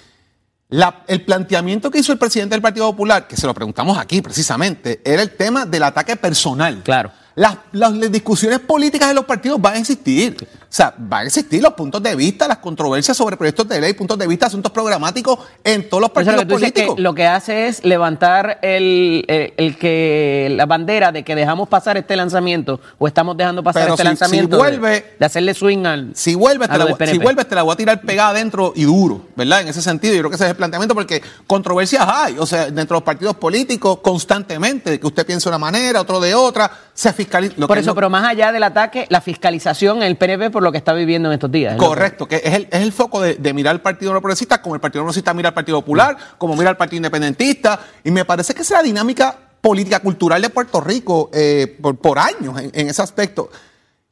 La- 0.71 1.03
el 1.09 1.23
planteamiento 1.25 1.91
que 1.91 1.99
hizo 1.99 2.13
el 2.13 2.19
presidente 2.19 2.55
del 2.55 2.63
Partido 2.63 2.89
Popular, 2.91 3.27
que 3.27 3.37
se 3.37 3.47
lo 3.47 3.55
preguntamos 3.55 3.99
aquí 3.99 4.23
precisamente, 4.23 5.01
era 5.05 5.21
el 5.23 5.31
tema 5.31 5.67
del 5.67 5.83
ataque 5.83 6.17
personal. 6.17 6.83
Claro. 6.85 7.11
Las, 7.35 7.57
las- 7.73 7.93
las 7.93 8.11
discusiones 8.13 8.59
políticas 8.61 9.09
de 9.09 9.15
los 9.15 9.25
partidos 9.25 9.61
van 9.61 9.75
a 9.75 9.79
existir. 9.79 10.37
O 10.63 10.73
sea, 10.73 10.95
van 10.97 11.23
a 11.23 11.27
existir 11.27 11.61
los 11.61 11.73
puntos 11.73 12.01
de 12.01 12.15
vista, 12.15 12.47
las 12.47 12.59
controversias 12.59 13.17
sobre 13.17 13.37
proyectos 13.37 13.67
de 13.69 13.81
ley, 13.81 13.93
puntos 13.93 14.17
de 14.17 14.29
vista, 14.29 14.47
asuntos 14.47 14.71
programáticos 14.71 15.39
en 15.65 15.89
todos 15.89 16.01
los 16.01 16.11
partidos 16.11 16.45
lo 16.45 16.47
políticos. 16.49 16.95
que 16.95 17.03
lo 17.03 17.13
que 17.15 17.27
hace 17.27 17.67
es 17.67 17.85
levantar 17.85 18.61
el, 18.63 19.25
el- 19.27 19.53
el 19.57 19.77
que 19.79 20.53
la 20.55 20.67
bandera 20.67 21.11
de 21.11 21.25
que 21.25 21.35
dejamos 21.35 21.69
pasar 21.69 21.97
este 21.97 22.15
lanzamiento 22.15 22.81
o 22.99 23.09
estamos 23.09 23.37
dejando 23.37 23.65
pasar 23.65 23.83
Pero 23.83 23.95
este 23.95 24.03
si- 24.03 24.09
lanzamiento 24.09 24.57
si 24.57 24.63
de- 24.63 24.79
vuelve- 24.79 25.05
de, 25.19 25.27
hacerle 25.27 25.55
swing 25.55 25.87
al 25.87 26.11
Si 26.15 26.37
vuelves, 26.37 26.69
te 26.69 26.79
la, 26.79 26.87
si 26.87 26.95
PNP. 26.95 27.19
vuelves, 27.19 27.49
te 27.49 27.55
la 27.57 27.63
voy 27.63 27.73
a 27.73 27.77
tirar 27.77 28.01
pegada 28.03 28.31
adentro 28.31 28.73
y 28.77 28.85
duro, 28.85 29.23
¿verdad? 29.35 29.63
En 29.63 29.69
ese 29.69 29.83
sentido, 29.83 30.15
yo 30.15 30.21
creo 30.21 30.31
que 30.31 30.37
ese 30.37 30.45
es 30.45 30.51
el 30.51 30.57
planteamiento, 30.57 30.95
porque 30.95 31.21
controversias 31.49 32.05
hay, 32.07 32.37
o 32.39 32.47
sea, 32.47 32.67
dentro 32.67 32.95
de 32.95 33.01
los 33.01 33.03
partidos 33.03 33.35
políticos, 33.35 33.99
constantemente, 34.03 35.01
que 35.01 35.07
usted 35.07 35.27
piensa 35.27 35.51
de 35.51 35.57
una 35.57 35.59
manera, 35.59 36.01
otro 36.01 36.21
de 36.21 36.33
otra, 36.35 36.71
se 37.01 37.13
fiscaliza. 37.15 37.55
lo 37.57 37.67
Por 37.67 37.79
eso, 37.79 37.91
no- 37.91 37.95
pero 37.95 38.11
más 38.11 38.25
allá 38.25 38.53
del 38.53 38.63
ataque, 38.63 39.07
la 39.09 39.23
fiscalización 39.23 39.99
en 39.99 40.03
el 40.03 40.17
PNP 40.17 40.51
por 40.51 40.63
lo 40.63 40.71
que 40.71 40.77
está 40.77 40.93
viviendo 40.93 41.31
en 41.31 41.33
estos 41.35 41.51
días. 41.51 41.73
es 41.73 41.79
lo 41.79 41.83
que- 41.83 41.89
Correcto, 41.89 42.29
que 42.29 42.37
es 42.45 42.53
el, 42.55 42.69
es 42.71 42.83
el 42.83 42.93
foco 42.93 43.23
de, 43.23 43.37
de 43.37 43.55
mirar 43.55 43.71
al 43.73 43.81
Partido 43.81 44.13
No 44.13 44.21
Progresista, 44.21 44.61
como 44.61 44.75
el 44.75 44.83
Partido 44.83 45.01
No 45.01 45.07
Progresista 45.07 45.33
mira 45.33 45.49
al 45.49 45.55
Partido 45.55 45.81
Popular, 45.81 46.15
como 46.37 46.55
mira 46.57 46.69
al 46.69 46.77
Partido 46.77 46.99
Independentista, 46.99 47.81
y 48.05 48.11
me 48.11 48.27
parece 48.27 48.53
que 48.55 48.61
esa 48.61 48.75
es 48.75 48.81
la 48.81 48.83
dinámica 48.85 49.35
política 49.63 50.01
cultural 50.01 50.43
de 50.43 50.51
Puerto 50.51 50.81
Rico 50.83 51.31
eh, 51.33 51.79
por, 51.81 51.97
por 51.97 52.19
años 52.19 52.61
en, 52.61 52.71
en 52.75 52.89
ese 52.91 53.01
aspecto. 53.01 53.51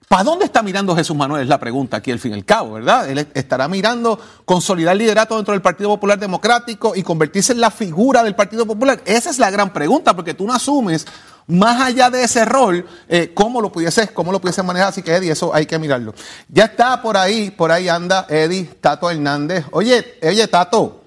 ¿Para 0.08 0.24
dónde 0.24 0.46
está 0.46 0.62
mirando 0.62 0.96
Jesús 0.96 1.14
Manuel? 1.14 1.42
Es 1.42 1.48
la 1.48 1.58
pregunta 1.60 1.98
aquí 1.98 2.10
al 2.10 2.18
fin 2.18 2.30
y 2.32 2.34
al 2.36 2.44
cabo, 2.46 2.72
¿verdad? 2.72 3.10
Él 3.10 3.26
estará 3.34 3.68
mirando 3.68 4.18
consolidar 4.46 4.96
liderato 4.96 5.36
dentro 5.36 5.52
del 5.52 5.60
Partido 5.60 5.90
Popular 5.90 6.18
Democrático 6.18 6.94
y 6.96 7.02
convertirse 7.02 7.52
en 7.52 7.60
la 7.60 7.70
figura 7.70 8.22
del 8.22 8.34
Partido 8.34 8.64
Popular. 8.64 9.02
Esa 9.04 9.28
es 9.28 9.38
la 9.38 9.50
gran 9.50 9.70
pregunta, 9.74 10.16
porque 10.16 10.32
tú 10.32 10.46
no 10.46 10.54
asumes, 10.54 11.06
más 11.48 11.80
allá 11.80 12.10
de 12.10 12.22
ese 12.22 12.44
rol, 12.44 12.86
eh, 13.08 13.32
cómo 13.34 13.60
lo 13.60 13.72
pudiese, 13.72 14.08
cómo 14.08 14.30
lo 14.30 14.40
pudiese 14.40 14.62
manejar. 14.62 14.90
Así 14.90 15.02
que, 15.02 15.14
Eddie, 15.14 15.32
eso 15.32 15.52
hay 15.54 15.66
que 15.66 15.78
mirarlo. 15.78 16.14
Ya 16.48 16.66
está 16.66 17.02
por 17.02 17.16
ahí, 17.16 17.50
por 17.50 17.72
ahí 17.72 17.88
anda 17.88 18.26
Eddie, 18.28 18.64
Tato 18.80 19.10
Hernández. 19.10 19.64
Oye, 19.72 20.18
oye, 20.22 20.46
Tato, 20.46 21.02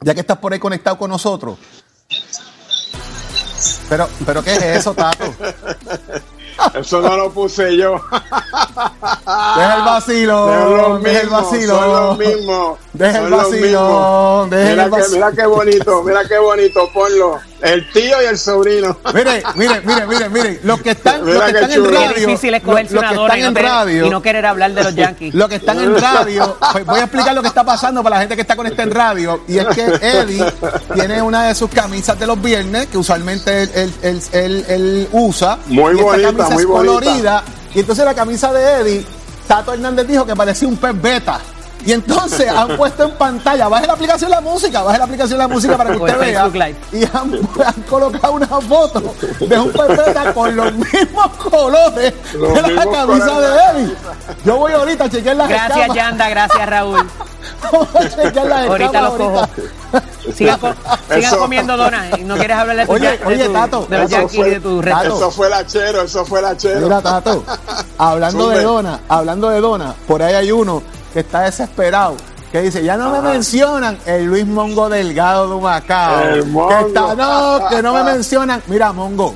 ya 0.00 0.12
que 0.12 0.20
estás 0.20 0.38
por 0.38 0.52
ahí 0.52 0.58
conectado 0.58 0.98
con 0.98 1.10
nosotros. 1.10 1.56
Pero, 3.88 4.08
pero 4.26 4.42
¿qué 4.42 4.54
es 4.54 4.62
eso, 4.62 4.92
Tato? 4.94 5.24
Eso 6.74 7.00
no 7.00 7.16
lo 7.16 7.30
puse 7.30 7.76
yo. 7.76 8.00
Deja 9.56 9.76
el 9.76 9.82
vacilo. 9.84 10.48
Son 10.48 10.76
los 10.76 11.02
Deja 11.02 11.20
el 11.20 11.24
mismos, 11.26 11.42
vacilo. 11.50 11.78
son 11.78 11.92
los 11.92 12.18
mismos. 12.18 12.78
Deja 12.92 13.18
el 13.18 13.30
deja 14.50 15.08
Mira 15.10 15.28
el 15.28 15.36
qué 15.36 15.46
bonito, 15.46 16.02
mira 16.02 16.20
qué 16.28 16.38
bonito, 16.38 16.90
ponlo. 16.92 17.38
El 17.60 17.90
tío 17.92 18.22
y 18.22 18.26
el 18.26 18.38
sobrino. 18.38 18.96
Mire, 19.12 19.42
mire, 19.56 19.80
mire, 19.84 20.06
mire, 20.06 20.28
mire. 20.28 20.60
Los 20.62 20.80
que 20.80 20.90
están, 20.92 21.24
los 21.26 21.42
que 21.42 21.50
están 21.50 21.72
en 21.72 21.92
radio. 21.92 22.26
difícil 22.26 22.54
es 22.54 22.62
los- 22.62 22.70
cogerse 22.72 22.94
los 22.94 23.02
que 23.04 23.14
están 23.14 23.38
y 23.38 23.42
no, 23.42 23.48
en 23.48 23.54
radio. 23.56 24.06
y 24.06 24.10
no 24.10 24.22
querer 24.22 24.46
hablar 24.46 24.72
de 24.74 24.84
los 24.84 24.94
Yankees. 24.94 25.34
Los 25.34 25.48
que 25.48 25.56
están 25.56 25.78
en 25.80 26.00
radio, 26.00 26.56
pues 26.72 26.86
voy 26.86 27.00
a 27.00 27.04
explicar 27.04 27.34
lo 27.34 27.42
que 27.42 27.48
está 27.48 27.64
pasando 27.64 28.02
para 28.04 28.16
la 28.16 28.20
gente 28.20 28.36
que 28.36 28.42
está 28.42 28.54
conectada 28.54 28.84
en 28.84 28.94
radio. 28.94 29.40
Y 29.48 29.58
es 29.58 29.66
que 29.68 29.84
Eddie 29.86 30.44
tiene 30.94 31.20
una 31.20 31.44
de 31.48 31.54
sus 31.56 31.68
camisas 31.70 32.16
de 32.18 32.26
los 32.28 32.40
viernes, 32.40 32.86
que 32.86 32.98
usualmente 32.98 33.64
él, 33.64 33.70
él- 33.74 33.94
él- 34.02 34.22
él- 34.32 34.64
él 34.68 35.08
usa. 35.12 35.58
Muy 35.66 35.94
bonita, 35.96 36.47
camisa 36.48 36.54
muy 36.54 36.62
es 36.62 36.68
bonita. 36.68 36.92
colorida. 37.00 37.42
Y 37.74 37.80
entonces 37.80 38.04
la 38.04 38.14
camisa 38.14 38.52
de 38.52 38.72
Eddie, 38.80 39.06
Tato 39.46 39.72
Hernández 39.72 40.06
dijo 40.06 40.24
que 40.26 40.34
parecía 40.36 40.68
un 40.68 40.76
pez 40.76 41.00
beta. 41.00 41.38
Y 41.86 41.92
entonces 41.92 42.48
han 42.48 42.76
puesto 42.76 43.04
en 43.04 43.12
pantalla, 43.12 43.68
baje 43.68 43.86
la 43.86 43.92
aplicación 43.92 44.30
la 44.30 44.40
música, 44.40 44.82
baje 44.82 44.98
la 44.98 45.04
aplicación 45.04 45.38
la 45.38 45.46
música 45.46 45.76
para 45.76 45.90
que 45.92 45.96
O 45.98 46.04
usted 46.04 46.18
vea. 46.18 46.50
Y 46.92 47.04
han, 47.04 47.32
han 47.64 47.82
colocado 47.88 48.32
una 48.32 48.46
foto 48.48 49.14
de 49.38 49.58
un 49.60 49.70
pez 49.72 49.88
beta 49.96 50.34
con 50.34 50.56
los 50.56 50.72
mismos 50.74 51.28
colores 51.50 52.14
Los 52.34 52.52
de 52.54 52.62
la 52.62 52.84
camisa 52.84 53.04
colores. 53.26 53.30
de 53.74 53.80
Eddie. 53.82 53.96
Yo 54.44 54.56
voy 54.56 54.72
ahorita 54.72 55.04
a 55.04 55.08
chequear 55.08 55.36
las 55.36 55.48
Gracias, 55.48 55.70
escamas. 55.76 55.96
Yanda. 55.96 56.28
Gracias, 56.28 56.68
Raúl. 56.68 57.08
Ahorita 58.68 59.00
los 59.02 59.14
cojo. 59.14 59.42
Co- 60.28 60.32
sigan 60.34 60.60
Eso- 61.10 61.38
comiendo 61.38 61.76
donas 61.76 62.18
y 62.18 62.22
no 62.24 62.36
quieres 62.36 62.56
hablar 62.58 62.76
de, 62.76 62.86
tu, 62.86 62.92
Oye, 62.92 63.16
de, 63.18 63.24
oye, 63.24 63.46
tu- 63.46 63.52
Tato, 63.52 63.86
de 63.86 63.98
los 63.98 64.06
eso 64.10 64.20
Yankees 64.20 64.36
fue- 64.38 64.48
y 64.48 64.50
de 64.50 64.60
tu 64.60 64.80
Tato. 64.82 64.82
resto. 65.00 65.16
Eso 65.16 65.30
fue 65.30 65.48
la 65.48 65.66
chero, 65.66 66.02
eso 66.02 66.24
fue 66.26 66.42
la 66.42 66.56
chero. 66.56 66.80
Mira, 66.82 67.00
Tato, 67.00 67.44
hablando 67.98 68.48
de 68.50 68.56
Sube. 68.56 68.64
dona, 68.64 69.00
hablando 69.08 69.48
de 69.48 69.60
dona, 69.60 69.94
por 70.06 70.22
ahí 70.22 70.34
hay 70.34 70.52
uno 70.52 70.82
que 71.12 71.20
está 71.20 71.40
desesperado. 71.42 72.16
Que 72.52 72.62
dice, 72.62 72.82
ya 72.82 72.96
no 72.96 73.10
me 73.10 73.20
mencionan 73.20 73.98
el 74.06 74.24
Luis 74.24 74.46
Mongo 74.46 74.88
Delgado 74.88 75.48
de 75.48 75.54
Humacao. 75.54 76.20
El 76.22 76.42
Que 76.44 76.86
está, 76.88 77.14
no, 77.14 77.68
que 77.68 77.82
no 77.82 77.92
me 77.94 78.02
mencionan. 78.04 78.62
Mira, 78.68 78.90
Mongo, 78.92 79.34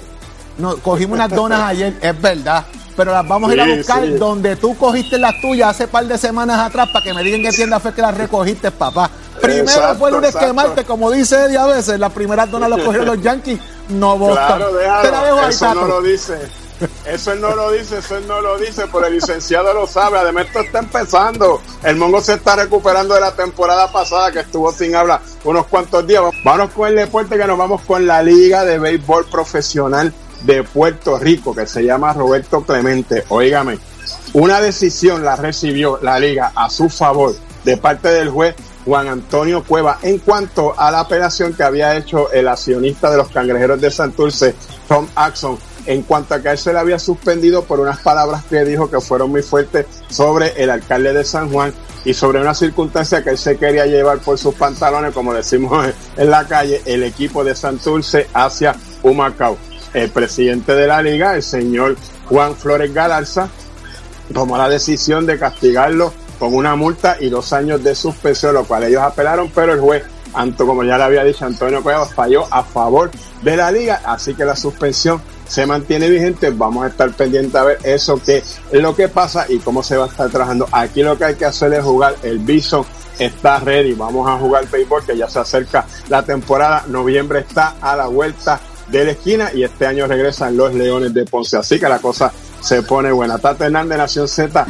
no, 0.59 0.77
cogimos 0.79 1.17
unas 1.17 1.29
donas 1.31 1.61
ayer, 1.63 1.95
es 2.01 2.21
verdad. 2.23 2.65
Pero 2.97 3.13
las 3.13 3.27
vamos 3.27 3.51
a 3.51 3.55
ir 3.55 3.61
a 3.61 3.77
buscar 3.77 4.03
sí. 4.03 4.11
donde 4.13 4.57
tú 4.57 4.77
cogiste 4.77 5.19
las 5.19 5.41
tuyas 5.41 5.71
hace 5.71 5.89
par 5.89 6.07
de 6.07 6.19
semanas 6.19 6.59
atrás 6.59 6.89
para 6.93 7.05
que 7.05 7.15
me 7.15 7.23
digan 7.23 7.43
qué 7.43 7.51
tienda 7.51 7.81
fue 7.81 7.95
que 7.95 8.03
las 8.03 8.17
recogiste, 8.17 8.71
papá. 8.71 9.11
Primero 9.41 9.63
Exacto, 9.63 9.99
fue 9.99 10.11
lunes 10.11 10.31
que 10.31 10.39
exacto. 10.39 10.55
martes, 10.55 10.85
como 10.85 11.11
dice 11.11 11.47
Eddie 11.47 11.59
a 11.59 11.67
veces, 11.67 11.99
las 11.99 12.13
primeras 12.13 12.51
donas 12.51 12.69
las 12.69 12.81
cogieron 12.81 13.07
los 13.07 13.23
Yankees, 13.23 13.59
no 13.89 14.19
Boston. 14.19 14.47
Claro, 14.47 14.73
déjalo. 14.75 15.03
Te 15.03 15.11
la 15.11 15.25
dejo 15.25 15.39
ahí, 15.39 15.51
eso 15.51 15.75
no 15.75 15.85
lo 15.87 16.03
dice. 16.03 16.63
Eso 17.07 17.33
él 17.33 17.41
no 17.41 17.55
lo 17.55 17.71
dice, 17.71 17.99
eso 17.99 18.17
él 18.17 18.27
no 18.27 18.41
lo 18.41 18.59
dice, 18.59 18.85
pero 18.93 19.07
el 19.07 19.15
licenciado 19.15 19.73
lo 19.73 19.87
sabe. 19.87 20.19
Además, 20.19 20.47
esto 20.47 20.61
está 20.61 20.81
empezando. 20.81 21.61
El 21.83 21.97
Mongo 21.97 22.21
se 22.21 22.35
está 22.35 22.57
recuperando 22.57 23.15
de 23.15 23.21
la 23.21 23.33
temporada 23.33 23.91
pasada 23.91 24.33
que 24.33 24.41
estuvo 24.41 24.73
sin 24.73 24.95
hablar 24.95 25.21
unos 25.45 25.67
cuantos 25.67 26.07
días. 26.07 26.23
Vamos 26.45 26.71
con 26.73 26.89
el 26.89 26.97
deporte 26.97 27.37
que 27.37 27.47
nos 27.47 27.59
vamos 27.59 27.83
con 27.83 28.07
la 28.07 28.23
Liga 28.23 28.65
de 28.65 28.79
Béisbol 28.79 29.27
Profesional 29.27 30.13
de 30.45 30.65
Puerto 30.65 31.19
Rico, 31.19 31.55
que 31.55 31.67
se 31.67 31.85
llama 31.85 32.13
Roberto 32.13 32.63
Clemente. 32.63 33.25
Óigame, 33.29 33.79
una 34.33 34.61
decisión 34.61 35.25
la 35.25 35.37
recibió 35.37 35.99
la 36.03 36.19
liga 36.19 36.53
a 36.55 36.71
su 36.71 36.89
favor 36.89 37.35
de 37.65 37.77
parte 37.77 38.09
del 38.09 38.31
juez 38.31 38.55
Juan 38.85 39.09
Antonio 39.09 39.63
Cueva 39.63 39.99
en 40.03 40.19
cuanto 40.19 40.79
a 40.79 40.91
la 40.91 41.01
apelación 41.01 41.55
que 41.55 41.63
había 41.63 41.97
hecho 41.97 42.33
el 42.33 42.49
accionista 42.49 43.11
de 43.11 43.17
los 43.19 43.29
cangrejeros 43.29 43.81
de 43.81 43.91
Santurce, 43.91 44.55
Tom 44.89 45.07
Axon, 45.15 45.59
en 45.87 46.03
cuanto 46.03 46.35
a 46.35 46.41
que 46.41 46.51
él 46.51 46.59
se 46.59 46.73
le 46.73 46.79
había 46.79 46.99
suspendido 46.99 47.65
por 47.65 47.81
unas 47.81 48.01
palabras 48.01 48.45
que 48.45 48.65
dijo 48.65 48.91
que 48.91 49.01
fueron 49.01 49.31
muy 49.31 49.43
fuertes 49.43 49.87
sobre 50.09 50.53
el 50.63 50.71
alcalde 50.71 51.13
de 51.13 51.25
San 51.25 51.51
Juan 51.51 51.73
y 52.05 52.15
sobre 52.15 52.41
una 52.41 52.55
circunstancia 52.55 53.23
que 53.23 53.31
él 53.31 53.39
se 53.39 53.57
quería 53.57 53.87
llevar 53.87 54.19
por 54.19 54.39
sus 54.39 54.55
pantalones, 54.55 55.13
como 55.13 55.35
decimos 55.35 55.89
en 56.17 56.31
la 56.31 56.47
calle, 56.47 56.83
el 56.85 57.05
equipo 57.05 57.45
de 57.45 57.55
Santurce 57.55 58.29
hacia 58.33 58.75
Humacao. 59.03 59.57
El 59.95 60.11
presidente 60.11 60.75
de 60.75 60.87
la 60.87 61.03
liga, 61.03 61.35
el 61.35 61.43
señor 61.43 61.97
Juan 62.29 62.57
Flores 62.57 62.93
Galarza, 62.93 63.49
tomó 64.33 64.57
la 64.57 64.69
decisión 64.69 65.27
de 65.27 65.39
castigarlo 65.39 66.13
con 66.39 66.55
una 66.55 66.75
multa 66.77 67.17
y 67.21 67.29
dos 67.29 67.53
años 67.53 67.85
de 67.85 67.95
suspensión, 67.95 68.55
lo 68.55 68.65
cual 68.65 68.85
ellos 68.85 69.03
apelaron, 69.03 69.51
pero 69.55 69.75
el 69.75 69.81
juez, 69.81 70.05
como 70.57 70.83
ya 70.83 70.97
le 70.97 71.05
había 71.05 71.25
dicho, 71.25 71.45
Antonio 71.45 71.83
Cuevas 71.83 72.13
falló 72.15 72.47
a 72.51 72.65
favor 72.65 73.11
de 73.43 73.57
la 73.57 73.71
liga, 73.71 74.01
así 74.05 74.35
que 74.35 74.45
la 74.45 74.57
suspensión 74.57 75.21
se 75.47 75.67
mantiene 75.67 76.09
vigente. 76.09 76.51
Vamos 76.51 76.85
a 76.85 76.89
estar 76.89 77.13
pendientes 77.13 77.55
a 77.55 77.65
ver 77.65 77.79
eso 77.85 78.21
que 78.21 78.39
es 78.39 78.61
lo 78.73 78.97
que 78.97 79.09
pasa 79.09 79.47
y 79.49 79.59
cómo 79.59 79.83
se 79.83 79.97
va 79.97 80.07
a 80.07 80.09
estar 80.09 80.31
trabajando. 80.31 80.67
Aquí 80.73 81.03
lo 81.03 81.19
que 81.19 81.27
hay 81.27 81.35
que 81.35 81.45
hacer 81.45 81.73
es 81.75 81.85
jugar 81.85 82.17
el 82.23 82.39
Bison 82.39 82.85
está 83.19 83.59
ready. 83.59 83.93
Vamos 83.93 84.29
a 84.29 84.39
jugar 84.39 84.69
béisbol 84.69 85.05
que 85.05 85.17
ya 85.17 85.29
se 85.29 85.39
acerca 85.39 85.85
la 86.09 86.25
temporada. 86.25 86.85
Noviembre 86.89 87.41
está 87.41 87.75
a 87.81 87.95
la 87.95 88.07
vuelta 88.07 88.61
de 88.93 89.05
la 89.07 89.11
esquina 89.13 89.51
y 89.53 89.65
este 89.65 89.87
año 89.87 90.07
regresan 90.07 90.57
los 90.57 90.75
Leones 90.75 91.15
de 91.15 91.25
Ponce. 91.25 91.57
Así 91.57 91.81
que 91.81 91.89
la 91.89 91.99
cosa 91.99 92.33
se 92.61 92.83
pone 92.83 93.11
buena. 93.11 93.39
Tata 93.39 93.67
Hernández, 93.67 93.99
Nación 93.99 94.29
Z. 94.29 94.67